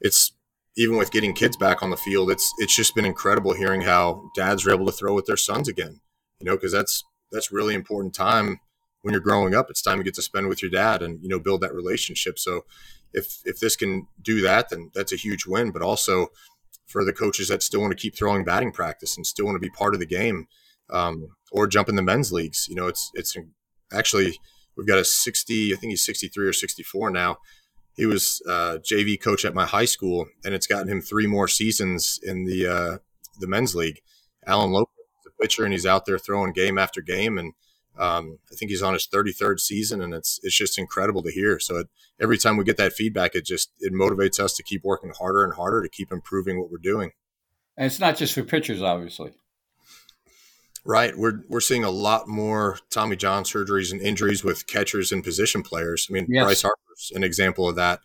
it's 0.00 0.32
even 0.76 0.96
with 0.96 1.10
getting 1.10 1.34
kids 1.34 1.56
back 1.56 1.82
on 1.82 1.90
the 1.90 1.96
field, 1.96 2.30
it's 2.30 2.52
it's 2.58 2.74
just 2.74 2.94
been 2.94 3.04
incredible 3.04 3.52
hearing 3.52 3.82
how 3.82 4.30
dads 4.36 4.66
are 4.66 4.72
able 4.72 4.86
to 4.86 4.92
throw 4.92 5.14
with 5.14 5.26
their 5.26 5.36
sons 5.36 5.68
again. 5.68 6.00
You 6.40 6.46
know, 6.46 6.56
because 6.56 6.72
that's 6.72 7.04
that's 7.32 7.52
really 7.52 7.74
important 7.74 8.14
time 8.14 8.60
when 9.02 9.12
you're 9.12 9.20
growing 9.20 9.54
up, 9.54 9.70
it's 9.70 9.82
time 9.82 9.98
you 9.98 10.04
get 10.04 10.14
to 10.14 10.22
spend 10.22 10.48
with 10.48 10.62
your 10.62 10.70
dad 10.70 11.02
and 11.02 11.22
you 11.22 11.28
know 11.28 11.38
build 11.38 11.60
that 11.60 11.74
relationship. 11.74 12.38
So 12.38 12.64
if 13.12 13.38
if 13.44 13.58
this 13.60 13.76
can 13.76 14.06
do 14.20 14.40
that, 14.42 14.70
then 14.70 14.90
that's 14.94 15.12
a 15.12 15.16
huge 15.16 15.46
win. 15.46 15.70
But 15.70 15.82
also 15.82 16.28
for 16.86 17.04
the 17.04 17.12
coaches 17.12 17.48
that 17.48 17.62
still 17.62 17.80
want 17.80 17.90
to 17.90 18.00
keep 18.00 18.16
throwing 18.16 18.44
batting 18.44 18.72
practice 18.72 19.16
and 19.16 19.26
still 19.26 19.46
want 19.46 19.56
to 19.56 19.60
be 19.60 19.70
part 19.70 19.94
of 19.94 20.00
the 20.00 20.06
game, 20.06 20.46
um, 20.90 21.28
or 21.52 21.66
jump 21.66 21.88
in 21.88 21.96
the 21.96 22.02
men's 22.02 22.32
leagues. 22.32 22.66
You 22.68 22.74
know, 22.74 22.86
it's 22.86 23.10
it's 23.14 23.36
actually 23.92 24.38
we've 24.78 24.86
got 24.86 24.98
a 24.98 25.04
60. 25.04 25.74
I 25.74 25.76
think 25.76 25.90
he's 25.90 26.06
63 26.06 26.46
or 26.46 26.52
64 26.54 27.10
now. 27.10 27.38
He 27.94 28.06
was 28.06 28.40
uh, 28.48 28.78
JV 28.78 29.20
coach 29.20 29.44
at 29.44 29.54
my 29.54 29.66
high 29.66 29.84
school, 29.84 30.26
and 30.44 30.54
it's 30.54 30.68
gotten 30.68 30.88
him 30.88 31.02
three 31.02 31.26
more 31.26 31.48
seasons 31.48 32.18
in 32.22 32.44
the 32.44 32.66
uh, 32.66 32.98
the 33.40 33.48
men's 33.48 33.74
league. 33.74 34.00
Alan 34.46 34.70
Lopez, 34.70 34.94
the 35.24 35.30
pitcher, 35.40 35.64
and 35.64 35.72
he's 35.74 35.84
out 35.84 36.06
there 36.06 36.18
throwing 36.18 36.52
game 36.52 36.78
after 36.78 37.02
game 37.02 37.36
and 37.36 37.52
um, 37.98 38.38
I 38.50 38.54
think 38.54 38.70
he's 38.70 38.82
on 38.82 38.94
his 38.94 39.08
33rd 39.12 39.58
season, 39.58 40.00
and 40.00 40.14
it's 40.14 40.38
it's 40.42 40.56
just 40.56 40.78
incredible 40.78 41.22
to 41.24 41.32
hear. 41.32 41.58
So 41.58 41.78
it, 41.78 41.88
every 42.20 42.38
time 42.38 42.56
we 42.56 42.64
get 42.64 42.76
that 42.76 42.92
feedback, 42.92 43.34
it 43.34 43.44
just 43.44 43.72
it 43.80 43.92
motivates 43.92 44.38
us 44.38 44.54
to 44.54 44.62
keep 44.62 44.84
working 44.84 45.12
harder 45.18 45.42
and 45.42 45.54
harder 45.54 45.82
to 45.82 45.88
keep 45.88 46.12
improving 46.12 46.60
what 46.60 46.70
we're 46.70 46.78
doing. 46.78 47.10
And 47.76 47.86
it's 47.86 47.98
not 47.98 48.16
just 48.16 48.34
for 48.34 48.44
pitchers, 48.44 48.82
obviously. 48.82 49.32
Right, 50.84 51.16
we're 51.16 51.42
we're 51.48 51.60
seeing 51.60 51.84
a 51.84 51.90
lot 51.90 52.28
more 52.28 52.78
Tommy 52.90 53.16
John 53.16 53.44
surgeries 53.44 53.92
and 53.92 54.00
injuries 54.00 54.42
with 54.42 54.66
catchers 54.66 55.12
and 55.12 55.22
position 55.22 55.62
players. 55.62 56.06
I 56.08 56.12
mean, 56.12 56.26
yes. 56.28 56.44
Bryce 56.44 56.62
Harper's 56.62 57.12
an 57.14 57.24
example 57.24 57.68
of 57.68 57.76
that. 57.76 58.00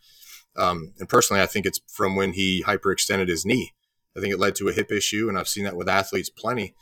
Um, 0.56 0.94
and 1.00 1.08
personally, 1.08 1.42
I 1.42 1.46
think 1.46 1.66
it's 1.66 1.80
from 1.88 2.16
when 2.16 2.34
he 2.34 2.64
hyperextended 2.64 3.28
his 3.28 3.46
knee. 3.46 3.74
I 4.16 4.20
think 4.20 4.34
it 4.34 4.40
led 4.40 4.56
to 4.56 4.68
a 4.68 4.74
hip 4.74 4.92
issue, 4.92 5.30
and 5.30 5.38
I've 5.38 5.48
seen 5.48 5.64
that 5.64 5.76
with 5.76 5.90
athletes 5.90 6.30
plenty. 6.30 6.76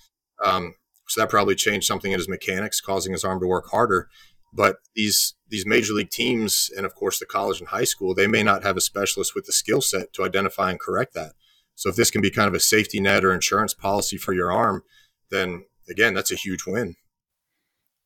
Um, 0.44 0.76
so 1.08 1.22
that 1.22 1.30
probably 1.30 1.56
changed 1.56 1.88
something 1.88 2.12
in 2.12 2.20
his 2.20 2.30
mechanics, 2.30 2.82
causing 2.82 3.14
his 3.14 3.24
arm 3.24 3.40
to 3.42 3.48
work 3.48 3.70
harder. 3.70 4.10
But 4.54 4.78
these 4.96 5.36
these 5.48 5.66
major 5.66 5.94
league 5.94 6.10
teams, 6.10 6.70
and 6.76 6.86
of 6.86 6.96
course 6.96 7.20
the 7.20 7.26
college 7.26 7.60
and 7.60 7.70
high 7.70 7.84
school, 7.84 8.14
they 8.14 8.28
may 8.28 8.44
not 8.44 8.64
have 8.64 8.78
a 8.78 8.82
specialist 8.82 9.36
with 9.36 9.46
the 9.46 9.52
skill 9.52 9.82
set 9.82 10.14
to 10.14 10.24
identify 10.24 10.72
and 10.72 10.80
correct 10.80 11.14
that. 11.14 11.34
So 11.76 11.90
if 11.90 11.96
this 11.96 12.12
can 12.12 12.22
be 12.22 12.30
kind 12.30 12.48
of 12.48 12.54
a 12.54 12.60
safety 12.60 13.00
net 13.00 13.24
or 13.24 13.34
insurance 13.34 13.74
policy 13.74 14.18
for 14.18 14.34
your 14.34 14.52
arm, 14.52 14.84
then 15.30 15.66
again, 15.92 16.14
that's 16.14 16.32
a 16.32 16.36
huge 16.36 16.66
win. 16.66 16.96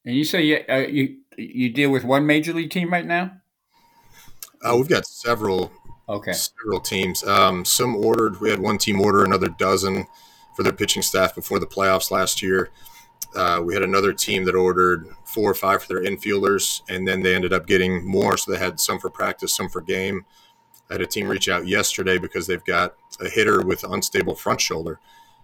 And 0.06 0.16
you 0.16 0.24
say 0.24 0.44
you 0.44 0.64
uh, 0.70 0.86
you, 0.88 1.18
you 1.38 1.70
deal 1.70 1.90
with 1.90 2.04
one 2.04 2.26
major 2.26 2.54
league 2.54 2.70
team 2.70 2.92
right 2.92 3.06
now? 3.06 3.32
Uh, 4.62 4.76
we've 4.78 4.90
got 4.90 5.06
several. 5.06 5.72
Okay. 6.08 6.34
Several 6.34 6.80
teams. 6.80 7.24
Um, 7.24 7.66
some 7.66 7.96
ordered. 7.96 8.40
We 8.40 8.50
had 8.50 8.60
one 8.60 8.78
team 8.78 9.02
order 9.02 9.24
another 9.24 9.50
dozen 9.50 10.06
for 10.56 10.62
their 10.62 10.74
pitching 10.74 11.02
staff 11.02 11.34
before 11.34 11.60
the 11.60 11.66
playoffs 11.66 12.12
last 12.12 12.42
year. 12.42 12.70
Uh, 13.36 13.62
we 13.64 13.74
had 13.74 13.84
another 13.84 14.14
team 14.14 14.46
that 14.46 14.56
ordered 14.56 15.08
four 15.26 15.50
or 15.50 15.56
five 15.56 15.82
for 15.82 15.88
their 15.88 16.04
infielders, 16.04 16.82
and 16.88 17.08
then 17.08 17.22
they 17.22 17.36
ended 17.36 17.54
up 17.54 17.66
getting 17.66 18.06
more. 18.06 18.38
So 18.38 18.52
they 18.52 18.60
had 18.60 18.80
some 18.80 19.00
for 19.00 19.10
practice, 19.10 19.56
some 19.56 19.68
for 19.68 19.82
game. 19.82 20.26
I 20.90 20.94
had 20.94 21.02
a 21.02 21.08
team 21.08 21.28
reach 21.28 21.50
out 21.50 21.68
yesterday 21.68 22.18
because 22.18 22.46
they've 22.48 22.64
got 22.64 22.96
a 23.20 23.28
hitter 23.28 23.66
with 23.66 23.84
unstable 23.84 24.36
front 24.36 24.62
shoulder. 24.62 25.00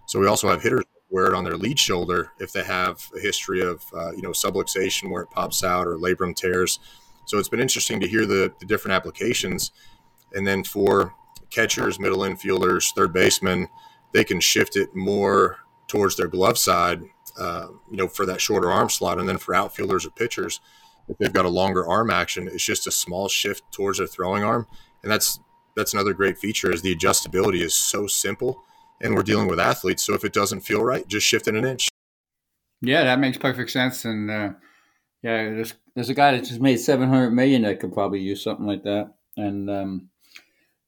So 0.06 0.20
we 0.20 0.26
also 0.26 0.48
have 0.48 0.62
hitters 0.62 0.84
wear 1.12 1.26
it 1.26 1.34
on 1.34 1.44
their 1.44 1.58
lead 1.58 1.78
shoulder 1.78 2.32
if 2.40 2.52
they 2.52 2.64
have 2.64 3.08
a 3.14 3.20
history 3.20 3.60
of 3.60 3.84
uh, 3.94 4.12
you 4.12 4.22
know 4.22 4.30
subluxation 4.30 5.10
where 5.10 5.22
it 5.22 5.30
pops 5.30 5.62
out 5.62 5.86
or 5.86 5.98
labrum 5.98 6.34
tears. 6.34 6.80
So 7.26 7.38
it's 7.38 7.50
been 7.50 7.60
interesting 7.60 8.00
to 8.00 8.08
hear 8.08 8.26
the, 8.26 8.52
the 8.58 8.66
different 8.66 8.94
applications. 8.94 9.70
And 10.32 10.44
then 10.44 10.64
for 10.64 11.14
catchers, 11.50 12.00
middle 12.00 12.20
infielders, 12.20 12.92
third 12.94 13.12
basemen, 13.12 13.68
they 14.12 14.24
can 14.24 14.40
shift 14.40 14.74
it 14.74 14.94
more 14.94 15.58
towards 15.86 16.16
their 16.16 16.26
glove 16.26 16.58
side, 16.58 17.02
uh, 17.38 17.68
you 17.90 17.96
know, 17.96 18.08
for 18.08 18.26
that 18.26 18.40
shorter 18.40 18.72
arm 18.72 18.88
slot. 18.88 19.20
And 19.20 19.28
then 19.28 19.38
for 19.38 19.54
outfielders 19.54 20.04
or 20.04 20.10
pitchers, 20.10 20.60
if 21.08 21.18
they've 21.18 21.32
got 21.32 21.44
a 21.44 21.50
longer 21.50 21.86
arm 21.86 22.10
action, 22.10 22.48
it's 22.48 22.64
just 22.64 22.86
a 22.86 22.90
small 22.90 23.28
shift 23.28 23.70
towards 23.70 23.98
their 23.98 24.06
throwing 24.06 24.42
arm. 24.42 24.66
And 25.02 25.12
that's 25.12 25.38
that's 25.76 25.94
another 25.94 26.12
great 26.12 26.38
feature 26.38 26.72
is 26.72 26.82
the 26.82 26.94
adjustability 26.94 27.60
is 27.60 27.74
so 27.74 28.06
simple 28.06 28.64
and 29.02 29.14
we're 29.14 29.22
dealing 29.22 29.48
with 29.48 29.60
athletes. 29.60 30.02
So 30.04 30.14
if 30.14 30.24
it 30.24 30.32
doesn't 30.32 30.60
feel 30.60 30.82
right, 30.82 31.06
just 31.06 31.26
shift 31.26 31.48
it 31.48 31.54
an 31.54 31.64
inch. 31.64 31.88
Yeah, 32.80 33.04
that 33.04 33.18
makes 33.18 33.38
perfect 33.38 33.70
sense. 33.70 34.04
And 34.04 34.30
uh, 34.30 34.50
yeah, 35.22 35.50
there's 35.50 35.74
there's 35.94 36.08
a 36.08 36.14
guy 36.14 36.32
that 36.32 36.44
just 36.44 36.60
made 36.60 36.78
seven 36.78 37.08
hundred 37.08 37.30
million 37.30 37.62
that 37.62 37.80
could 37.80 37.92
probably 37.92 38.20
use 38.20 38.42
something 38.42 38.66
like 38.66 38.82
that. 38.84 39.12
And 39.36 39.70
um, 39.70 40.08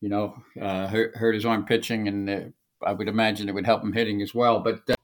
you 0.01 0.09
know, 0.09 0.35
uh, 0.61 0.89
hurt, 0.89 1.17
hurt 1.17 1.35
his 1.35 1.45
arm 1.45 1.65
pitching, 1.65 2.09
and 2.09 2.53
I 2.85 2.93
would 2.93 3.09
imagine 3.09 3.49
it 3.49 3.55
would 3.55 3.67
help 3.67 3.83
him 3.83 3.93
hitting 3.93 4.23
as 4.23 4.35
well. 4.35 4.61
But 4.61 4.83
uh, 4.89 4.97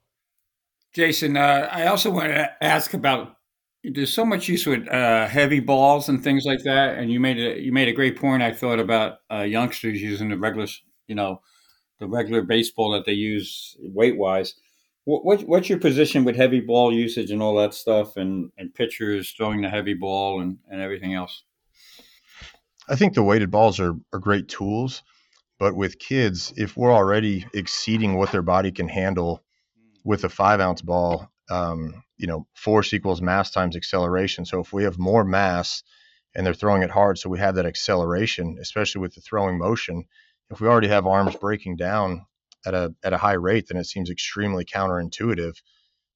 Jason, 0.92 1.36
uh, 1.36 1.68
I 1.70 1.86
also 1.86 2.10
want 2.10 2.28
to 2.28 2.50
ask 2.62 2.94
about. 2.94 3.36
There's 3.82 4.12
so 4.12 4.26
much 4.26 4.46
use 4.46 4.66
with 4.66 4.86
uh, 4.88 5.26
heavy 5.26 5.60
balls 5.60 6.10
and 6.10 6.22
things 6.22 6.44
like 6.44 6.62
that, 6.64 6.98
and 6.98 7.10
you 7.10 7.18
made 7.18 7.38
a 7.38 7.58
you 7.58 7.72
made 7.72 7.88
a 7.88 7.94
great 7.94 8.18
point. 8.18 8.42
I 8.42 8.52
thought 8.52 8.78
about 8.78 9.20
youngsters 9.30 10.02
using 10.02 10.28
the 10.28 10.36
regular, 10.36 10.66
you 11.06 11.14
know, 11.14 11.40
the 12.00 12.08
regular 12.08 12.42
baseball 12.42 12.90
that 12.92 13.04
they 13.04 13.12
use 13.12 13.76
weight 13.78 14.16
wise. 14.16 14.54
What, 15.04 15.24
what, 15.24 15.40
what's 15.42 15.68
your 15.68 15.78
position 15.78 16.24
with 16.24 16.36
heavy 16.36 16.60
ball 16.60 16.92
usage 16.92 17.30
and 17.30 17.42
all 17.42 17.56
that 17.56 17.74
stuff, 17.74 18.16
and 18.16 18.50
and 18.58 18.74
pitchers 18.74 19.32
throwing 19.32 19.62
the 19.62 19.68
heavy 19.68 19.94
ball 19.94 20.40
and 20.40 20.58
and 20.68 20.80
everything 20.80 21.14
else? 21.14 21.44
I 22.88 22.96
think 22.96 23.14
the 23.14 23.22
weighted 23.22 23.50
balls 23.50 23.78
are, 23.78 23.94
are 24.12 24.18
great 24.18 24.48
tools, 24.48 25.02
but 25.58 25.76
with 25.76 25.98
kids, 25.98 26.52
if 26.56 26.76
we're 26.76 26.92
already 26.92 27.46
exceeding 27.54 28.16
what 28.16 28.32
their 28.32 28.42
body 28.42 28.72
can 28.72 28.88
handle 28.88 29.44
with 30.04 30.24
a 30.24 30.28
five 30.28 30.60
ounce 30.60 30.82
ball, 30.82 31.30
um, 31.50 32.02
you 32.16 32.26
know, 32.26 32.46
force 32.54 32.92
equals 32.92 33.22
mass 33.22 33.50
times 33.50 33.76
acceleration. 33.76 34.44
So 34.44 34.60
if 34.60 34.72
we 34.72 34.84
have 34.84 34.98
more 34.98 35.24
mass 35.24 35.82
and 36.34 36.44
they're 36.44 36.54
throwing 36.54 36.82
it 36.82 36.90
hard, 36.90 37.18
so 37.18 37.30
we 37.30 37.38
have 37.38 37.54
that 37.56 37.66
acceleration, 37.66 38.58
especially 38.60 39.00
with 39.00 39.14
the 39.14 39.20
throwing 39.20 39.58
motion, 39.58 40.04
if 40.50 40.60
we 40.60 40.68
already 40.68 40.88
have 40.88 41.06
arms 41.06 41.36
breaking 41.36 41.76
down 41.76 42.26
at 42.66 42.74
a 42.74 42.94
at 43.02 43.12
a 43.12 43.18
high 43.18 43.34
rate, 43.34 43.68
then 43.68 43.78
it 43.78 43.86
seems 43.86 44.10
extremely 44.10 44.64
counterintuitive. 44.64 45.54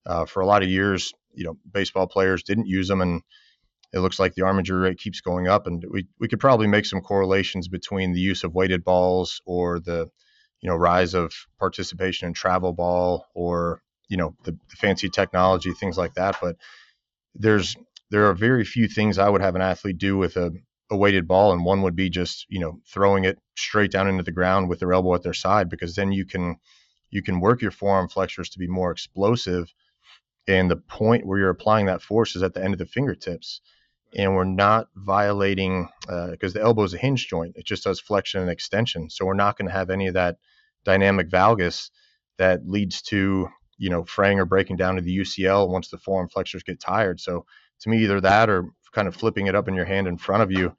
Uh, 0.06 0.26
for 0.26 0.42
a 0.42 0.46
lot 0.46 0.62
of 0.62 0.68
years, 0.68 1.12
you 1.32 1.44
know, 1.44 1.56
baseball 1.72 2.06
players 2.06 2.42
didn't 2.42 2.66
use 2.66 2.88
them, 2.88 3.00
and 3.00 3.22
it 3.92 4.00
looks 4.00 4.18
like 4.18 4.34
the 4.34 4.42
arm 4.42 4.58
injury 4.58 4.80
rate 4.80 4.98
keeps 4.98 5.20
going 5.20 5.48
up. 5.48 5.66
And 5.66 5.84
we 5.90 6.06
we 6.18 6.28
could 6.28 6.40
probably 6.40 6.66
make 6.66 6.84
some 6.84 7.00
correlations 7.00 7.68
between 7.68 8.12
the 8.12 8.20
use 8.20 8.44
of 8.44 8.54
weighted 8.54 8.84
balls 8.84 9.40
or 9.46 9.80
the 9.80 10.08
you 10.60 10.68
know 10.68 10.76
rise 10.76 11.14
of 11.14 11.32
participation 11.58 12.28
in 12.28 12.34
travel 12.34 12.72
ball 12.72 13.26
or 13.34 13.80
you 14.08 14.16
know 14.16 14.34
the, 14.44 14.52
the 14.52 14.76
fancy 14.76 15.08
technology, 15.08 15.72
things 15.72 15.96
like 15.96 16.14
that. 16.14 16.36
But 16.42 16.56
there's 17.34 17.76
there 18.10 18.26
are 18.28 18.34
very 18.34 18.64
few 18.64 18.88
things 18.88 19.18
I 19.18 19.28
would 19.28 19.40
have 19.40 19.54
an 19.54 19.62
athlete 19.62 19.98
do 19.98 20.16
with 20.16 20.36
a 20.36 20.52
a 20.90 20.96
weighted 20.96 21.26
ball 21.26 21.52
and 21.52 21.64
one 21.64 21.82
would 21.82 21.96
be 21.96 22.10
just 22.10 22.46
you 22.48 22.60
know 22.60 22.78
throwing 22.86 23.24
it 23.24 23.38
straight 23.56 23.90
down 23.90 24.08
into 24.08 24.22
the 24.22 24.32
ground 24.32 24.68
with 24.68 24.80
their 24.80 24.92
elbow 24.92 25.14
at 25.14 25.22
their 25.22 25.32
side 25.32 25.68
because 25.68 25.94
then 25.94 26.12
you 26.12 26.24
can 26.26 26.56
you 27.14 27.22
can 27.22 27.40
work 27.40 27.62
your 27.62 27.70
forearm 27.70 28.08
flexors 28.08 28.50
to 28.50 28.58
be 28.58 28.66
more 28.66 28.90
explosive. 28.90 29.72
And 30.48 30.68
the 30.68 30.76
point 30.76 31.24
where 31.24 31.38
you're 31.38 31.48
applying 31.48 31.86
that 31.86 32.02
force 32.02 32.34
is 32.34 32.42
at 32.42 32.54
the 32.54 32.62
end 32.62 32.74
of 32.74 32.78
the 32.78 32.86
fingertips. 32.86 33.60
And 34.16 34.34
we're 34.34 34.44
not 34.44 34.88
violating 34.96 35.88
because 36.00 36.54
uh, 36.54 36.58
the 36.58 36.62
elbow 36.62 36.82
is 36.82 36.92
a 36.92 36.98
hinge 36.98 37.28
joint. 37.28 37.54
It 37.56 37.66
just 37.66 37.84
does 37.84 38.00
flexion 38.00 38.40
and 38.40 38.50
extension. 38.50 39.10
So 39.10 39.24
we're 39.24 39.34
not 39.34 39.56
going 39.56 39.68
to 39.68 39.74
have 39.74 39.90
any 39.90 40.08
of 40.08 40.14
that 40.14 40.38
dynamic 40.84 41.30
valgus 41.30 41.90
that 42.36 42.68
leads 42.68 43.00
to 43.02 43.48
you 43.78 43.90
know 43.90 44.04
fraying 44.04 44.38
or 44.38 44.44
breaking 44.44 44.76
down 44.76 44.96
to 44.96 45.02
the 45.02 45.18
ucl 45.18 45.68
once 45.68 45.88
the 45.88 45.98
forearm 45.98 46.28
flexors 46.28 46.64
get 46.64 46.80
tired. 46.80 47.20
So 47.20 47.46
to 47.80 47.88
me 47.88 48.02
either 48.02 48.20
that 48.20 48.50
or 48.50 48.66
kind 48.94 49.08
of 49.08 49.14
flipping 49.14 49.46
it 49.46 49.54
up 49.54 49.68
in 49.68 49.74
your 49.74 49.84
hand 49.84 50.06
in 50.06 50.16
front 50.16 50.42
of 50.42 50.50
you. 50.50 50.74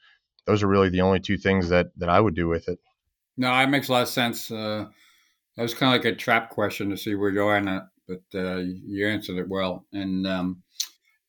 Those 0.45 0.63
are 0.63 0.67
really 0.67 0.89
the 0.89 1.01
only 1.01 1.19
two 1.19 1.37
things 1.37 1.69
that 1.69 1.91
that 1.97 2.09
I 2.09 2.19
would 2.19 2.35
do 2.35 2.47
with 2.47 2.67
it. 2.67 2.79
No, 3.37 3.53
it 3.59 3.67
makes 3.67 3.89
a 3.89 3.91
lot 3.91 4.03
of 4.03 4.09
sense. 4.09 4.49
Uh, 4.49 4.85
that 5.55 5.63
was 5.63 5.73
kind 5.73 5.95
of 5.95 6.03
like 6.03 6.13
a 6.13 6.15
trap 6.15 6.49
question 6.49 6.89
to 6.89 6.97
see 6.97 7.15
where 7.15 7.31
you're 7.31 7.55
at, 7.55 7.87
but 8.07 8.21
uh, 8.33 8.57
you 8.57 9.07
answered 9.07 9.37
it 9.37 9.49
well. 9.49 9.85
And 9.93 10.27
um, 10.27 10.63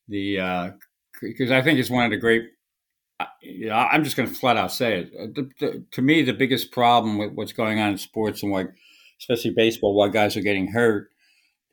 the 0.08 0.72
because 1.20 1.50
uh, 1.50 1.56
I 1.56 1.62
think 1.62 1.78
it's 1.78 1.90
one 1.90 2.04
of 2.04 2.10
the 2.10 2.16
great. 2.16 2.50
I'm 3.18 4.04
just 4.04 4.14
going 4.14 4.28
to 4.28 4.34
flat 4.34 4.58
out 4.58 4.72
say 4.72 5.00
it. 5.00 5.12
Uh, 5.18 5.26
the, 5.34 5.50
the, 5.58 5.84
to 5.92 6.02
me, 6.02 6.22
the 6.22 6.34
biggest 6.34 6.70
problem 6.70 7.16
with 7.16 7.32
what's 7.32 7.54
going 7.54 7.80
on 7.80 7.92
in 7.92 7.98
sports 7.98 8.42
and 8.42 8.52
why, 8.52 8.66
especially 9.18 9.52
baseball, 9.52 9.94
why 9.94 10.08
guys 10.08 10.36
are 10.36 10.42
getting 10.42 10.68
hurt 10.68 11.08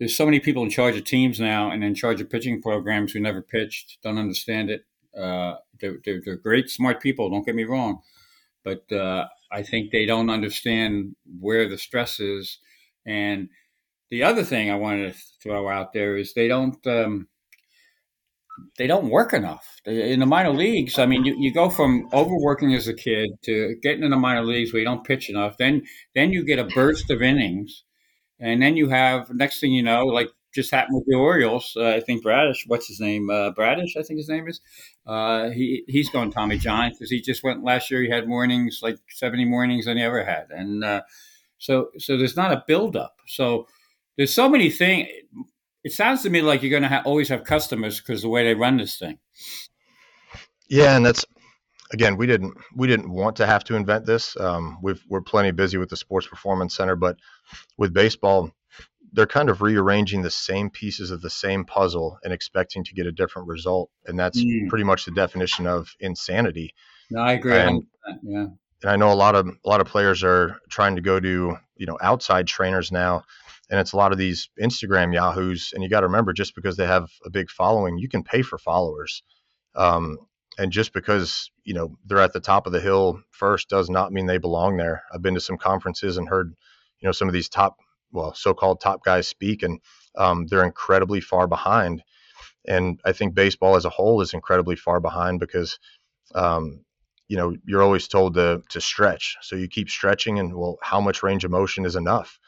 there's 0.04 0.18
so 0.18 0.26
many 0.26 0.40
people 0.40 0.64
in 0.64 0.70
charge 0.70 0.98
of 0.98 1.06
teams 1.06 1.40
now 1.40 1.72
and 1.72 1.84
in 1.84 1.96
charge 1.96 2.20
of 2.20 2.30
pitching 2.30 2.62
programs 2.62 3.14
who 3.14 3.20
never 3.20 3.42
pitched, 3.42 4.00
don't 4.04 4.18
understand 4.18 4.70
it, 4.70 4.86
uh, 5.18 5.56
they're, 5.80 5.98
they're, 6.04 6.22
they're, 6.24 6.36
great, 6.36 6.70
smart 6.70 7.02
people. 7.02 7.30
Don't 7.30 7.46
get 7.46 7.56
me 7.56 7.64
wrong, 7.64 8.02
but 8.64 8.92
uh, 8.92 9.28
I 9.52 9.64
think 9.64 9.92
they 9.92 10.06
don't 10.06 10.30
understand 10.30 11.16
where 11.40 11.68
the 11.68 11.78
stress 11.78 12.20
is. 12.20 12.60
And 13.06 13.50
the 14.10 14.24
other 14.24 14.44
thing 14.44 14.70
I 14.70 14.76
wanted 14.76 15.14
to 15.14 15.20
throw 15.42 15.70
out 15.70 15.94
there 15.94 16.18
is 16.18 16.34
they 16.34 16.48
don't 16.48 16.86
um, 16.88 17.28
they 18.78 18.88
don't 18.88 19.10
work 19.10 19.34
enough 19.34 19.82
in 19.86 20.20
the 20.20 20.26
minor 20.26 20.52
leagues. 20.52 21.00
I 21.00 21.06
mean, 21.06 21.26
you, 21.26 21.36
you 21.38 21.54
go 21.54 21.70
from 21.70 22.08
overworking 22.14 22.74
as 22.74 22.88
a 22.88 22.94
kid 22.94 23.32
to 23.44 23.76
getting 23.82 24.04
in 24.04 24.12
the 24.12 24.18
minor 24.18 24.44
leagues 24.44 24.72
where 24.72 24.80
you 24.80 24.86
don't 24.86 25.04
pitch 25.04 25.30
enough. 25.30 25.58
Then 25.58 25.84
then 26.16 26.32
you 26.32 26.44
get 26.44 26.60
a 26.60 26.66
burst 26.66 27.10
of 27.10 27.22
innings, 27.22 27.84
and 28.40 28.62
then 28.62 28.78
you 28.78 28.90
have 28.90 29.32
next 29.32 29.60
thing 29.60 29.74
you 29.74 29.84
know, 29.84 30.06
like 30.06 30.30
just 30.54 30.72
happened 30.72 30.96
with 30.98 31.06
the 31.08 31.16
Orioles. 31.16 31.74
Uh, 31.76 31.90
I 31.90 32.00
think 32.00 32.24
Bradish, 32.24 32.66
what's 32.68 32.88
his 32.88 33.00
name? 33.00 33.30
Uh, 33.30 33.52
Bradish, 33.52 33.98
I 33.98 34.04
think 34.04 34.18
his 34.18 34.30
name 34.30 34.48
is. 34.48 34.62
Uh, 35.06 35.50
he 35.50 35.84
he's 35.88 36.10
going 36.10 36.32
Tommy 36.32 36.58
John 36.58 36.92
because 36.92 37.10
he 37.10 37.22
just 37.22 37.44
went 37.44 37.64
last 37.64 37.90
year. 37.92 38.02
He 38.02 38.10
had 38.10 38.28
mornings 38.28 38.80
like 38.82 38.98
seventy 39.10 39.46
mornings 39.46 39.86
than 39.86 39.98
he 39.98 40.04
ever 40.04 40.24
had, 40.24 40.48
and 40.50 40.84
uh, 40.84 41.02
so 41.58 41.90
so 41.98 42.18
there's 42.18 42.38
not 42.38 42.52
a 42.52 42.64
buildup. 42.68 43.16
So 43.28 43.68
there's 44.18 44.34
so 44.34 44.48
many 44.50 44.70
things. 44.70 45.08
It 45.84 45.92
sounds 45.92 46.24
to 46.24 46.30
me 46.30 46.42
like 46.42 46.62
you're 46.62 46.70
going 46.70 46.84
to 46.84 46.90
ha- 46.90 47.04
always 47.06 47.30
have 47.30 47.44
customers 47.44 48.00
because 48.00 48.22
the 48.22 48.30
way 48.30 48.44
they 48.44 48.54
run 48.54 48.78
this 48.78 48.98
thing. 48.98 49.20
Yeah, 50.70 50.96
and 50.96 51.06
that's 51.06 51.26
again 51.92 52.18
we 52.18 52.28
didn't 52.28 52.58
we 52.76 52.88
didn't 52.88 53.10
want 53.12 53.36
to 53.38 53.46
have 53.46 53.64
to 53.66 53.76
invent 53.76 54.06
this. 54.06 54.38
Um, 54.40 54.78
we've 54.82 55.04
we're 55.10 55.22
plenty 55.22 55.52
busy 55.52 55.78
with 55.78 55.90
the 55.90 55.98
Sports 55.98 56.28
Performance 56.28 56.76
Center, 56.76 56.96
but 56.96 57.18
with 57.78 57.94
baseball 57.94 58.52
they're 59.14 59.28
kind 59.28 59.50
of 59.50 59.62
rearranging 59.62 60.24
the 60.24 60.32
same 60.32 60.70
pieces 60.70 61.12
of 61.12 61.22
the 61.22 61.30
same 61.30 61.64
puzzle 61.64 62.18
and 62.24 62.34
expecting 62.34 62.84
to 62.84 62.94
get 62.94 63.06
a 63.06 63.12
different 63.12 63.48
result 63.48 63.90
and 64.06 64.20
that's 64.20 64.44
mm. 64.44 64.68
pretty 64.68 64.84
much 64.84 65.06
the 65.06 65.12
definition 65.12 65.68
of 65.68 65.96
insanity. 66.00 66.74
No 67.10 67.22
i 67.22 67.34
agree 67.34 67.56
and, 67.56 67.84
yeah. 68.24 68.48
and 68.82 68.92
i 68.92 68.96
know 68.96 69.12
a 69.12 69.16
lot 69.16 69.36
of 69.36 69.48
a 69.48 69.70
lot 69.70 69.82
of 69.82 69.88
players 69.88 70.24
are 70.24 70.60
trying 70.70 70.96
to 70.96 71.02
go 71.02 71.20
to 71.20 71.56
you 71.78 71.86
know 71.86 71.98
outside 72.02 72.48
trainers 72.48 72.92
now 72.92 73.24
and 73.70 73.80
it's 73.80 73.94
a 73.94 73.98
lot 73.98 74.12
of 74.12 74.18
these 74.18 74.50
instagram 74.62 75.14
yahoos 75.14 75.72
and 75.74 75.84
you 75.84 75.90
got 75.90 76.02
to 76.02 76.08
remember 76.08 76.34
just 76.34 76.56
because 76.56 76.76
they 76.76 76.88
have 76.88 77.10
a 77.26 77.30
big 77.30 77.50
following 77.50 77.98
you 77.98 78.10
can 78.10 78.24
pay 78.24 78.42
for 78.42 78.58
followers. 78.58 79.24
Um, 79.76 80.20
and 80.58 80.72
just 80.72 80.94
because 80.94 81.52
you 81.64 81.74
know 81.74 81.98
they're 82.06 82.20
at 82.20 82.34
the 82.34 82.40
top 82.40 82.68
of 82.68 82.74
the 82.74 82.82
hill 82.82 83.22
first 83.32 83.70
does 83.70 83.90
not 83.90 84.12
mean 84.12 84.26
they 84.26 84.38
belong 84.38 84.78
there. 84.78 85.04
I've 85.14 85.22
been 85.22 85.34
to 85.34 85.42
some 85.42 85.58
conferences 85.58 86.18
and 86.18 86.28
heard 86.28 86.54
you 87.00 87.08
know 87.08 87.12
some 87.12 87.28
of 87.28 87.34
these 87.34 87.50
top 87.50 87.78
well, 88.14 88.34
so-called 88.34 88.80
top 88.80 89.04
guys 89.04 89.28
speak, 89.28 89.64
and 89.64 89.80
um, 90.16 90.48
they're 90.48 90.64
incredibly 90.64 91.20
far 91.20 91.48
behind. 91.48 92.04
And 92.66 93.02
I 93.04 93.12
think 93.12 93.36
baseball 93.36 93.76
as 93.76 93.86
a 93.86 93.90
whole 93.90 94.22
is 94.22 94.34
incredibly 94.34 94.76
far 94.76 95.00
behind 95.02 95.40
because, 95.40 95.80
um, 96.36 96.86
you 97.28 97.36
know, 97.36 97.56
you're 97.66 97.84
always 97.84 98.08
told 98.08 98.36
to 98.36 98.64
to 98.70 98.80
stretch. 98.80 99.38
So 99.42 99.56
you 99.56 99.68
keep 99.68 99.90
stretching, 99.90 100.40
and 100.40 100.56
well, 100.56 100.78
how 100.82 101.02
much 101.02 101.24
range 101.24 101.44
of 101.44 101.52
motion 101.52 101.86
is 101.86 101.96
enough? 101.96 102.40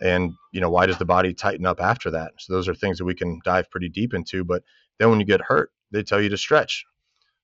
And 0.00 0.32
you 0.52 0.60
know, 0.60 0.70
why 0.70 0.86
does 0.86 0.98
the 0.98 1.04
body 1.04 1.34
tighten 1.34 1.66
up 1.66 1.80
after 1.80 2.10
that? 2.12 2.32
So 2.38 2.54
those 2.54 2.68
are 2.68 2.74
things 2.74 2.98
that 2.98 3.04
we 3.04 3.14
can 3.14 3.40
dive 3.44 3.70
pretty 3.70 3.88
deep 3.88 4.14
into. 4.14 4.44
But 4.44 4.62
then 4.98 5.10
when 5.10 5.20
you 5.20 5.26
get 5.26 5.40
hurt, 5.40 5.70
they 5.90 6.02
tell 6.02 6.20
you 6.20 6.28
to 6.30 6.36
stretch. 6.36 6.86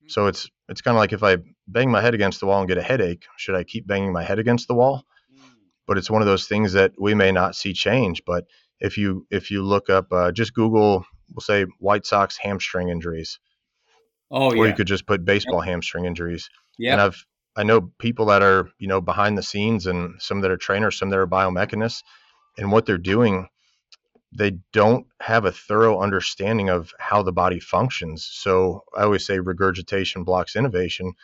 So 0.09 0.27
it's 0.27 0.49
it's 0.69 0.81
kind 0.81 0.97
of 0.97 1.01
like 1.01 1.13
if 1.13 1.23
I 1.23 1.39
bang 1.67 1.91
my 1.91 2.01
head 2.01 2.15
against 2.15 2.41
the 2.41 2.47
wall 2.47 2.61
and 2.61 2.69
get 2.69 2.79
a 2.79 2.83
headache, 2.83 3.27
should 3.37 3.55
I 3.55 3.65
keep 3.65 3.87
banging 3.87 4.13
my 4.13 4.23
head 4.25 4.39
against 4.39 4.69
the 4.69 4.75
wall? 4.75 5.05
But 5.89 5.97
it's 5.99 6.11
one 6.11 6.23
of 6.23 6.27
those 6.27 6.47
things 6.47 6.75
that 6.75 6.93
we 6.99 7.15
may 7.15 7.33
not 7.33 7.57
see 7.57 7.73
change. 7.73 8.23
But 8.25 8.45
if 8.79 8.97
you 8.97 9.27
if 9.31 9.51
you 9.51 9.63
look 9.63 9.91
up, 9.91 10.13
uh, 10.13 10.31
just 10.31 10.55
Google, 10.55 11.05
we'll 11.31 11.41
say 11.41 11.65
White 11.81 12.07
Sox 12.07 12.37
hamstring 12.37 12.91
injuries. 12.91 13.41
Oh 14.31 14.53
yeah. 14.53 14.61
Or 14.61 14.67
you 14.69 14.75
could 14.75 14.87
just 14.87 15.07
put 15.07 15.25
baseball 15.25 15.65
yep. 15.65 15.71
hamstring 15.71 16.05
injuries. 16.05 16.49
Yeah. 16.79 16.93
And 16.93 17.01
I've 17.01 17.25
I 17.57 17.65
know 17.65 17.91
people 17.99 18.27
that 18.27 18.43
are 18.43 18.69
you 18.79 18.87
know 18.87 19.01
behind 19.01 19.37
the 19.37 19.43
scenes 19.43 19.87
and 19.87 20.21
some 20.21 20.43
that 20.43 20.51
are 20.51 20.59
trainers, 20.59 20.99
some 20.99 21.09
that 21.09 21.19
are 21.19 21.27
biomechanists, 21.27 22.03
and 22.59 22.71
what 22.71 22.87
they're 22.87 22.99
doing 22.99 23.49
they 24.37 24.53
don't 24.75 25.07
have 25.21 25.47
a 25.47 25.53
thorough 25.53 26.03
understanding 26.03 26.69
of 26.69 26.93
how 26.99 27.23
the 27.23 27.33
body 27.33 27.59
functions. 27.59 28.29
So 28.31 28.85
I 28.95 29.05
always 29.05 29.25
say 29.25 29.39
regurgitation 29.39 30.23
blocks 30.23 30.55
innovation. 30.55 31.15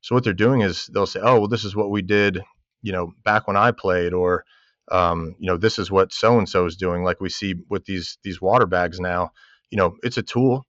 So 0.00 0.14
what 0.14 0.24
they're 0.24 0.32
doing 0.32 0.62
is 0.62 0.86
they'll 0.86 1.06
say, 1.06 1.20
"Oh, 1.20 1.40
well, 1.40 1.48
this 1.48 1.64
is 1.64 1.76
what 1.76 1.90
we 1.90 2.00
did, 2.00 2.42
you 2.84 2.92
know, 2.92 3.12
back 3.24 3.48
when 3.48 3.56
I 3.56 3.72
played," 3.72 4.12
or 4.12 4.44
um, 4.92 5.34
you 5.38 5.48
know, 5.48 5.56
this 5.56 5.78
is 5.78 5.90
what 5.90 6.12
so 6.12 6.38
and 6.38 6.48
so 6.48 6.66
is 6.66 6.76
doing. 6.76 7.02
Like 7.02 7.20
we 7.20 7.30
see 7.30 7.54
with 7.68 7.84
these 7.86 8.18
these 8.22 8.40
water 8.40 8.66
bags 8.66 9.00
now. 9.00 9.30
You 9.70 9.78
know, 9.78 9.96
it's 10.02 10.18
a 10.18 10.22
tool, 10.22 10.66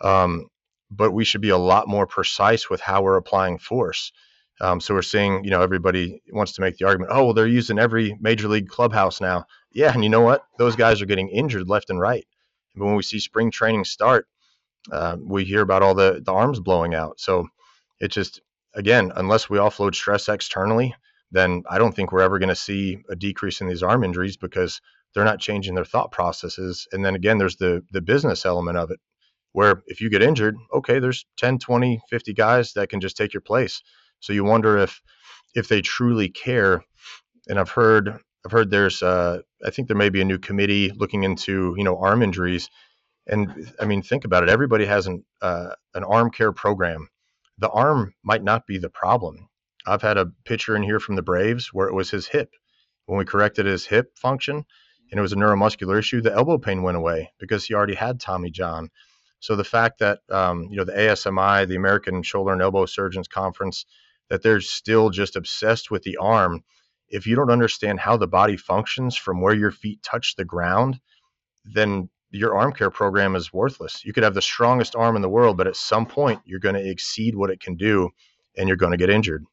um, 0.00 0.46
but 0.90 1.12
we 1.12 1.24
should 1.24 1.42
be 1.42 1.50
a 1.50 1.58
lot 1.58 1.88
more 1.88 2.06
precise 2.06 2.70
with 2.70 2.80
how 2.80 3.02
we're 3.02 3.16
applying 3.18 3.58
force. 3.58 4.12
Um, 4.60 4.80
so 4.80 4.94
we're 4.94 5.02
seeing, 5.02 5.44
you 5.44 5.50
know, 5.50 5.60
everybody 5.60 6.22
wants 6.32 6.52
to 6.52 6.62
make 6.62 6.78
the 6.78 6.86
argument, 6.86 7.12
oh, 7.12 7.24
well, 7.24 7.34
they're 7.34 7.46
using 7.46 7.78
every 7.78 8.16
major 8.20 8.48
league 8.48 8.68
clubhouse 8.68 9.20
now. 9.20 9.44
Yeah, 9.72 9.92
and 9.92 10.02
you 10.02 10.08
know 10.08 10.22
what? 10.22 10.44
Those 10.58 10.76
guys 10.76 11.02
are 11.02 11.06
getting 11.06 11.28
injured 11.28 11.68
left 11.68 11.90
and 11.90 12.00
right. 12.00 12.26
But 12.74 12.86
when 12.86 12.94
we 12.94 13.02
see 13.02 13.18
spring 13.18 13.50
training 13.50 13.84
start, 13.84 14.26
uh, 14.90 15.16
we 15.20 15.44
hear 15.44 15.60
about 15.60 15.82
all 15.82 15.94
the, 15.94 16.22
the 16.24 16.32
arms 16.32 16.60
blowing 16.60 16.94
out. 16.94 17.20
So 17.20 17.48
it 18.00 18.08
just, 18.08 18.40
again, 18.74 19.12
unless 19.16 19.50
we 19.50 19.58
offload 19.58 19.94
stress 19.94 20.28
externally, 20.28 20.94
then 21.30 21.62
I 21.68 21.78
don't 21.78 21.94
think 21.94 22.12
we're 22.12 22.20
ever 22.20 22.38
going 22.38 22.50
to 22.50 22.56
see 22.56 22.98
a 23.10 23.16
decrease 23.16 23.60
in 23.60 23.68
these 23.68 23.82
arm 23.82 24.04
injuries 24.04 24.36
because 24.36 24.80
they're 25.14 25.24
not 25.24 25.40
changing 25.40 25.74
their 25.74 25.84
thought 25.84 26.12
processes. 26.12 26.86
And 26.92 27.04
then 27.04 27.14
again, 27.14 27.38
there's 27.38 27.56
the 27.56 27.82
the 27.90 28.00
business 28.00 28.46
element 28.46 28.78
of 28.78 28.90
it, 28.90 29.00
where 29.52 29.82
if 29.86 30.00
you 30.00 30.10
get 30.10 30.22
injured, 30.22 30.56
okay, 30.72 30.98
there's 30.98 31.26
10, 31.38 31.58
20, 31.58 32.00
50 32.08 32.34
guys 32.34 32.72
that 32.74 32.88
can 32.88 33.00
just 33.00 33.16
take 33.16 33.32
your 33.32 33.40
place. 33.40 33.82
So 34.20 34.32
you 34.32 34.44
wonder 34.44 34.78
if 34.78 35.00
if 35.54 35.68
they 35.68 35.80
truly 35.80 36.28
care. 36.28 36.84
And 37.48 37.58
I've 37.58 37.70
heard 37.70 38.20
I've 38.44 38.52
heard 38.52 38.70
there's 38.70 39.02
uh, 39.02 39.40
I 39.64 39.70
think 39.70 39.88
there 39.88 39.96
may 39.96 40.10
be 40.10 40.20
a 40.20 40.24
new 40.24 40.38
committee 40.38 40.92
looking 40.94 41.24
into 41.24 41.74
you 41.76 41.84
know 41.84 41.98
arm 41.98 42.22
injuries. 42.22 42.70
And 43.26 43.72
I 43.80 43.86
mean, 43.86 44.02
think 44.02 44.24
about 44.24 44.44
it. 44.44 44.48
Everybody 44.48 44.84
has 44.84 45.06
an 45.06 45.24
uh, 45.42 45.70
an 45.94 46.04
arm 46.04 46.30
care 46.30 46.52
program. 46.52 47.08
The 47.58 47.70
arm 47.70 48.14
might 48.22 48.44
not 48.44 48.66
be 48.66 48.78
the 48.78 48.90
problem. 48.90 49.48
I've 49.86 50.02
had 50.02 50.18
a 50.18 50.32
pitcher 50.44 50.76
in 50.76 50.82
here 50.82 51.00
from 51.00 51.16
the 51.16 51.22
Braves 51.22 51.72
where 51.72 51.88
it 51.88 51.94
was 51.94 52.10
his 52.10 52.26
hip. 52.26 52.50
When 53.06 53.18
we 53.18 53.24
corrected 53.24 53.66
his 53.66 53.86
hip 53.86 54.16
function, 54.18 54.64
and 55.10 55.18
it 55.18 55.22
was 55.22 55.32
a 55.32 55.36
neuromuscular 55.36 55.98
issue, 55.98 56.20
the 56.20 56.32
elbow 56.32 56.58
pain 56.58 56.82
went 56.82 56.96
away 56.96 57.32
because 57.38 57.64
he 57.64 57.74
already 57.74 57.94
had 57.94 58.18
Tommy 58.18 58.50
John. 58.50 58.90
So 59.38 59.54
the 59.54 59.64
fact 59.64 60.00
that 60.00 60.20
um, 60.30 60.66
you 60.70 60.76
know 60.76 60.84
the 60.84 60.92
ASMI, 60.92 61.68
the 61.68 61.76
American 61.76 62.22
Shoulder 62.22 62.52
and 62.52 62.62
Elbow 62.62 62.86
Surgeons 62.86 63.28
Conference, 63.28 63.86
that 64.28 64.42
they're 64.42 64.60
still 64.60 65.10
just 65.10 65.36
obsessed 65.36 65.90
with 65.90 66.02
the 66.02 66.16
arm. 66.16 66.64
If 67.08 67.26
you 67.26 67.36
don't 67.36 67.50
understand 67.50 68.00
how 68.00 68.16
the 68.16 68.26
body 68.26 68.56
functions 68.56 69.16
from 69.16 69.40
where 69.40 69.54
your 69.54 69.70
feet 69.70 70.02
touch 70.02 70.34
the 70.34 70.44
ground, 70.44 70.98
then 71.64 72.08
your 72.30 72.56
arm 72.56 72.72
care 72.72 72.90
program 72.90 73.36
is 73.36 73.52
worthless. 73.52 74.04
You 74.04 74.12
could 74.12 74.24
have 74.24 74.34
the 74.34 74.42
strongest 74.42 74.96
arm 74.96 75.14
in 75.14 75.22
the 75.22 75.28
world, 75.28 75.56
but 75.56 75.68
at 75.68 75.76
some 75.76 76.06
point 76.06 76.40
you're 76.44 76.58
going 76.58 76.74
to 76.74 76.90
exceed 76.90 77.36
what 77.36 77.50
it 77.50 77.60
can 77.60 77.76
do 77.76 78.10
and 78.56 78.66
you're 78.68 78.76
going 78.76 78.92
to 78.92 78.98
get 78.98 79.10
injured. 79.10 79.44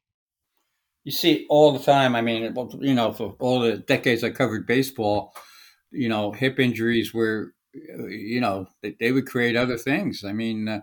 You 1.04 1.12
see 1.12 1.45
all 1.49 1.74
the 1.74 1.84
time. 1.84 2.16
I 2.16 2.22
mean, 2.22 2.56
you 2.80 2.93
know, 2.93 3.12
for 3.12 3.36
all 3.39 3.60
the 3.60 3.78
decades 3.78 4.24
I 4.24 4.30
covered 4.30 4.66
baseball, 4.66 5.36
you 5.91 6.10
know, 6.10 6.32
hip 6.32 6.60
injuries 6.60 7.14
were, 7.14 7.54
you 7.74 8.39
know, 8.39 8.68
they, 8.82 8.95
they 8.99 9.12
would 9.12 9.28
create 9.28 9.56
other 9.56 9.78
things. 9.78 10.24
I 10.24 10.34
mean, 10.34 10.68
uh, 10.68 10.82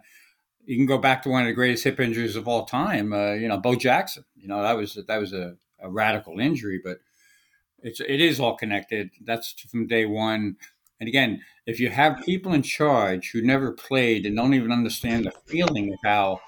you 0.64 0.76
can 0.76 0.86
go 0.86 0.98
back 0.98 1.22
to 1.22 1.30
one 1.30 1.42
of 1.42 1.46
the 1.46 1.54
greatest 1.54 1.84
hip 1.84 1.98
injuries 1.98 2.36
of 2.36 2.46
all 2.46 2.64
time. 2.64 3.12
Uh, 3.12 3.32
you 3.32 3.48
know, 3.48 3.56
Bo 3.56 3.74
Jackson. 3.74 4.24
You 4.36 4.48
know, 4.48 4.62
that 4.62 4.76
was 4.76 4.98
that 5.06 5.18
was 5.18 5.32
a, 5.32 5.56
a 5.80 5.90
radical 5.90 6.38
injury, 6.38 6.80
but 6.82 6.98
it's 7.82 8.00
it 8.00 8.20
is 8.20 8.40
all 8.40 8.56
connected. 8.56 9.10
That's 9.24 9.52
from 9.70 9.86
day 9.86 10.04
one. 10.04 10.56
And 11.00 11.08
again, 11.08 11.40
if 11.66 11.80
you 11.80 11.88
have 11.88 12.22
people 12.24 12.52
in 12.52 12.62
charge 12.62 13.30
who 13.30 13.40
never 13.40 13.72
played 13.72 14.26
and 14.26 14.36
don't 14.36 14.54
even 14.54 14.70
understand 14.70 15.24
the 15.24 15.32
feeling 15.46 15.92
of 15.92 15.98
how, 16.04 16.40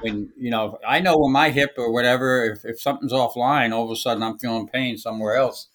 when 0.00 0.30
you 0.36 0.50
know, 0.50 0.78
I 0.86 1.00
know 1.00 1.18
when 1.18 1.32
my 1.32 1.50
hip 1.50 1.74
or 1.76 1.92
whatever, 1.92 2.44
if, 2.44 2.64
if 2.64 2.80
something's 2.80 3.12
offline, 3.12 3.72
all 3.72 3.84
of 3.84 3.90
a 3.90 3.96
sudden 3.96 4.22
I'm 4.22 4.38
feeling 4.38 4.68
pain 4.68 4.96
somewhere 4.96 5.36
else. 5.36 5.68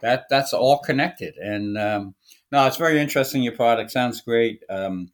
That 0.00 0.26
that's 0.28 0.52
all 0.52 0.78
connected. 0.78 1.36
And 1.36 1.78
um, 1.78 2.14
no, 2.52 2.66
it's 2.66 2.76
very 2.76 3.00
interesting. 3.00 3.42
Your 3.42 3.56
product 3.56 3.90
sounds 3.90 4.20
great. 4.20 4.62
Um, 4.68 5.10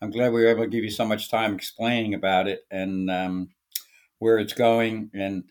I'm 0.00 0.10
glad 0.10 0.32
we 0.32 0.42
were 0.42 0.48
able 0.48 0.64
to 0.64 0.70
give 0.70 0.82
you 0.84 0.90
so 0.90 1.04
much 1.04 1.30
time 1.30 1.54
explaining 1.54 2.14
about 2.14 2.48
it 2.48 2.66
and 2.70 3.10
um, 3.10 3.50
where 4.18 4.38
it's 4.38 4.52
going. 4.52 5.10
And 5.14 5.44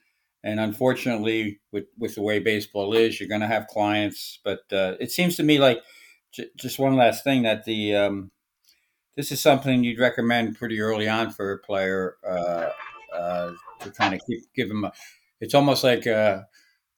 and 0.44 0.60
unfortunately, 0.60 1.60
with 1.72 1.86
with 1.98 2.16
the 2.16 2.22
way 2.22 2.40
baseball 2.40 2.94
is, 2.94 3.20
you're 3.20 3.30
going 3.30 3.42
to 3.42 3.48
have 3.48 3.68
clients. 3.68 4.40
But 4.44 4.62
uh, 4.72 4.96
it 5.00 5.12
seems 5.12 5.38
to 5.38 5.44
me 5.44 5.60
like 5.60 5.82
j- 6.34 6.50
just 6.58 6.80
one 6.80 6.96
last 6.96 7.24
thing 7.24 7.44
that 7.44 7.66
the 7.66 7.96
um, 7.96 8.32
this 9.16 9.32
is 9.32 9.42
something 9.42 9.84
you'd 9.84 10.00
recommend 10.00 10.58
pretty 10.58 10.80
early 10.80 11.08
on 11.08 11.32
for 11.32 11.54
a 11.54 11.60
player 11.60 12.18
uh, 12.28 12.70
uh, 13.16 13.52
to 13.80 13.92
kind 13.92 14.14
of 14.14 14.22
keep 14.28 14.42
give 14.56 14.68
them. 14.68 14.86
A, 14.86 14.92
it's 15.40 15.56
almost 15.56 15.84
like. 15.84 16.08
Uh, 16.08 16.42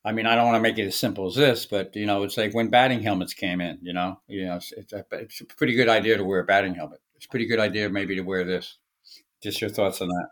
I 0.05 0.11
mean, 0.11 0.26
I 0.26 0.36
don't 0.36 0.43
want 0.43 0.57
to 0.57 0.61
make 0.61 0.78
it 0.78 0.86
as 0.86 0.97
simple 0.97 1.28
as 1.28 1.36
this, 1.36 1.66
but 1.66 1.95
you 1.95 2.05
know, 2.05 2.24
it's 2.24 2.36
like 2.36 2.53
when 2.53 2.68
batting 2.68 3.01
helmets 3.01 3.34
came 3.34 3.61
in. 3.61 3.80
You 3.82 3.93
know, 3.93 4.20
you 4.28 4.45
know, 4.45 4.57
it's, 4.57 4.74
it's, 4.74 4.91
a, 4.91 5.05
it's 5.14 5.39
a 5.39 5.45
pretty 5.45 5.76
good 5.76 5.88
idea 5.88 6.18
to 6.18 6.26
wear 6.26 6.41
a 6.41 6.43
batting 6.43 6.76
helmet 6.76 6.99
it's 7.24 7.30
a 7.30 7.30
pretty 7.30 7.45
good 7.45 7.59
idea 7.59 7.89
maybe 7.89 8.16
to 8.16 8.22
wear 8.22 8.43
this. 8.43 8.78
Just 9.41 9.61
your 9.61 9.70
thoughts 9.70 10.01
on 10.01 10.09
that. 10.09 10.28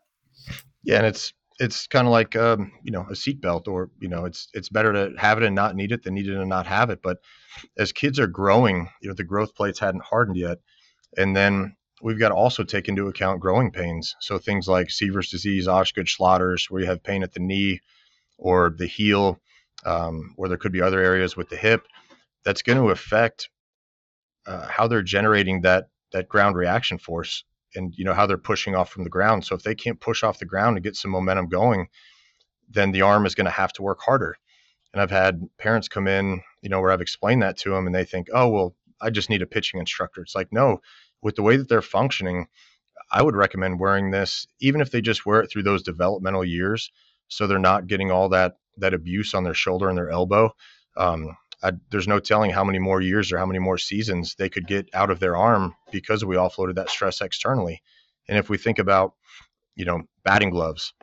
Yeah, 0.83 0.97
and 0.97 1.05
it's 1.05 1.33
it's 1.57 1.87
kind 1.87 2.05
of 2.05 2.11
like 2.11 2.35
um, 2.35 2.73
you 2.83 2.91
know 2.91 3.05
a 3.09 3.13
seatbelt, 3.13 3.69
or 3.69 3.89
you 4.01 4.09
know 4.09 4.25
it's 4.25 4.49
it's 4.53 4.67
better 4.67 4.91
to 4.91 5.13
have 5.17 5.37
it 5.37 5.45
and 5.45 5.55
not 5.55 5.75
need 5.75 5.93
it 5.93 6.03
than 6.03 6.15
need 6.15 6.27
it 6.27 6.35
and 6.35 6.49
not 6.49 6.67
have 6.67 6.89
it. 6.89 7.01
But 7.01 7.19
as 7.77 7.93
kids 7.93 8.19
are 8.19 8.27
growing, 8.27 8.89
you 9.01 9.07
know 9.07 9.15
the 9.15 9.23
growth 9.23 9.55
plates 9.55 9.79
hadn't 9.79 10.03
hardened 10.03 10.35
yet, 10.35 10.57
and 11.17 11.35
then 11.35 11.75
we've 12.01 12.19
got 12.19 12.29
to 12.29 12.35
also 12.35 12.63
take 12.63 12.87
into 12.87 13.07
account 13.07 13.39
growing 13.39 13.71
pains. 13.71 14.15
So 14.19 14.37
things 14.37 14.67
like 14.67 14.89
Sever's 14.89 15.29
disease, 15.29 15.67
Osgood 15.67 16.07
Schlatter's, 16.07 16.69
where 16.69 16.81
you 16.81 16.87
have 16.87 17.03
pain 17.03 17.23
at 17.23 17.33
the 17.33 17.39
knee 17.39 17.79
or 18.37 18.73
the 18.75 18.87
heel, 18.87 19.39
um, 19.85 20.33
or 20.37 20.47
there 20.47 20.57
could 20.57 20.71
be 20.71 20.81
other 20.81 20.99
areas 20.99 21.37
with 21.37 21.49
the 21.49 21.57
hip. 21.57 21.85
That's 22.43 22.63
going 22.63 22.79
to 22.79 22.89
affect 22.89 23.49
uh, 24.47 24.67
how 24.67 24.87
they're 24.87 25.03
generating 25.03 25.61
that 25.61 25.89
that 26.11 26.27
ground 26.27 26.55
reaction 26.55 26.97
force 26.97 27.45
and 27.75 27.93
you 27.95 28.03
know 28.03 28.13
how 28.13 28.25
they're 28.25 28.37
pushing 28.37 28.75
off 28.75 28.89
from 28.89 29.03
the 29.03 29.09
ground. 29.09 29.45
So 29.45 29.55
if 29.55 29.63
they 29.63 29.75
can't 29.75 29.99
push 29.99 30.23
off 30.23 30.39
the 30.39 30.45
ground 30.45 30.77
and 30.77 30.83
get 30.83 30.95
some 30.95 31.11
momentum 31.11 31.47
going, 31.47 31.87
then 32.69 32.91
the 32.91 33.03
arm 33.03 33.25
is 33.25 33.35
going 33.35 33.45
to 33.45 33.51
have 33.51 33.73
to 33.73 33.81
work 33.81 33.99
harder. 34.01 34.35
And 34.93 35.01
I've 35.01 35.11
had 35.11 35.41
parents 35.57 35.87
come 35.87 36.07
in, 36.07 36.41
you 36.61 36.69
know, 36.69 36.81
where 36.81 36.91
I've 36.91 37.01
explained 37.01 37.43
that 37.43 37.57
to 37.59 37.69
them 37.69 37.85
and 37.85 37.95
they 37.95 38.03
think, 38.03 38.27
"Oh, 38.33 38.49
well, 38.49 38.75
I 39.01 39.09
just 39.09 39.29
need 39.29 39.41
a 39.41 39.47
pitching 39.47 39.79
instructor." 39.79 40.21
It's 40.21 40.35
like, 40.35 40.51
"No, 40.51 40.81
with 41.21 41.35
the 41.35 41.43
way 41.43 41.57
that 41.57 41.69
they're 41.69 41.81
functioning, 41.81 42.47
I 43.11 43.21
would 43.21 43.35
recommend 43.35 43.79
wearing 43.79 44.11
this 44.11 44.47
even 44.59 44.81
if 44.81 44.91
they 44.91 45.01
just 45.01 45.25
wear 45.25 45.41
it 45.41 45.51
through 45.51 45.63
those 45.63 45.83
developmental 45.83 46.45
years 46.45 46.91
so 47.27 47.47
they're 47.47 47.59
not 47.59 47.87
getting 47.87 48.11
all 48.11 48.29
that 48.29 48.57
that 48.77 48.93
abuse 48.93 49.33
on 49.33 49.43
their 49.43 49.53
shoulder 49.53 49.89
and 49.89 49.97
their 49.97 50.09
elbow. 50.09 50.53
Um, 50.97 51.35
I, 51.63 51.73
there's 51.91 52.07
no 52.07 52.19
telling 52.19 52.51
how 52.51 52.63
many 52.63 52.79
more 52.79 53.01
years 53.01 53.31
or 53.31 53.37
how 53.37 53.45
many 53.45 53.59
more 53.59 53.77
seasons 53.77 54.35
they 54.35 54.49
could 54.49 54.67
get 54.67 54.89
out 54.93 55.09
of 55.09 55.19
their 55.19 55.35
arm 55.35 55.75
because 55.91 56.25
we 56.25 56.35
offloaded 56.35 56.75
that 56.75 56.89
stress 56.89 57.21
externally. 57.21 57.81
And 58.27 58.37
if 58.37 58.49
we 58.49 58.57
think 58.57 58.79
about, 58.79 59.13
you 59.75 59.85
know, 59.85 60.01
batting 60.23 60.49
gloves, 60.49 60.93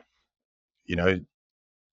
you 0.85 0.95
know, 0.95 1.19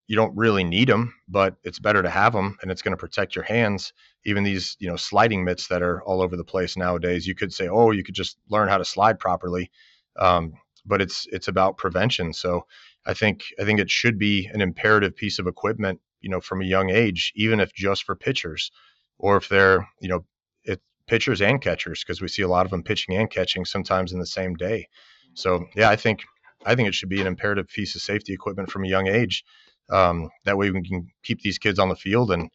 you 0.09 0.17
don't 0.17 0.37
really 0.37 0.65
need 0.65 0.89
them, 0.89 1.15
but 1.29 1.57
it's 1.63 1.79
better 1.79 2.03
to 2.03 2.11
have 2.11 2.33
them 2.33 2.57
and 2.63 2.71
it's 2.71 2.83
going 2.83 2.93
to 2.93 3.01
protect 3.01 3.37
your 3.37 3.45
hands. 3.45 3.93
Even 4.27 4.45
these, 4.45 4.77
you 4.79 4.89
know, 4.89 4.97
sliding 4.97 5.45
mitts 5.45 5.69
that 5.69 5.83
are 5.83 6.03
all 6.03 6.21
over 6.21 6.37
the 6.37 6.45
place 6.45 6.77
nowadays, 6.77 7.27
you 7.27 7.35
could 7.35 7.53
say, 7.53 7.69
oh, 7.69 7.91
you 7.93 8.05
could 8.05 8.15
just 8.15 8.37
learn 8.51 8.69
how 8.69 8.79
to 8.79 8.85
slide 8.85 9.19
properly. 9.19 9.71
Um, 10.19 10.53
but 10.85 11.01
it's 11.01 11.27
it's 11.33 11.49
about 11.49 11.79
prevention. 11.79 12.33
So 12.33 12.67
I 13.07 13.15
think 13.15 13.45
I 13.59 13.65
think 13.65 13.81
it 13.81 13.91
should 13.91 14.19
be 14.19 14.47
an 14.53 14.61
imperative 14.61 15.17
piece 15.17 15.39
of 15.39 15.47
equipment 15.47 16.01
you 16.27 16.31
know, 16.31 16.41
from 16.41 16.61
a 16.61 16.65
young 16.65 16.91
age, 16.91 17.33
even 17.37 17.61
if 17.61 17.73
just 17.73 18.03
for 18.05 18.17
pitchers, 18.17 18.73
or 19.19 19.37
if 19.37 19.49
they're, 19.49 19.89
you 20.01 20.09
know, 20.09 20.25
it, 20.65 20.81
pitchers 21.07 21.41
and 21.41 21.61
catchers, 21.61 22.03
because 22.03 22.21
we 22.21 22.27
see 22.27 22.43
a 22.43 22.49
lot 22.49 22.67
of 22.67 22.71
them 22.71 22.83
pitching 22.83 23.17
and 23.17 23.31
catching 23.31 23.65
sometimes 23.65 24.13
in 24.13 24.19
the 24.19 24.27
same 24.27 24.55
day. 24.55 24.89
So 25.35 25.67
yeah, 25.77 25.89
I 25.89 25.95
think 25.95 26.25
I 26.65 26.75
think 26.75 26.89
it 26.89 26.95
should 26.95 27.09
be 27.09 27.21
an 27.21 27.29
imperative 27.29 27.69
piece 27.69 27.95
of 27.95 28.03
safety 28.03 28.33
equipment 28.33 28.73
from 28.73 28.85
a 28.85 28.89
young 28.89 29.07
age. 29.07 29.45
Um, 29.89 30.31
that 30.45 30.59
way 30.59 30.71
we 30.71 30.83
can 30.83 31.07
keep 31.23 31.43
these 31.43 31.59
kids 31.59 31.79
on 31.79 31.89
the 31.89 31.95
field 31.95 32.33
and 32.33 32.51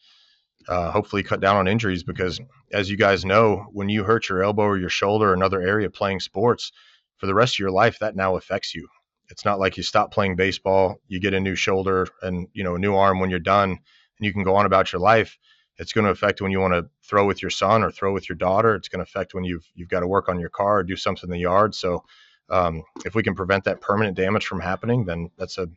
uh, 0.68 0.92
hopefully 0.92 1.24
cut 1.24 1.42
down 1.42 1.58
on 1.58 1.68
injuries. 1.68 2.04
Because 2.04 2.40
as 2.72 2.90
you 2.90 2.98
guys 2.98 3.26
know, 3.26 3.68
when 3.72 3.90
you 3.90 4.04
hurt 4.04 4.30
your 4.30 4.44
elbow 4.44 4.64
or 4.64 4.78
your 4.78 4.90
shoulder 4.90 5.30
or 5.30 5.34
another 5.34 5.62
area 5.62 5.90
playing 5.90 6.20
sports, 6.20 6.72
for 7.22 7.28
the 7.28 7.36
rest 7.36 7.56
of 7.56 7.60
your 7.60 7.72
life, 7.72 8.00
that 8.00 8.16
now 8.16 8.36
affects 8.36 8.74
you. 8.74 8.88
It's 9.30 9.46
not 9.46 9.60
like 9.60 9.78
you 9.78 9.84
stop 9.84 10.12
playing 10.12 10.36
baseball, 10.36 11.00
you 11.08 11.20
get 11.20 11.36
a 11.36 11.40
new 11.40 11.56
shoulder 11.56 12.08
and 12.24 12.48
you 12.52 12.64
know 12.64 12.76
a 12.76 12.80
new 12.80 12.96
arm 12.96 13.20
when 13.20 13.30
you're 13.30 13.40
done, 13.40 13.70
and 13.70 13.80
you 14.20 14.34
can 14.34 14.44
go 14.44 14.56
on 14.56 14.66
about 14.66 14.92
your 14.92 15.00
life. 15.00 15.38
It's 15.78 15.94
going 15.94 16.06
to 16.06 16.12
affect 16.12 16.42
when 16.42 16.52
you 16.52 16.60
want 16.60 16.74
to 16.74 16.90
throw 17.08 17.26
with 17.26 17.42
your 17.42 17.52
son 17.52 17.84
or 17.84 17.92
throw 17.92 18.12
with 18.12 18.28
your 18.28 18.36
daughter. 18.36 18.76
It's 18.76 18.90
going 18.90 19.06
to 19.06 19.10
affect 19.10 19.36
when 19.36 19.44
you've 19.44 19.66
you've 19.76 19.88
got 19.88 20.00
to 20.00 20.08
work 20.08 20.30
on 20.30 20.40
your 20.40 20.50
car 20.50 20.80
or 20.80 20.84
do 20.84 20.96
something 20.96 21.28
in 21.28 21.32
the 21.32 21.40
yard. 21.40 21.76
So 21.76 22.04
um, 22.50 22.84
if 23.06 23.14
we 23.14 23.22
can 23.24 23.36
prevent 23.36 23.64
that 23.66 23.82
permanent 23.82 24.18
damage 24.18 24.48
from 24.48 24.60
happening, 24.60 25.06
then 25.06 25.30
that's 25.38 25.60
a 25.60 25.68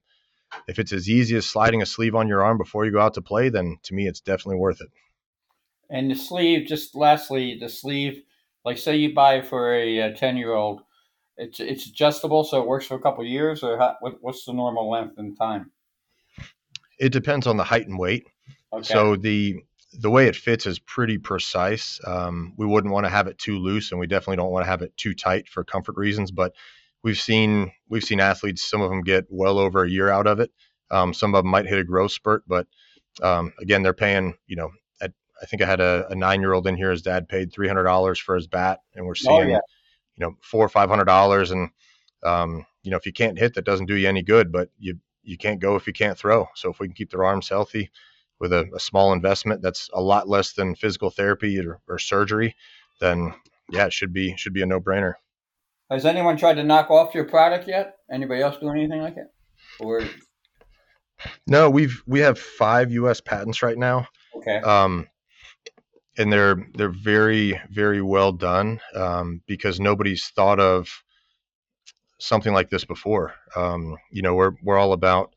if 0.68 0.78
it's 0.78 0.92
as 0.92 1.08
easy 1.08 1.36
as 1.36 1.46
sliding 1.46 1.82
a 1.82 1.86
sleeve 1.86 2.14
on 2.14 2.28
your 2.28 2.42
arm 2.42 2.58
before 2.58 2.84
you 2.84 2.92
go 2.92 3.00
out 3.00 3.14
to 3.14 3.22
play, 3.22 3.48
then 3.48 3.78
to 3.84 3.94
me 3.94 4.06
it's 4.06 4.20
definitely 4.20 4.56
worth 4.56 4.80
it. 4.80 4.88
And 5.90 6.10
the 6.10 6.14
sleeve, 6.14 6.66
just 6.66 6.94
lastly, 6.94 7.58
the 7.60 7.68
sleeve, 7.68 8.22
like 8.64 8.78
say 8.78 8.96
you 8.96 9.14
buy 9.14 9.42
for 9.42 9.74
a 9.74 10.14
ten 10.14 10.36
year 10.36 10.52
old, 10.52 10.82
it's 11.36 11.60
it's 11.60 11.86
adjustable, 11.86 12.44
so 12.44 12.62
it 12.62 12.68
works 12.68 12.86
for 12.86 12.94
a 12.94 13.00
couple 13.00 13.24
years, 13.24 13.62
or 13.62 13.78
how, 13.78 13.96
what, 14.00 14.18
what's 14.20 14.44
the 14.44 14.52
normal 14.52 14.90
length 14.90 15.18
and 15.18 15.36
time? 15.36 15.70
It 16.98 17.10
depends 17.10 17.46
on 17.46 17.56
the 17.56 17.64
height 17.64 17.86
and 17.86 17.98
weight. 17.98 18.26
Okay. 18.72 18.84
So 18.84 19.16
the 19.16 19.56
the 20.00 20.10
way 20.10 20.26
it 20.26 20.36
fits 20.36 20.66
is 20.66 20.78
pretty 20.78 21.18
precise. 21.18 22.00
Um, 22.04 22.54
we 22.56 22.66
wouldn't 22.66 22.92
want 22.92 23.06
to 23.06 23.10
have 23.10 23.26
it 23.26 23.38
too 23.38 23.58
loose, 23.58 23.90
and 23.90 24.00
we 24.00 24.06
definitely 24.06 24.36
don't 24.36 24.50
want 24.50 24.64
to 24.64 24.70
have 24.70 24.82
it 24.82 24.96
too 24.96 25.14
tight 25.14 25.48
for 25.48 25.64
comfort 25.64 25.96
reasons. 25.96 26.30
But 26.30 26.54
we've 27.04 27.20
seen 27.20 27.70
we've 27.88 28.02
seen 28.02 28.18
athletes, 28.18 28.68
some 28.68 28.80
of 28.80 28.90
them 28.90 29.02
get 29.02 29.26
well 29.28 29.58
over 29.58 29.84
a 29.84 29.90
year 29.90 30.08
out 30.08 30.26
of 30.26 30.40
it. 30.40 30.50
Um, 30.90 31.14
some 31.14 31.34
of 31.34 31.44
them 31.44 31.50
might 31.50 31.66
hit 31.66 31.78
a 31.78 31.84
growth 31.84 32.10
spurt, 32.10 32.42
but 32.48 32.66
um, 33.22 33.52
again, 33.60 33.82
they're 33.82 33.92
paying. 33.92 34.34
You 34.48 34.56
know, 34.56 34.70
at, 35.00 35.12
I 35.40 35.46
think 35.46 35.62
I 35.62 35.66
had 35.66 35.80
a, 35.80 36.08
a 36.10 36.16
nine 36.16 36.40
year 36.40 36.52
old 36.52 36.66
in 36.66 36.76
here. 36.76 36.90
His 36.90 37.02
dad 37.02 37.28
paid 37.28 37.52
three 37.52 37.68
hundred 37.68 37.84
dollars 37.84 38.18
for 38.18 38.34
his 38.34 38.48
bat, 38.48 38.80
and 38.94 39.06
we're 39.06 39.14
seeing, 39.14 39.42
oh, 39.42 39.46
yeah. 39.46 39.60
you 40.16 40.26
know, 40.26 40.36
four 40.42 40.64
or 40.64 40.68
five 40.70 40.88
hundred 40.88 41.04
dollars. 41.04 41.52
And 41.52 41.70
um, 42.24 42.66
you 42.82 42.90
know, 42.90 42.96
if 42.96 43.06
you 43.06 43.12
can't 43.12 43.38
hit, 43.38 43.54
that 43.54 43.64
doesn't 43.64 43.86
do 43.86 43.94
you 43.94 44.08
any 44.08 44.22
good. 44.22 44.50
But 44.50 44.70
you 44.78 44.98
you 45.22 45.36
can't 45.38 45.60
go 45.60 45.76
if 45.76 45.86
you 45.86 45.92
can't 45.92 46.18
throw. 46.18 46.48
So 46.54 46.70
if 46.70 46.80
we 46.80 46.88
can 46.88 46.94
keep 46.94 47.10
their 47.10 47.24
arms 47.24 47.48
healthy 47.48 47.90
with 48.40 48.52
a, 48.52 48.68
a 48.74 48.80
small 48.80 49.12
investment, 49.12 49.62
that's 49.62 49.88
a 49.92 50.00
lot 50.00 50.28
less 50.28 50.52
than 50.52 50.74
physical 50.74 51.10
therapy 51.10 51.58
or, 51.60 51.80
or 51.88 51.98
surgery. 51.98 52.56
Then 53.00 53.34
yeah, 53.70 53.86
it 53.86 53.92
should 53.92 54.12
be 54.12 54.36
should 54.36 54.52
be 54.52 54.62
a 54.62 54.66
no 54.66 54.80
brainer. 54.80 55.14
Has 55.90 56.06
anyone 56.06 56.36
tried 56.36 56.54
to 56.54 56.64
knock 56.64 56.90
off 56.90 57.14
your 57.14 57.24
product 57.24 57.68
yet? 57.68 57.96
Anybody 58.10 58.42
else 58.42 58.56
doing 58.58 58.78
anything 58.78 59.02
like 59.02 59.16
it? 59.16 59.26
Or 59.80 60.02
no, 61.46 61.70
we've 61.70 62.02
we 62.06 62.20
have 62.20 62.38
five 62.38 62.90
U.S. 62.92 63.20
patents 63.20 63.62
right 63.62 63.78
now. 63.78 64.06
Okay. 64.36 64.58
Um, 64.58 65.08
and 66.16 66.32
they're 66.32 66.66
they're 66.74 66.88
very 66.90 67.60
very 67.70 68.00
well 68.00 68.32
done 68.32 68.80
um, 68.94 69.42
because 69.46 69.80
nobody's 69.80 70.26
thought 70.34 70.60
of 70.60 70.88
something 72.18 72.52
like 72.52 72.70
this 72.70 72.84
before. 72.84 73.34
Um, 73.56 73.96
you 74.10 74.22
know, 74.22 74.34
we're 74.34 74.52
we're 74.62 74.78
all 74.78 74.92
about 74.92 75.34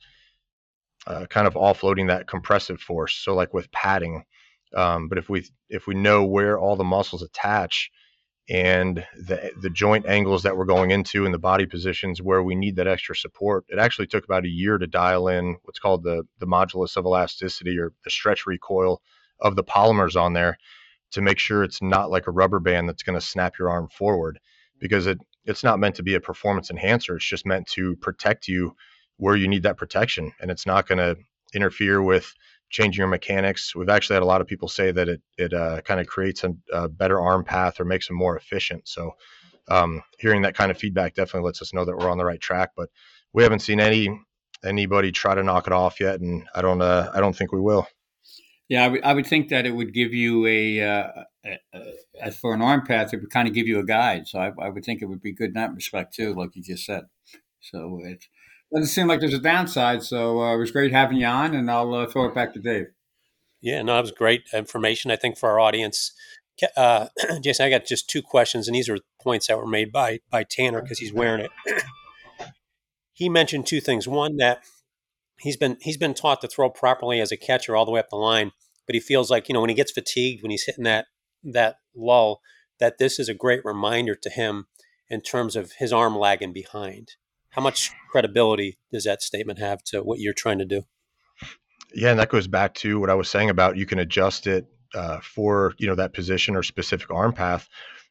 uh, 1.08 1.26
kind 1.30 1.48
of 1.48 1.56
offloading 1.56 2.08
that 2.08 2.28
compressive 2.28 2.80
force. 2.80 3.16
So 3.16 3.34
like 3.34 3.54
with 3.54 3.72
padding, 3.72 4.24
um, 4.76 5.10
but 5.10 5.18
if 5.18 5.30
we 5.30 5.46
if 5.70 5.88
we 5.88 5.96
know 5.96 6.24
where 6.24 6.60
all 6.60 6.76
the 6.76 6.84
muscles 6.84 7.22
attach 7.22 7.90
and 8.50 9.06
the 9.18 9.52
the 9.62 9.70
joint 9.70 10.06
angles 10.06 10.44
that 10.44 10.56
we're 10.56 10.66
going 10.66 10.92
into 10.92 11.26
and 11.26 11.34
the 11.34 11.40
body 11.40 11.66
positions 11.66 12.22
where 12.22 12.42
we 12.42 12.56
need 12.56 12.78
that 12.78 12.88
extra 12.88 13.16
support. 13.16 13.66
It 13.70 13.80
actually 13.80 14.08
took 14.08 14.24
about 14.24 14.46
a 14.46 14.50
year 14.50 14.78
to 14.78 14.88
dial 14.88 15.28
in 15.28 15.58
what's 15.64 15.80
called 15.80 16.04
the 16.04 16.24
the 16.40 16.48
modulus 16.48 16.96
of 16.96 17.06
elasticity 17.06 17.78
or 17.78 17.92
the 18.04 18.10
stretch 18.10 18.46
recoil 18.46 19.02
of 19.40 19.56
the 19.56 19.64
polymers 19.64 20.20
on 20.20 20.34
there 20.34 20.58
to 21.12 21.22
make 21.22 21.40
sure 21.40 21.64
it's 21.64 21.82
not 21.82 22.10
like 22.10 22.28
a 22.28 22.32
rubber 22.32 22.60
band 22.60 22.88
that's 22.88 23.04
going 23.04 23.20
to 23.20 23.26
snap 23.26 23.58
your 23.60 23.70
arm 23.70 23.88
forward 23.90 24.40
because 24.80 25.08
it 25.08 25.20
it's 25.46 25.64
not 25.64 25.80
meant 25.80 25.96
to 25.96 26.04
be 26.04 26.16
a 26.16 26.22
performance 26.22 26.70
enhancer. 26.70 27.16
It's 27.16 27.26
just 27.26 27.46
meant 27.46 27.68
to 27.68 27.96
protect 27.98 28.48
you 28.48 28.76
where 29.18 29.36
you 29.36 29.48
need 29.48 29.64
that 29.64 29.78
protection 29.78 30.32
and 30.42 30.52
it's 30.52 30.66
not 30.66 30.88
going 30.88 31.00
to 31.00 31.18
interfere 31.54 32.02
with 32.02 32.34
changing 32.70 33.00
your 33.00 33.08
mechanics. 33.08 33.76
We've 33.76 33.90
actually 33.90 34.16
had 34.16 34.24
a 34.24 34.28
lot 34.28 34.42
of 34.42 34.48
people 34.48 34.68
say 34.68 34.92
that 34.92 35.08
it 35.08 35.22
it 35.38 35.54
uh, 35.54 35.82
kind 35.82 36.00
of 36.00 36.08
creates 36.08 36.44
a, 36.44 36.54
a, 36.74 36.90
better 36.90 37.20
arm 37.20 37.44
path 37.44 37.80
or 37.80 37.86
makes 37.86 38.08
them 38.08 38.18
more 38.18 38.38
efficient. 38.38 38.88
So 38.88 39.12
um, 39.70 40.04
hearing 40.20 40.42
that 40.44 40.56
kind 40.56 40.72
of 40.72 40.78
feedback 40.78 41.14
definitely 41.16 41.46
lets 41.46 41.62
us 41.62 41.74
know 41.74 41.86
that 41.86 41.98
we're 41.98 42.10
on 42.10 42.18
the 42.18 42.26
right 42.26 42.40
track. 42.40 42.72
But 42.76 42.90
we 43.34 43.44
haven't 43.44 43.60
seen 43.60 43.80
any 43.80 44.10
anybody 44.64 45.12
try 45.12 45.36
to 45.36 45.44
knock 45.44 45.68
it 45.68 45.74
off 45.74 46.00
yet, 46.00 46.20
and 46.20 46.48
I 46.54 46.62
don't 46.62 46.82
uh, 46.82 47.12
I 47.14 47.20
don't 47.20 47.36
think 47.36 47.52
we 47.52 47.62
will. 47.62 47.88
Yeah, 48.70 48.82
I, 48.82 48.86
w- 48.86 49.02
I 49.04 49.14
would 49.14 49.26
think 49.26 49.50
that 49.50 49.66
it 49.66 49.72
would 49.72 49.94
give 49.94 50.14
you 50.14 50.46
a, 50.46 50.82
uh, 50.82 51.08
a, 51.46 51.60
a, 51.74 51.94
as 52.22 52.38
for 52.38 52.54
an 52.54 52.62
arm 52.62 52.86
path, 52.86 53.14
it 53.14 53.22
would 53.22 53.30
kind 53.30 53.48
of 53.48 53.54
give 53.54 53.66
you 53.66 53.80
a 53.80 53.86
guide. 53.86 54.28
So 54.28 54.40
I, 54.40 54.52
I 54.62 54.68
would 54.68 54.84
think 54.84 55.02
it 55.02 55.06
would 55.06 55.22
be 55.22 55.32
good 55.32 55.50
in 55.50 55.54
that 55.54 55.74
respect 55.74 56.14
too, 56.14 56.34
like 56.34 56.54
you 56.54 56.62
just 56.62 56.86
said. 56.86 57.04
So 57.62 58.02
it 58.04 58.26
doesn't 58.74 58.90
seem 58.90 59.08
like 59.08 59.20
there's 59.20 59.34
a 59.34 59.40
downside. 59.40 60.04
So 60.04 60.42
uh, 60.42 60.56
it 60.56 60.58
was 60.58 60.72
great 60.72 60.92
having 60.92 61.18
you 61.18 61.26
on, 61.26 61.56
and 61.56 61.70
I'll 61.70 61.94
uh, 61.94 62.08
throw 62.08 62.26
it 62.26 62.36
back 62.36 62.54
to 62.54 62.60
Dave. 62.60 62.88
Yeah, 63.62 63.82
no, 63.82 63.96
that 63.96 64.02
was 64.02 64.12
great 64.12 64.44
information. 64.54 65.12
I 65.12 65.16
think 65.16 65.38
for 65.38 65.50
our 65.50 65.60
audience, 65.60 66.12
uh, 66.76 67.08
Jason, 67.44 67.66
I 67.66 67.70
got 67.70 67.86
just 67.86 68.10
two 68.10 68.22
questions, 68.22 68.68
and 68.68 68.76
these 68.76 68.90
are 68.90 69.00
points 69.22 69.48
that 69.48 69.58
were 69.58 69.68
made 69.68 69.92
by 69.92 70.20
by 70.30 70.44
Tanner 70.44 70.82
because 70.82 71.00
he's 71.00 71.14
wearing 71.14 71.46
it. 71.46 71.84
he 73.14 73.30
mentioned 73.30 73.66
two 73.66 73.82
things. 73.82 74.08
One 74.08 74.38
that 74.38 74.64
he's 75.40 75.58
been 75.58 75.78
he's 75.82 75.98
been 75.98 76.14
taught 76.14 76.42
to 76.42 76.48
throw 76.48 76.70
properly 76.70 77.20
as 77.20 77.32
a 77.32 77.38
catcher 77.38 77.76
all 77.76 77.86
the 77.86 77.92
way 77.92 78.00
up 78.00 78.10
the 78.10 78.16
line, 78.16 78.52
but 78.86 78.96
he 78.96 79.02
feels 79.02 79.32
like 79.32 79.50
you 79.50 79.54
know 79.54 79.62
when 79.62 79.70
he 79.70 79.76
gets 79.76 79.92
fatigued 79.92 80.42
when 80.42 80.52
he's 80.52 80.66
hitting 80.66 80.84
that 80.84 81.08
that 81.44 81.78
lull, 81.96 82.42
that 82.80 82.98
this 82.98 83.20
is 83.20 83.30
a 83.30 83.34
great 83.34 83.64
reminder 83.64 84.16
to 84.16 84.30
him 84.30 84.68
in 85.10 85.22
terms 85.22 85.56
of 85.56 85.74
his 85.80 85.94
arm 85.94 86.18
lagging 86.18 86.54
behind. 86.54 87.14
How 87.52 87.62
much 87.62 87.92
credibility 88.12 88.78
does 88.92 89.04
that 89.06 89.22
statement 89.22 89.60
have 89.60 89.84
to 89.86 90.02
what 90.02 90.20
you're 90.20 90.34
trying 90.34 90.60
to 90.60 90.66
do? 90.66 90.84
Yeah, 91.94 92.12
and 92.12 92.20
that 92.20 92.30
goes 92.30 92.48
back 92.48 92.74
to 92.76 93.00
what 93.00 93.10
I 93.10 93.16
was 93.16 93.30
saying 93.30 93.50
about 93.50 93.78
you 93.78 93.86
can 93.86 94.00
adjust 94.00 94.48
it 94.48 94.66
uh, 94.94 95.20
for 95.22 95.74
you 95.78 95.88
know 95.88 95.96
that 95.96 96.14
position 96.14 96.56
or 96.56 96.64
specific 96.64 97.12
arm 97.12 97.34
path. 97.34 97.68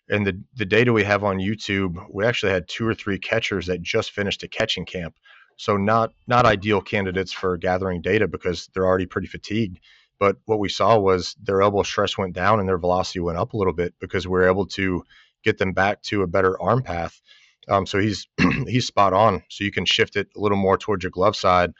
And 0.09 0.26
the 0.26 0.41
the 0.55 0.64
data 0.64 0.93
we 0.93 1.05
have 1.05 1.24
on 1.24 1.39
YouTube, 1.39 1.97
we 2.11 2.24
actually 2.24 2.53
had 2.53 2.68
two 2.68 2.87
or 2.87 2.95
three 2.95 3.18
catchers 3.18 3.66
that 3.66 3.82
just 3.82 4.12
finished 4.12 4.43
a 4.43 4.49
catching 4.49 4.84
camp. 4.84 5.14
So 5.57 5.76
not 5.76 6.12
not 6.26 6.47
ideal 6.47 6.80
candidates 6.80 7.32
for 7.32 7.57
gathering 7.57 8.03
data 8.03 8.28
because 8.28 8.68
they're 8.72 8.87
already 8.87 9.07
pretty 9.07 9.28
fatigued. 9.28 9.80
But 10.18 10.37
what 10.47 10.59
we 10.59 10.68
saw 10.68 10.99
was 10.99 11.34
their 11.43 11.61
elbow 11.61 11.82
stress 11.82 12.16
went 12.16 12.34
down 12.34 12.61
and 12.61 12.68
their 12.68 12.78
velocity 12.78 13.20
went 13.20 13.39
up 13.39 13.53
a 13.53 13.57
little 13.57 13.72
bit 13.74 13.95
because 14.01 14.26
we 14.26 14.39
are 14.39 14.49
able 14.49 14.66
to 14.66 15.05
get 15.45 15.59
them 15.59 15.72
back 15.72 16.03
to 16.03 16.22
a 16.22 16.26
better 16.26 16.61
arm 16.61 16.82
path. 16.82 17.20
Um, 17.68 17.86
so 17.86 17.98
he's 17.98 18.26
he's 18.66 18.86
spot 18.86 19.12
on. 19.12 19.42
So 19.50 19.64
you 19.64 19.72
can 19.72 19.84
shift 19.84 20.16
it 20.16 20.28
a 20.36 20.40
little 20.40 20.58
more 20.58 20.78
towards 20.78 21.02
your 21.02 21.10
glove 21.10 21.36
side, 21.36 21.72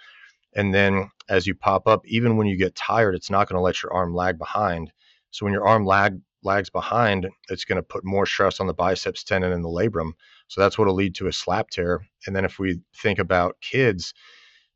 and 0.55 0.75
then 0.75 1.11
as 1.29 1.47
you 1.47 1.55
pop 1.55 1.87
up, 1.87 2.07
even 2.07 2.37
when 2.37 2.47
you 2.47 2.57
get 2.57 2.75
tired, 2.75 3.15
it's 3.15 3.31
not 3.31 3.49
going 3.49 3.59
to 3.59 3.63
let 3.63 3.83
your 3.83 3.93
arm 3.93 4.15
lag 4.15 4.39
behind. 4.39 4.93
So 5.31 5.45
when 5.45 5.53
your 5.53 5.67
arm 5.67 5.85
lag 5.85 6.19
lags 6.43 6.71
behind, 6.71 7.29
it's 7.51 7.65
going 7.65 7.77
to 7.77 7.83
put 7.83 8.05
more 8.05 8.25
stress 8.25 8.61
on 8.61 8.67
the 8.67 8.75
biceps 8.75 9.25
tendon 9.25 9.53
and 9.53 9.65
the 9.65 9.69
labrum. 9.69 10.13
So 10.49 10.61
that's 10.61 10.79
what 10.79 10.87
will 10.87 10.95
lead 10.95 11.15
to 11.17 11.27
a 11.27 11.33
slap 11.33 11.71
tear. 11.71 12.07
And 12.27 12.35
then 12.35 12.45
if 12.45 12.59
we 12.59 12.81
think 13.03 13.19
about 13.19 13.57
kids, 13.61 14.15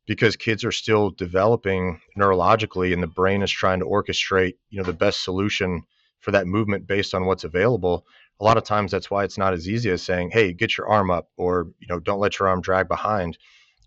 because 0.05 0.35
kids 0.35 0.65
are 0.65 0.71
still 0.71 1.11
developing 1.11 2.01
neurologically 2.17 2.93
and 2.93 3.01
the 3.01 3.07
brain 3.07 3.41
is 3.41 3.51
trying 3.51 3.79
to 3.79 3.85
orchestrate, 3.85 4.55
you 4.69 4.77
know, 4.77 4.83
the 4.83 4.93
best 4.93 5.23
solution 5.23 5.83
for 6.19 6.31
that 6.31 6.47
movement 6.47 6.85
based 6.85 7.15
on 7.15 7.25
what's 7.25 7.43
available, 7.43 8.05
a 8.41 8.43
lot 8.43 8.57
of 8.57 8.63
times 8.63 8.91
that's 8.91 9.11
why 9.11 9.23
it's 9.23 9.37
not 9.37 9.53
as 9.53 9.69
easy 9.69 9.91
as 9.91 10.01
saying, 10.01 10.31
"Hey, 10.31 10.51
get 10.51 10.75
your 10.75 10.89
arm 10.89 11.11
up," 11.11 11.29
or 11.37 11.67
you 11.79 11.87
know, 11.87 11.99
"Don't 11.99 12.19
let 12.19 12.39
your 12.39 12.49
arm 12.49 12.59
drag 12.59 12.87
behind," 12.87 13.37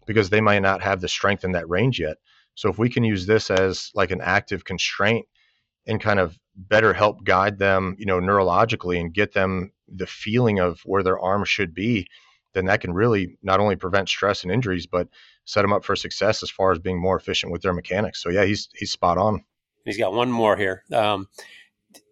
because 0.06 0.30
they 0.30 0.40
might 0.40 0.62
not 0.62 0.80
have 0.80 1.00
the 1.00 1.08
strength 1.08 1.44
in 1.44 1.52
that 1.52 1.68
range 1.68 1.98
yet. 1.98 2.18
So 2.54 2.70
if 2.70 2.78
we 2.78 2.88
can 2.88 3.02
use 3.02 3.26
this 3.26 3.50
as 3.50 3.90
like 3.94 4.12
an 4.12 4.20
active 4.20 4.64
constraint 4.64 5.26
and 5.86 6.00
kind 6.00 6.20
of 6.20 6.38
better 6.56 6.92
help 6.92 7.24
guide 7.24 7.58
them, 7.58 7.96
you 7.98 8.06
know, 8.06 8.20
neurologically 8.20 9.00
and 9.00 9.12
get 9.12 9.32
them 9.32 9.72
the 9.88 10.06
feeling 10.06 10.60
of 10.60 10.80
where 10.84 11.02
their 11.02 11.18
arm 11.18 11.44
should 11.44 11.74
be, 11.74 12.06
then 12.52 12.66
that 12.66 12.80
can 12.80 12.94
really 12.94 13.36
not 13.42 13.58
only 13.58 13.74
prevent 13.74 14.08
stress 14.08 14.44
and 14.44 14.52
injuries, 14.52 14.86
but 14.86 15.08
set 15.44 15.62
them 15.62 15.72
up 15.72 15.84
for 15.84 15.96
success 15.96 16.44
as 16.44 16.50
far 16.50 16.70
as 16.70 16.78
being 16.78 17.00
more 17.00 17.16
efficient 17.16 17.50
with 17.50 17.62
their 17.62 17.72
mechanics. 17.72 18.22
So 18.22 18.30
yeah, 18.30 18.44
he's 18.44 18.68
he's 18.72 18.92
spot 18.92 19.18
on. 19.18 19.44
He's 19.84 19.98
got 19.98 20.14
one 20.14 20.30
more 20.30 20.56
here. 20.56 20.84
Um, 20.92 21.26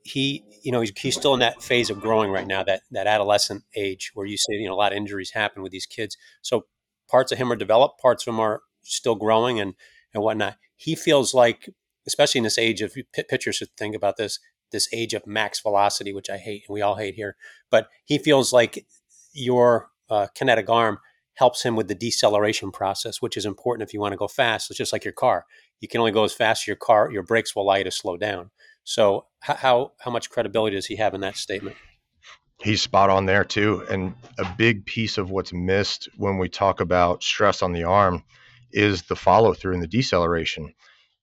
he, 0.05 0.45
you 0.63 0.73
know, 0.73 0.81
he's, 0.81 0.93
he's 0.99 1.17
still 1.17 1.35
in 1.35 1.41
that 1.41 1.63
phase 1.63 1.91
of 1.91 2.01
growing 2.01 2.31
right 2.31 2.47
now, 2.47 2.63
that 2.63 2.83
that 2.91 3.07
adolescent 3.07 3.65
age 3.77 4.11
where 4.15 4.27
you 4.27 4.37
say, 4.37 4.55
you 4.55 4.69
know, 4.69 4.75
a 4.75 4.77
lot 4.77 4.93
of 4.93 4.97
injuries 4.97 5.31
happen 5.31 5.63
with 5.63 5.73
these 5.73 5.87
kids. 5.87 6.17
So 6.43 6.67
parts 7.09 7.33
of 7.33 7.39
him 7.39 7.53
are 7.53 7.57
developed, 7.57 8.01
parts 8.01 8.27
of 8.27 8.33
him 8.33 8.41
are 8.41 8.63
still 8.83 9.15
growing 9.15 9.61
and 9.61 9.75
and 10.15 10.23
whatnot. 10.23 10.57
He 10.77 10.95
feels 10.95 11.33
like, 11.33 11.71
especially 12.07 12.39
in 12.39 12.45
this 12.45 12.59
age 12.59 12.83
of 12.83 12.95
pitchers 13.29 13.57
should 13.57 13.77
think 13.77 13.95
about 13.95 14.17
this, 14.17 14.39
this 14.73 14.89
age 14.93 15.15
of 15.15 15.27
max 15.27 15.61
velocity, 15.61 16.13
which 16.13 16.29
I 16.29 16.39
hate 16.39 16.65
and 16.69 16.75
we 16.75 16.83
all 16.83 16.97
hate 16.97 17.15
here. 17.15 17.37
But 17.71 17.89
he 18.05 18.19
feels 18.19 18.53
like 18.53 18.87
your 19.33 19.91
uh, 20.11 20.27
kinetic 20.35 20.69
arm 20.69 20.99
helps 21.35 21.63
him 21.63 21.77
with 21.77 21.89
the 21.89 21.95
deceleration 21.95 22.71
process, 22.71 23.23
which 23.23 23.37
is 23.37 23.47
important 23.47 23.89
if 23.89 23.95
you 23.95 24.01
want 24.01 24.13
to 24.13 24.19
go 24.19 24.29
fast. 24.29 24.71
It's 24.71 24.79
just 24.79 24.93
like 24.93 25.05
your 25.05 25.13
car. 25.13 25.47
You 25.81 25.89
can 25.89 26.01
only 26.01 26.13
go 26.13 26.25
as 26.25 26.35
fast 26.35 26.65
as 26.65 26.67
your 26.67 26.77
car, 26.77 27.11
your 27.11 27.23
brakes 27.23 27.57
will 27.57 27.63
allow 27.63 27.77
you 27.77 27.85
to 27.85 27.91
slow 27.91 28.17
down. 28.17 28.51
So 28.85 29.27
how 29.41 29.93
how 30.01 30.11
much 30.11 30.31
credibility 30.31 30.77
does 30.77 30.87
he 30.87 30.97
have 30.97 31.15
in 31.15 31.21
that 31.21 31.37
statement? 31.37 31.77
He's 32.63 32.83
spot 32.83 33.11
on 33.11 33.27
there 33.27 33.45
too. 33.45 33.85
And 33.91 34.15
a 34.39 34.47
big 34.57 34.87
piece 34.87 35.19
of 35.19 35.31
what's 35.31 35.53
missed 35.53 36.09
when 36.17 36.39
we 36.39 36.49
talk 36.49 36.81
about 36.81 37.23
stress 37.23 37.63
on 37.63 37.73
the 37.73 37.85
arm 37.85 38.23
is 38.71 39.03
the 39.03 39.17
follow 39.17 39.53
through 39.53 39.75
and 39.75 39.83
the 39.83 39.89
deceleration. 39.89 40.73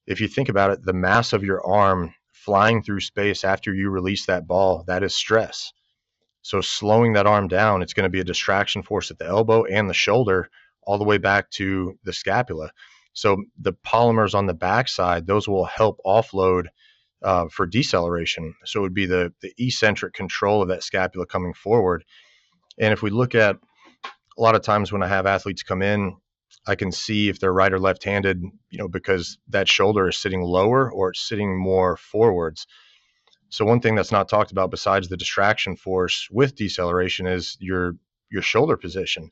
If 0.05 0.19
you 0.19 0.27
think 0.27 0.49
about 0.49 0.71
it, 0.71 0.83
the 0.83 0.93
mass 0.93 1.33
of 1.33 1.43
your 1.43 1.65
arm 1.65 2.13
flying 2.31 2.83
through 2.83 2.99
space 3.01 3.43
after 3.43 3.73
you 3.73 3.89
release 3.89 4.25
that 4.25 4.47
ball, 4.47 4.83
that 4.87 5.03
is 5.03 5.15
stress. 5.15 5.71
So 6.41 6.61
slowing 6.61 7.13
that 7.13 7.27
arm 7.27 7.47
down, 7.47 7.81
it's 7.81 7.93
going 7.93 8.05
to 8.05 8.09
be 8.09 8.21
a 8.21 8.25
distraction 8.25 8.81
force 8.81 9.11
at 9.11 9.19
the 9.19 9.27
elbow 9.27 9.65
and 9.65 9.89
the 9.89 9.93
shoulder 9.93 10.49
all 10.83 10.97
the 10.97 11.03
way 11.03 11.17
back 11.17 11.51
to 11.51 11.97
the 12.03 12.13
scapula. 12.13 12.71
So 13.13 13.43
the 13.59 13.73
polymers 13.73 14.33
on 14.33 14.45
the 14.45 14.53
backside, 14.53 15.27
those 15.27 15.47
will 15.47 15.65
help 15.65 15.99
offload 16.05 16.67
uh, 17.23 17.47
for 17.49 17.65
deceleration. 17.65 18.55
So 18.65 18.79
it 18.79 18.83
would 18.83 18.93
be 18.93 19.05
the 19.05 19.33
the 19.41 19.53
eccentric 19.57 20.13
control 20.13 20.61
of 20.61 20.69
that 20.69 20.83
scapula 20.83 21.25
coming 21.25 21.53
forward. 21.53 22.03
And 22.79 22.93
if 22.93 23.01
we 23.01 23.09
look 23.09 23.35
at 23.35 23.57
a 24.37 24.41
lot 24.41 24.55
of 24.55 24.61
times 24.61 24.91
when 24.91 25.03
I 25.03 25.07
have 25.07 25.25
athletes 25.25 25.63
come 25.63 25.81
in, 25.81 26.15
I 26.65 26.75
can 26.75 26.91
see 26.91 27.29
if 27.29 27.39
they're 27.39 27.53
right 27.53 27.73
or 27.73 27.79
left 27.79 28.03
handed, 28.03 28.41
you 28.69 28.77
know, 28.77 28.87
because 28.87 29.37
that 29.49 29.67
shoulder 29.67 30.07
is 30.07 30.17
sitting 30.17 30.41
lower 30.41 30.91
or 30.91 31.09
it's 31.09 31.27
sitting 31.27 31.59
more 31.59 31.97
forwards. 31.97 32.67
So 33.49 33.65
one 33.65 33.81
thing 33.81 33.95
that's 33.95 34.11
not 34.11 34.29
talked 34.29 34.51
about 34.51 34.71
besides 34.71 35.07
the 35.07 35.17
distraction 35.17 35.75
force 35.75 36.27
with 36.31 36.55
deceleration 36.55 37.27
is 37.27 37.57
your 37.59 37.95
your 38.31 38.43
shoulder 38.43 38.77
position. 38.77 39.31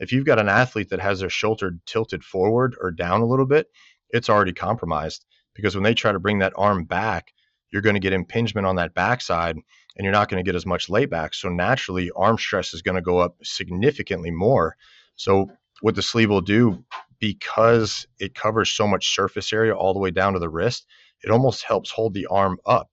If 0.00 0.12
you've 0.12 0.24
got 0.24 0.38
an 0.38 0.48
athlete 0.48 0.90
that 0.90 1.00
has 1.00 1.20
their 1.20 1.28
shoulder 1.28 1.72
tilted 1.84 2.24
forward 2.24 2.76
or 2.80 2.90
down 2.90 3.20
a 3.20 3.26
little 3.26 3.46
bit, 3.46 3.68
it's 4.10 4.30
already 4.30 4.54
compromised 4.54 5.26
because 5.58 5.74
when 5.74 5.82
they 5.82 5.92
try 5.92 6.12
to 6.12 6.20
bring 6.20 6.38
that 6.38 6.52
arm 6.56 6.84
back, 6.84 7.32
you're 7.70 7.82
going 7.82 7.96
to 7.96 8.00
get 8.00 8.12
impingement 8.12 8.64
on 8.64 8.76
that 8.76 8.94
backside 8.94 9.56
and 9.56 10.04
you're 10.04 10.12
not 10.12 10.28
going 10.28 10.42
to 10.42 10.48
get 10.48 10.54
as 10.54 10.64
much 10.64 10.88
layback. 10.88 11.34
So 11.34 11.48
naturally, 11.48 12.12
arm 12.14 12.38
stress 12.38 12.72
is 12.74 12.80
going 12.80 12.94
to 12.94 13.02
go 13.02 13.18
up 13.18 13.34
significantly 13.42 14.30
more. 14.30 14.76
So 15.16 15.50
what 15.80 15.96
the 15.96 16.02
sleeve 16.02 16.30
will 16.30 16.42
do, 16.42 16.84
because 17.18 18.06
it 18.20 18.36
covers 18.36 18.70
so 18.70 18.86
much 18.86 19.12
surface 19.12 19.52
area 19.52 19.74
all 19.74 19.92
the 19.94 19.98
way 19.98 20.12
down 20.12 20.34
to 20.34 20.38
the 20.38 20.48
wrist, 20.48 20.86
it 21.24 21.30
almost 21.32 21.64
helps 21.64 21.90
hold 21.90 22.14
the 22.14 22.26
arm 22.26 22.58
up. 22.64 22.88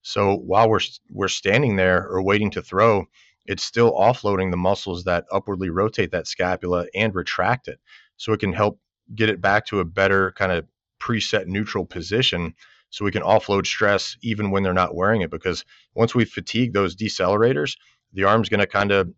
So 0.00 0.36
while 0.36 0.70
we're 0.70 0.80
we're 1.10 1.28
standing 1.28 1.76
there 1.76 2.08
or 2.08 2.22
waiting 2.22 2.50
to 2.52 2.62
throw, 2.62 3.04
it's 3.44 3.62
still 3.62 3.92
offloading 3.92 4.50
the 4.50 4.56
muscles 4.56 5.04
that 5.04 5.26
upwardly 5.30 5.68
rotate 5.68 6.12
that 6.12 6.26
scapula 6.26 6.86
and 6.94 7.14
retract 7.14 7.68
it. 7.68 7.78
So 8.16 8.32
it 8.32 8.40
can 8.40 8.54
help 8.54 8.80
get 9.14 9.28
it 9.28 9.42
back 9.42 9.66
to 9.66 9.80
a 9.80 9.84
better 9.84 10.32
kind 10.32 10.52
of 10.52 10.64
preset 11.00 11.46
neutral 11.46 11.84
position 11.84 12.54
so 12.90 13.04
we 13.04 13.10
can 13.10 13.22
offload 13.22 13.66
stress 13.66 14.16
even 14.22 14.50
when 14.50 14.62
they're 14.62 14.72
not 14.72 14.94
wearing 14.94 15.20
it 15.20 15.30
because 15.30 15.64
once 15.94 16.14
we 16.14 16.24
fatigue 16.24 16.72
those 16.72 16.96
decelerators 16.96 17.76
the 18.12 18.24
arm's 18.24 18.48
going 18.48 18.60
to 18.60 18.66
kind 18.66 18.92
of 18.92 19.12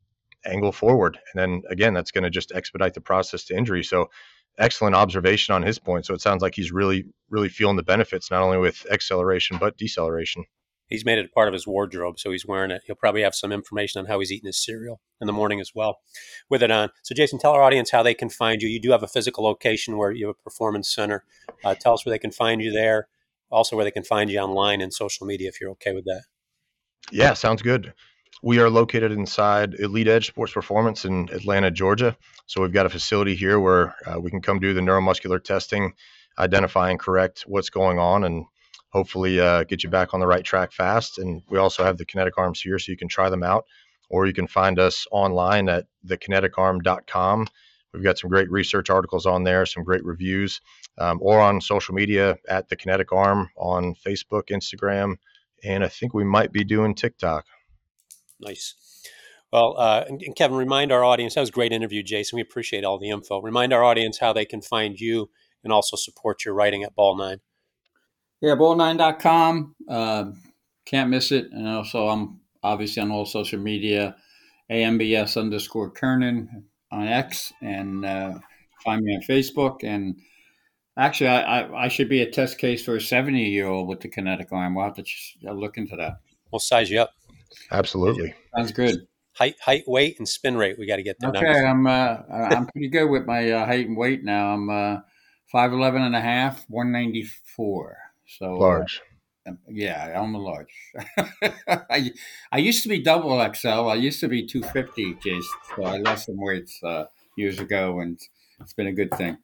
angle 0.45 0.73
forward. 0.73 1.19
And 1.33 1.41
then 1.41 1.63
again 1.71 1.95
that's 1.95 2.11
going 2.11 2.25
to 2.25 2.31
just 2.31 2.53
expedite 2.53 2.95
the 2.95 3.01
process 3.01 3.45
to 3.45 3.57
injury. 3.57 3.85
So 3.85 4.11
excellent 4.59 4.97
observation 4.97 5.55
on 5.55 5.63
his 5.63 5.79
point. 5.79 6.07
So 6.07 6.15
it 6.15 6.21
sounds 6.21 6.43
like 6.43 6.55
he's 6.55 6.73
really 6.73 7.05
really 7.31 7.49
feeling 7.49 7.77
the 7.77 7.83
benefits 7.83 8.31
not 8.31 8.43
only 8.43 8.59
with 8.59 8.87
acceleration 8.91 9.59
but 9.59 9.77
deceleration 9.77 10.45
he's 10.89 11.05
made 11.05 11.19
it 11.19 11.27
a 11.27 11.29
part 11.29 11.49
of 11.49 11.55
his 11.55 11.67
wardrobe, 11.67 12.19
so 12.19 12.31
he's 12.31 12.47
wearing 12.47 12.71
it. 12.71 12.83
He'll 12.87 12.97
probably 12.97 13.23
have 13.23 13.35
some 13.35 13.53
information 13.53 14.01
on 14.01 14.07
how 14.07 14.19
he's 14.19 14.33
eating 14.33 14.47
his 14.47 14.63
cereal 14.63 15.01
in 15.21 15.27
the 15.27 15.33
morning 15.33 15.61
as 15.61 15.73
well 15.75 15.99
with 16.49 16.63
it 16.63 16.71
on. 16.71 16.91
So, 17.03 17.15
Jason, 17.15 17.39
tell 17.39 17.53
our 17.53 17.63
audience 17.63 17.91
how 17.91 18.03
they 18.03 18.15
can 18.15 18.31
find 18.31 18.63
you. 18.63 18.69
You 18.69 18.81
do 18.81 18.91
have 18.91 19.03
a 19.03 19.09
physical 19.09 19.45
location 19.45 19.97
where 19.97 20.11
you 20.11 20.27
have 20.27 20.37
a 20.39 20.43
performance 20.43 20.93
center. 20.93 21.25
Uh, 21.65 21.75
tell 21.75 21.95
us 21.95 22.05
where 22.05 22.13
they 22.13 22.19
can 22.19 22.33
find 22.33 22.63
you 22.63 22.73
there, 22.73 23.09
also 23.51 23.77
where 23.77 23.85
they 23.85 23.91
can 23.91 24.05
find 24.05 24.31
you 24.31 24.39
online 24.39 24.81
and 24.81 24.93
social 24.93 25.27
media 25.27 25.49
if 25.49 25.61
you're 25.61 25.71
okay 25.71 25.93
with 25.93 26.05
that. 26.05 26.23
Yeah, 27.11 27.35
sounds 27.35 27.63
good. 27.63 27.95
We 28.43 28.61
are 28.61 28.71
located 28.71 29.11
inside 29.11 29.75
Elite 29.75 30.07
Edge 30.07 30.29
Sports 30.29 30.53
Performance 30.53 31.05
in 31.05 31.29
Atlanta, 31.33 31.71
Georgia. 31.71 32.17
So 32.47 32.63
we've 32.63 32.73
got 32.73 32.87
a 32.87 32.91
facility 32.91 33.35
here 33.35 33.59
where 33.59 33.97
uh, 34.07 34.21
we 34.21 34.31
can 34.31 34.41
come 34.41 34.61
do 34.61 34.75
the 34.75 34.81
neuromuscular 34.81 35.43
testing, 35.43 35.95
identify 36.39 36.91
and 36.91 37.01
correct 37.01 37.45
what's 37.49 37.71
going 37.71 37.99
on, 37.99 38.23
and 38.23 38.45
hopefully 38.91 39.41
uh, 39.41 39.65
get 39.65 39.83
you 39.83 39.91
back 39.91 40.15
on 40.15 40.21
the 40.21 40.27
right 40.27 40.45
track 40.45 40.73
fast. 40.73 41.19
And 41.19 41.43
we 41.49 41.59
also 41.59 41.85
have 41.85 41.99
the 41.99 42.05
kinetic 42.05 42.39
arms 42.39 42.61
here 42.61 42.79
so 42.79 42.91
you 42.91 42.99
can 42.99 43.09
try 43.09 43.29
them 43.29 43.43
out, 43.43 43.67
or 44.09 44.27
you 44.27 44.33
can 44.33 44.47
find 44.47 44.79
us 44.79 45.07
online 45.11 45.69
at 45.69 45.87
thekineticarm.com. 46.07 47.47
We've 47.95 48.03
got 48.03 48.19
some 48.19 48.31
great 48.31 48.51
research 48.51 48.91
articles 48.91 49.27
on 49.27 49.45
there, 49.45 49.65
some 49.65 49.83
great 49.83 50.05
reviews, 50.05 50.61
um, 50.99 51.19
or 51.23 51.41
on 51.41 51.61
social 51.61 51.95
media 51.95 52.37
at 52.49 52.69
the 52.69 52.77
Kinetic 52.77 53.13
Arm 53.13 53.49
on 53.57 53.95
Facebook, 53.95 54.49
Instagram, 54.51 55.17
and 55.65 55.83
I 55.83 55.89
think 55.89 56.13
we 56.13 56.25
might 56.25 56.53
be 56.53 56.65
doing 56.65 56.95
TikTok. 56.95 57.47
Nice. 58.41 58.75
Well, 59.53 59.75
uh, 59.79 60.05
and, 60.07 60.23
and 60.23 60.37
Kevin, 60.37 60.59
remind 60.59 60.93
our 60.93 61.03
audience 61.03 61.35
that 61.35 61.41
was 61.41 61.49
a 61.49 61.53
great 61.53 61.73
interview, 61.73 62.03
Jason. 62.03 62.37
We 62.37 62.43
appreciate 62.43 62.85
all 62.85 62.99
the 62.99 63.09
info. 63.09 63.41
Remind 63.41 63.73
our 63.73 63.83
audience 63.83 64.19
how 64.19 64.33
they 64.33 64.45
can 64.45 64.61
find 64.61 65.01
you 65.01 65.31
and 65.65 65.73
also 65.73 65.97
support 65.97 66.45
your 66.45 66.55
writing 66.55 66.83
at 66.83 66.95
Ball 66.95 67.17
Nine. 67.17 67.41
Yeah, 68.41 68.55
ball9.com. 68.55 69.75
Uh, 69.89 70.25
can't 70.87 71.11
miss 71.11 71.33
it. 71.33 71.51
And 71.53 71.67
also, 71.69 72.09
I'm 72.09 72.41
obviously 72.63 73.03
on 73.03 73.11
all 73.11 73.27
social 73.27 73.59
media, 73.59 74.17
AMBS 74.71 75.37
underscore 75.41 75.91
Kernan 75.91 76.65
on 76.91 77.07
X, 77.07 77.53
and 77.61 78.05
uh, 78.05 78.39
find 78.85 79.03
me 79.03 79.15
on 79.17 79.23
Facebook. 79.23 79.83
And 79.83 80.17
actually, 80.97 81.29
I, 81.29 81.61
I, 81.61 81.85
I, 81.85 81.89
should 81.89 82.09
be 82.09 82.23
a 82.23 82.31
test 82.31 82.59
case 82.59 82.85
for 82.85 82.97
a 82.97 83.01
70 83.01 83.43
year 83.43 83.67
old 83.67 83.89
with 83.89 84.01
the 84.01 84.09
kinetic 84.09 84.53
arm. 84.53 84.75
We'll 84.75 84.85
have 84.85 84.95
to 84.95 85.05
look 85.53 85.77
into 85.77 85.97
that. 85.97 86.21
We'll 86.51 86.61
size 86.61 86.91
you 86.91 87.01
up. 87.01 87.11
Absolutely. 87.71 88.35
Sounds 88.57 88.73
good. 88.73 89.07
Height, 89.35 89.57
height, 89.61 89.85
weight, 89.87 90.19
and 90.19 90.29
spin 90.29 90.57
rate. 90.57 90.79
We 90.79 90.87
got 90.87 90.97
to 90.97 91.03
get 91.03 91.19
that. 91.21 91.37
Okay, 91.37 91.65
I'm 91.65 91.87
uh, 91.87 92.19
I'm 92.31 92.67
pretty 92.67 92.89
good 92.89 93.09
with 93.09 93.25
my 93.25 93.51
uh, 93.51 93.67
height 93.67 93.87
and 93.87 93.97
weight 93.97 94.25
now. 94.25 94.53
I'm 94.53 94.69
uh, 94.69 94.97
5'11 95.55 96.07
and 96.07 96.17
a 96.17 96.21
half, 96.21 96.65
194. 96.69 98.08
So 98.29 98.55
uh, 98.55 98.59
large. 98.59 99.01
Uh, 99.49 99.53
yeah, 99.69 100.21
I'm 100.21 100.35
a 100.35 100.39
large. 100.39 100.73
I 101.69 102.13
I 102.53 102.59
used 102.59 102.83
to 102.83 102.89
be 102.89 103.01
double 103.03 103.39
XL. 103.55 103.69
I 103.89 103.95
used 103.95 104.21
to 104.21 104.29
be 104.29 104.47
250, 104.47 105.15
Jason. 105.15 105.43
So 105.75 105.85
I 105.85 105.97
lost 105.99 106.27
some 106.27 106.37
weights 106.39 106.81
uh, 106.83 107.07
years 107.37 107.59
ago, 107.59 108.01
and 108.01 108.21
it's 108.61 108.75
been 108.75 108.89
a 108.89 108.93
good 108.93 109.13
thing. 109.15 109.39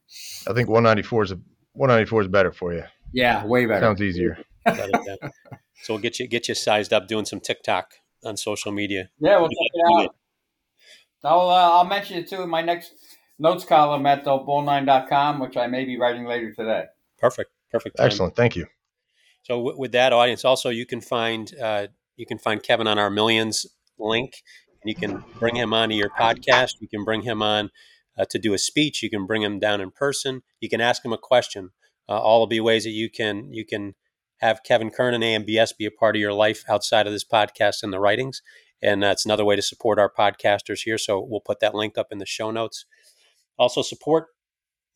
I 0.46 0.52
think 0.52 0.68
194 0.68 1.22
is 1.22 1.32
a 1.32 1.36
194 1.72 2.22
is 2.22 2.28
better 2.28 2.52
for 2.52 2.74
you. 2.74 2.84
Yeah, 3.12 3.44
way 3.46 3.66
better. 3.66 3.80
Sounds 3.86 4.02
easier. 4.02 4.38
so 4.66 5.94
we'll 5.94 5.98
get 5.98 6.18
you 6.18 6.26
get 6.26 6.48
you 6.48 6.54
sized 6.54 6.92
up 6.92 7.08
doing 7.08 7.24
some 7.24 7.40
TikTok 7.40 7.94
on 8.24 8.36
social 8.36 8.72
media. 8.72 9.10
Yeah, 9.18 9.38
we'll 9.38 9.48
check 9.48 9.56
it 9.72 10.06
out. 10.06 10.14
I'll 11.24 11.48
uh, 11.48 11.70
I'll 11.78 11.86
mention 11.86 12.18
it 12.18 12.28
too 12.28 12.42
in 12.42 12.50
my 12.50 12.60
next 12.60 12.92
notes 13.38 13.64
column 13.64 14.04
at 14.06 14.24
the 14.24 14.30
ball9.com, 14.30 15.40
which 15.40 15.56
I 15.56 15.66
may 15.66 15.84
be 15.84 15.98
writing 15.98 16.26
later 16.26 16.52
today. 16.52 16.84
Perfect. 17.18 17.50
Perfect. 17.70 17.96
Time. 17.96 18.06
Excellent. 18.06 18.36
Thank 18.36 18.56
you. 18.56 18.66
So 19.44 19.56
w- 19.58 19.78
with 19.78 19.92
that 19.92 20.12
audience, 20.12 20.44
also 20.44 20.70
you 20.70 20.86
can 20.86 21.00
find 21.00 21.54
uh, 21.60 21.88
you 22.16 22.26
can 22.26 22.38
find 22.38 22.62
Kevin 22.62 22.86
on 22.86 22.98
our 22.98 23.10
Millions 23.10 23.66
link, 23.98 24.42
and 24.82 24.88
you 24.88 24.94
can 24.96 25.22
bring 25.38 25.56
him 25.56 25.72
onto 25.72 25.94
your 25.94 26.10
podcast. 26.10 26.72
You 26.80 26.88
can 26.88 27.04
bring 27.04 27.22
him 27.22 27.42
on 27.42 27.70
uh, 28.18 28.24
to 28.30 28.38
do 28.38 28.54
a 28.54 28.58
speech. 28.58 29.02
You 29.02 29.10
can 29.10 29.26
bring 29.26 29.42
him 29.42 29.58
down 29.58 29.80
in 29.80 29.90
person. 29.90 30.42
You 30.60 30.68
can 30.68 30.80
ask 30.80 31.04
him 31.04 31.12
a 31.12 31.18
question. 31.18 31.70
Uh, 32.08 32.18
all 32.18 32.40
will 32.40 32.46
be 32.46 32.60
ways 32.60 32.84
that 32.84 32.90
you 32.90 33.10
can 33.10 33.52
you 33.52 33.66
can 33.66 33.94
have 34.38 34.62
Kevin 34.64 34.90
Kern 34.90 35.14
and 35.14 35.22
AMBS 35.22 35.76
be 35.76 35.86
a 35.86 35.90
part 35.90 36.16
of 36.16 36.20
your 36.20 36.32
life 36.32 36.64
outside 36.68 37.06
of 37.06 37.12
this 37.12 37.24
podcast 37.24 37.82
and 37.82 37.92
the 37.92 38.00
writings. 38.00 38.42
And 38.82 39.02
that's 39.02 39.24
another 39.24 39.44
way 39.44 39.56
to 39.56 39.62
support 39.62 39.98
our 39.98 40.12
podcasters 40.12 40.80
here. 40.84 40.98
So 40.98 41.20
we'll 41.20 41.40
put 41.40 41.60
that 41.60 41.74
link 41.74 41.96
up 41.96 42.08
in 42.10 42.18
the 42.18 42.26
show 42.26 42.50
notes. 42.50 42.84
Also 43.58 43.82
support 43.82 44.26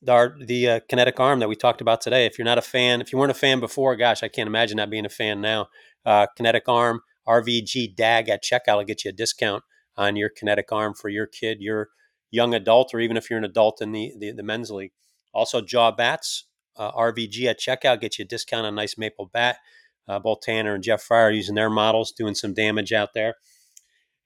our 0.07 0.36
the 0.38 0.68
uh, 0.68 0.80
kinetic 0.88 1.18
arm 1.18 1.40
that 1.40 1.49
we 1.49 1.57
talked 1.57 1.80
about 1.80 2.01
today. 2.01 2.26
If 2.26 2.38
you're 2.38 2.44
not 2.44 2.59
a 2.59 2.62
fan, 2.62 3.01
if 3.01 3.12
you 3.12 3.18
weren't 3.18 3.30
a 3.30 3.34
fan 3.34 3.61
before, 3.61 3.96
gosh, 3.96 4.22
I 4.22 4.28
can't 4.28 4.46
imagine 4.46 4.76
not 4.76 4.90
being 4.90 5.07
a 5.07 5.11
fan 5.11 5.40
now. 5.40 5.68
Uh, 6.05 6.26
kinetic 6.36 6.68
arm 6.68 7.01
RVG 7.26 7.94
DAG 7.96 8.28
at 8.28 8.42
checkout 8.42 8.76
will 8.78 8.84
get 8.84 9.05
you 9.05 9.11
a 9.11 9.12
discount 9.12 9.62
on 9.96 10.16
your 10.16 10.28
kinetic 10.28 10.70
arm 10.72 10.94
for 10.94 11.09
your 11.09 11.26
kid, 11.26 11.59
your 11.61 11.88
young 12.30 12.55
adult, 12.55 12.94
or 12.94 13.01
even 13.01 13.16
if 13.16 13.28
you're 13.28 13.38
an 13.38 13.44
adult 13.44 13.82
in 13.82 13.92
the 13.92 14.12
the, 14.18 14.32
the 14.32 14.42
men's 14.42 14.70
league. 14.70 14.92
Also, 15.32 15.61
jaw 15.61 15.90
bats 15.90 16.44
uh, 16.76 16.92
RVG 16.92 17.44
at 17.46 17.61
checkout 17.61 18.01
get 18.01 18.18
you 18.18 18.24
a 18.24 18.28
discount 18.28 18.66
on 18.66 18.74
nice 18.74 18.96
maple 18.96 19.26
bat. 19.26 19.59
Uh, 20.07 20.18
both 20.18 20.40
Tanner 20.40 20.74
and 20.74 20.82
Jeff 20.82 21.03
Frye 21.03 21.30
using 21.30 21.55
their 21.55 21.68
models, 21.68 22.12
doing 22.12 22.34
some 22.34 22.55
damage 22.55 22.92
out 22.94 23.12
there. 23.12 23.34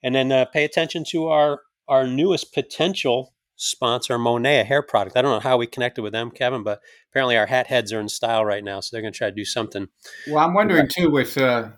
And 0.03 0.15
then 0.15 0.31
uh, 0.31 0.45
pay 0.45 0.65
attention 0.65 1.05
to 1.11 1.29
our 1.29 1.63
our 1.89 2.07
newest 2.07 2.53
potential 2.55 3.35
sponsor 3.63 4.19
Monet, 4.19 4.61
a 4.61 4.65
hair 4.65 4.83
product. 4.83 5.17
I 5.17 5.23
don't 5.23 5.31
know 5.31 5.49
how 5.49 5.57
we 5.57 5.67
connected 5.67 6.03
with 6.03 6.13
them, 6.13 6.31
Kevin, 6.31 6.65
but 6.65 6.81
apparently 7.11 7.37
our 7.37 7.47
hat 7.47 7.69
heads 7.69 7.93
are 7.93 8.01
in 8.01 8.09
style 8.09 8.45
right 8.45 8.65
now, 8.65 8.81
so 8.81 8.89
they're 8.93 9.03
going 9.03 9.13
to 9.13 9.17
try 9.17 9.31
to 9.31 9.35
do 9.35 9.45
something. 9.45 9.89
Well, 10.29 10.45
I'm 10.45 10.55
wondering 10.55 10.89
too 10.89 11.11
with 11.11 11.39
uh, 11.39 11.71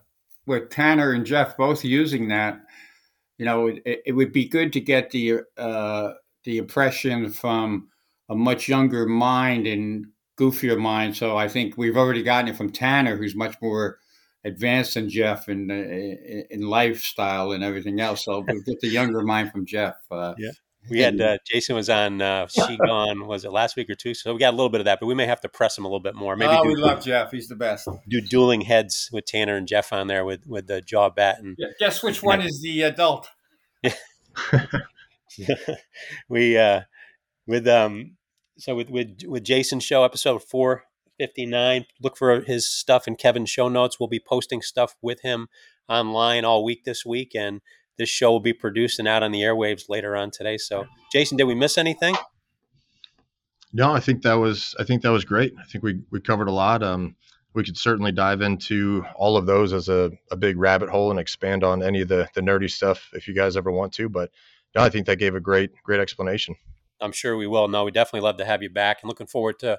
with 0.46 0.70
Tanner 0.70 1.12
and 1.12 1.26
Jeff 1.26 1.56
both 1.56 1.84
using 1.84 2.28
that. 2.28 2.60
You 3.36 3.44
know, 3.44 3.66
it, 3.66 4.02
it 4.06 4.12
would 4.12 4.32
be 4.32 4.48
good 4.48 4.72
to 4.72 4.80
get 4.80 5.10
the 5.10 5.40
uh, 5.58 6.12
the 6.44 6.58
impression 6.58 7.30
from 7.30 7.88
a 8.28 8.34
much 8.34 8.66
younger 8.68 9.06
mind 9.06 9.66
and 9.66 10.06
goofier 10.38 10.78
mind. 10.78 11.16
So 11.16 11.36
I 11.36 11.48
think 11.48 11.76
we've 11.76 11.96
already 11.96 12.22
gotten 12.22 12.48
it 12.48 12.56
from 12.56 12.70
Tanner, 12.70 13.16
who's 13.16 13.36
much 13.36 13.56
more 13.60 13.98
advanced 14.42 14.94
than 14.94 15.10
Jeff 15.10 15.48
in 15.50 15.70
in, 15.70 16.44
in 16.48 16.60
lifestyle 16.62 17.52
and 17.52 17.62
everything 17.62 18.00
else. 18.00 18.24
So 18.24 18.42
we'll 18.46 18.62
get 18.62 18.80
the 18.80 18.88
younger 18.88 19.20
mind 19.22 19.52
from 19.52 19.66
Jeff. 19.66 19.96
Uh, 20.10 20.34
yeah. 20.38 20.50
We 20.90 21.00
had 21.00 21.20
uh, 21.20 21.38
Jason 21.46 21.76
was 21.76 21.88
on 21.88 22.20
uh, 22.20 22.46
She 22.48 22.76
Gone 22.76 23.26
was 23.26 23.44
it 23.44 23.52
last 23.52 23.76
week 23.76 23.88
or 23.88 23.94
two? 23.94 24.14
So 24.14 24.32
we 24.32 24.38
got 24.38 24.52
a 24.52 24.56
little 24.56 24.70
bit 24.70 24.80
of 24.80 24.84
that, 24.84 25.00
but 25.00 25.06
we 25.06 25.14
may 25.14 25.26
have 25.26 25.40
to 25.42 25.48
press 25.48 25.78
him 25.78 25.84
a 25.84 25.88
little 25.88 26.00
bit 26.00 26.14
more. 26.14 26.36
Maybe 26.36 26.52
oh, 26.54 26.62
do, 26.62 26.68
we 26.68 26.76
love 26.76 27.02
Jeff. 27.02 27.30
He's 27.30 27.48
the 27.48 27.56
best. 27.56 27.88
Do 28.08 28.20
dueling 28.20 28.62
heads 28.62 29.08
with 29.12 29.24
Tanner 29.24 29.56
and 29.56 29.66
Jeff 29.66 29.92
on 29.92 30.06
there 30.06 30.24
with 30.24 30.46
with 30.46 30.66
the 30.66 30.80
jaw 30.80 31.10
bat 31.10 31.38
and 31.40 31.56
yeah, 31.58 31.68
guess 31.78 32.02
which 32.02 32.22
one 32.22 32.40
is 32.40 32.60
the 32.62 32.82
adult? 32.82 33.28
We 36.28 36.56
uh 36.56 36.82
with 37.46 37.66
um 37.66 38.16
so 38.58 38.74
with 38.74 38.90
with 38.90 39.22
with 39.26 39.44
Jason 39.44 39.80
show 39.80 40.04
episode 40.04 40.42
459. 40.42 41.86
Look 42.00 42.16
for 42.16 42.40
his 42.42 42.68
stuff 42.68 43.08
in 43.08 43.16
Kevin's 43.16 43.50
show 43.50 43.68
notes. 43.68 43.98
We'll 43.98 44.08
be 44.08 44.20
posting 44.20 44.62
stuff 44.62 44.96
with 45.02 45.22
him 45.22 45.48
online 45.88 46.44
all 46.44 46.64
week 46.64 46.84
this 46.84 47.04
week, 47.04 47.34
and 47.34 47.60
this 47.98 48.08
show 48.08 48.30
will 48.30 48.40
be 48.40 48.52
produced 48.52 48.98
and 48.98 49.08
out 49.08 49.22
on 49.22 49.32
the 49.32 49.40
airwaves 49.40 49.88
later 49.88 50.16
on 50.16 50.30
today. 50.30 50.56
So, 50.56 50.86
Jason, 51.12 51.36
did 51.36 51.44
we 51.44 51.54
miss 51.54 51.78
anything? 51.78 52.16
No, 53.72 53.92
I 53.92 54.00
think 54.00 54.22
that 54.22 54.34
was 54.34 54.74
I 54.78 54.84
think 54.84 55.02
that 55.02 55.10
was 55.10 55.24
great. 55.24 55.52
I 55.60 55.64
think 55.64 55.82
we 55.82 56.00
we 56.10 56.20
covered 56.20 56.48
a 56.48 56.52
lot. 56.52 56.82
Um, 56.82 57.16
we 57.54 57.64
could 57.64 57.76
certainly 57.76 58.12
dive 58.12 58.40
into 58.40 59.04
all 59.16 59.36
of 59.36 59.46
those 59.46 59.72
as 59.72 59.88
a, 59.88 60.10
a 60.30 60.36
big 60.36 60.56
rabbit 60.58 60.88
hole 60.88 61.10
and 61.10 61.20
expand 61.20 61.64
on 61.64 61.82
any 61.82 62.00
of 62.00 62.08
the 62.08 62.28
the 62.34 62.40
nerdy 62.40 62.70
stuff 62.70 63.10
if 63.12 63.26
you 63.26 63.34
guys 63.34 63.56
ever 63.56 63.70
want 63.70 63.92
to. 63.94 64.08
But 64.08 64.30
no, 64.74 64.82
I 64.82 64.90
think 64.90 65.06
that 65.06 65.16
gave 65.16 65.34
a 65.34 65.40
great 65.40 65.70
great 65.82 66.00
explanation. 66.00 66.54
I'm 67.00 67.12
sure 67.12 67.36
we 67.36 67.46
will. 67.46 67.66
No, 67.68 67.84
we 67.84 67.90
definitely 67.90 68.24
love 68.24 68.36
to 68.38 68.44
have 68.44 68.62
you 68.62 68.70
back, 68.70 68.98
and 69.02 69.08
looking 69.08 69.26
forward 69.26 69.58
to 69.60 69.78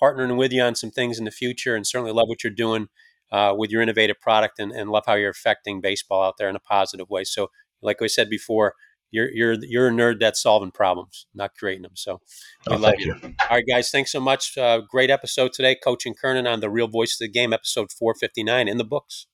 partnering 0.00 0.36
with 0.36 0.52
you 0.52 0.62
on 0.62 0.74
some 0.74 0.90
things 0.90 1.18
in 1.18 1.24
the 1.24 1.30
future. 1.30 1.74
And 1.74 1.86
certainly 1.86 2.12
love 2.12 2.28
what 2.28 2.44
you're 2.44 2.52
doing 2.52 2.88
uh, 3.32 3.54
with 3.56 3.70
your 3.70 3.82
innovative 3.82 4.20
product, 4.20 4.58
and, 4.58 4.72
and 4.72 4.90
love 4.90 5.04
how 5.06 5.14
you're 5.14 5.30
affecting 5.30 5.80
baseball 5.80 6.22
out 6.22 6.36
there 6.38 6.48
in 6.48 6.56
a 6.56 6.60
positive 6.60 7.08
way. 7.10 7.24
So, 7.24 7.50
like 7.82 8.02
I 8.02 8.06
said 8.06 8.28
before, 8.28 8.74
you're 9.10 9.30
you're 9.30 9.56
you're 9.62 9.88
a 9.88 9.90
nerd 9.90 10.20
that's 10.20 10.42
solving 10.42 10.70
problems, 10.70 11.26
not 11.34 11.54
creating 11.54 11.82
them. 11.82 11.92
So 11.94 12.20
we 12.68 12.76
oh, 12.76 12.78
love 12.78 12.94
you. 12.98 13.14
you. 13.22 13.34
All 13.42 13.56
right, 13.56 13.64
guys, 13.68 13.90
thanks 13.90 14.12
so 14.12 14.20
much. 14.20 14.56
Uh, 14.56 14.80
great 14.88 15.10
episode 15.10 15.52
today, 15.52 15.74
Coach 15.74 16.04
& 16.12 16.20
Kernan 16.20 16.46
on 16.46 16.60
the 16.60 16.70
Real 16.70 16.88
Voice 16.88 17.14
of 17.14 17.26
the 17.26 17.30
Game, 17.30 17.52
episode 17.52 17.90
459 17.92 18.68
in 18.68 18.78
the 18.78 18.84
books. 18.84 19.26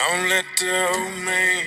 Don't 0.00 0.28
let 0.30 0.46
the 0.58 0.88
old 0.88 1.16
man. 1.26 1.66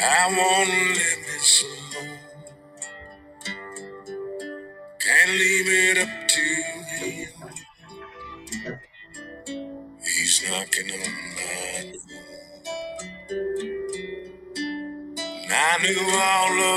I 0.00 0.28
wanna 0.38 0.80
live 0.94 1.22
this 1.26 1.64
alone. 1.64 2.18
Can't 5.00 5.32
leave 5.32 5.68
it 5.68 5.98
up 6.04 6.28
to 6.28 6.44
him. 6.92 7.28
He's 10.04 10.36
knocking 10.48 10.90
on 10.92 11.12
my 11.36 11.92
door. 11.92 12.32
And 15.32 15.52
I 15.52 15.78
knew 15.82 16.02
all 16.30 16.58
of 16.58 16.74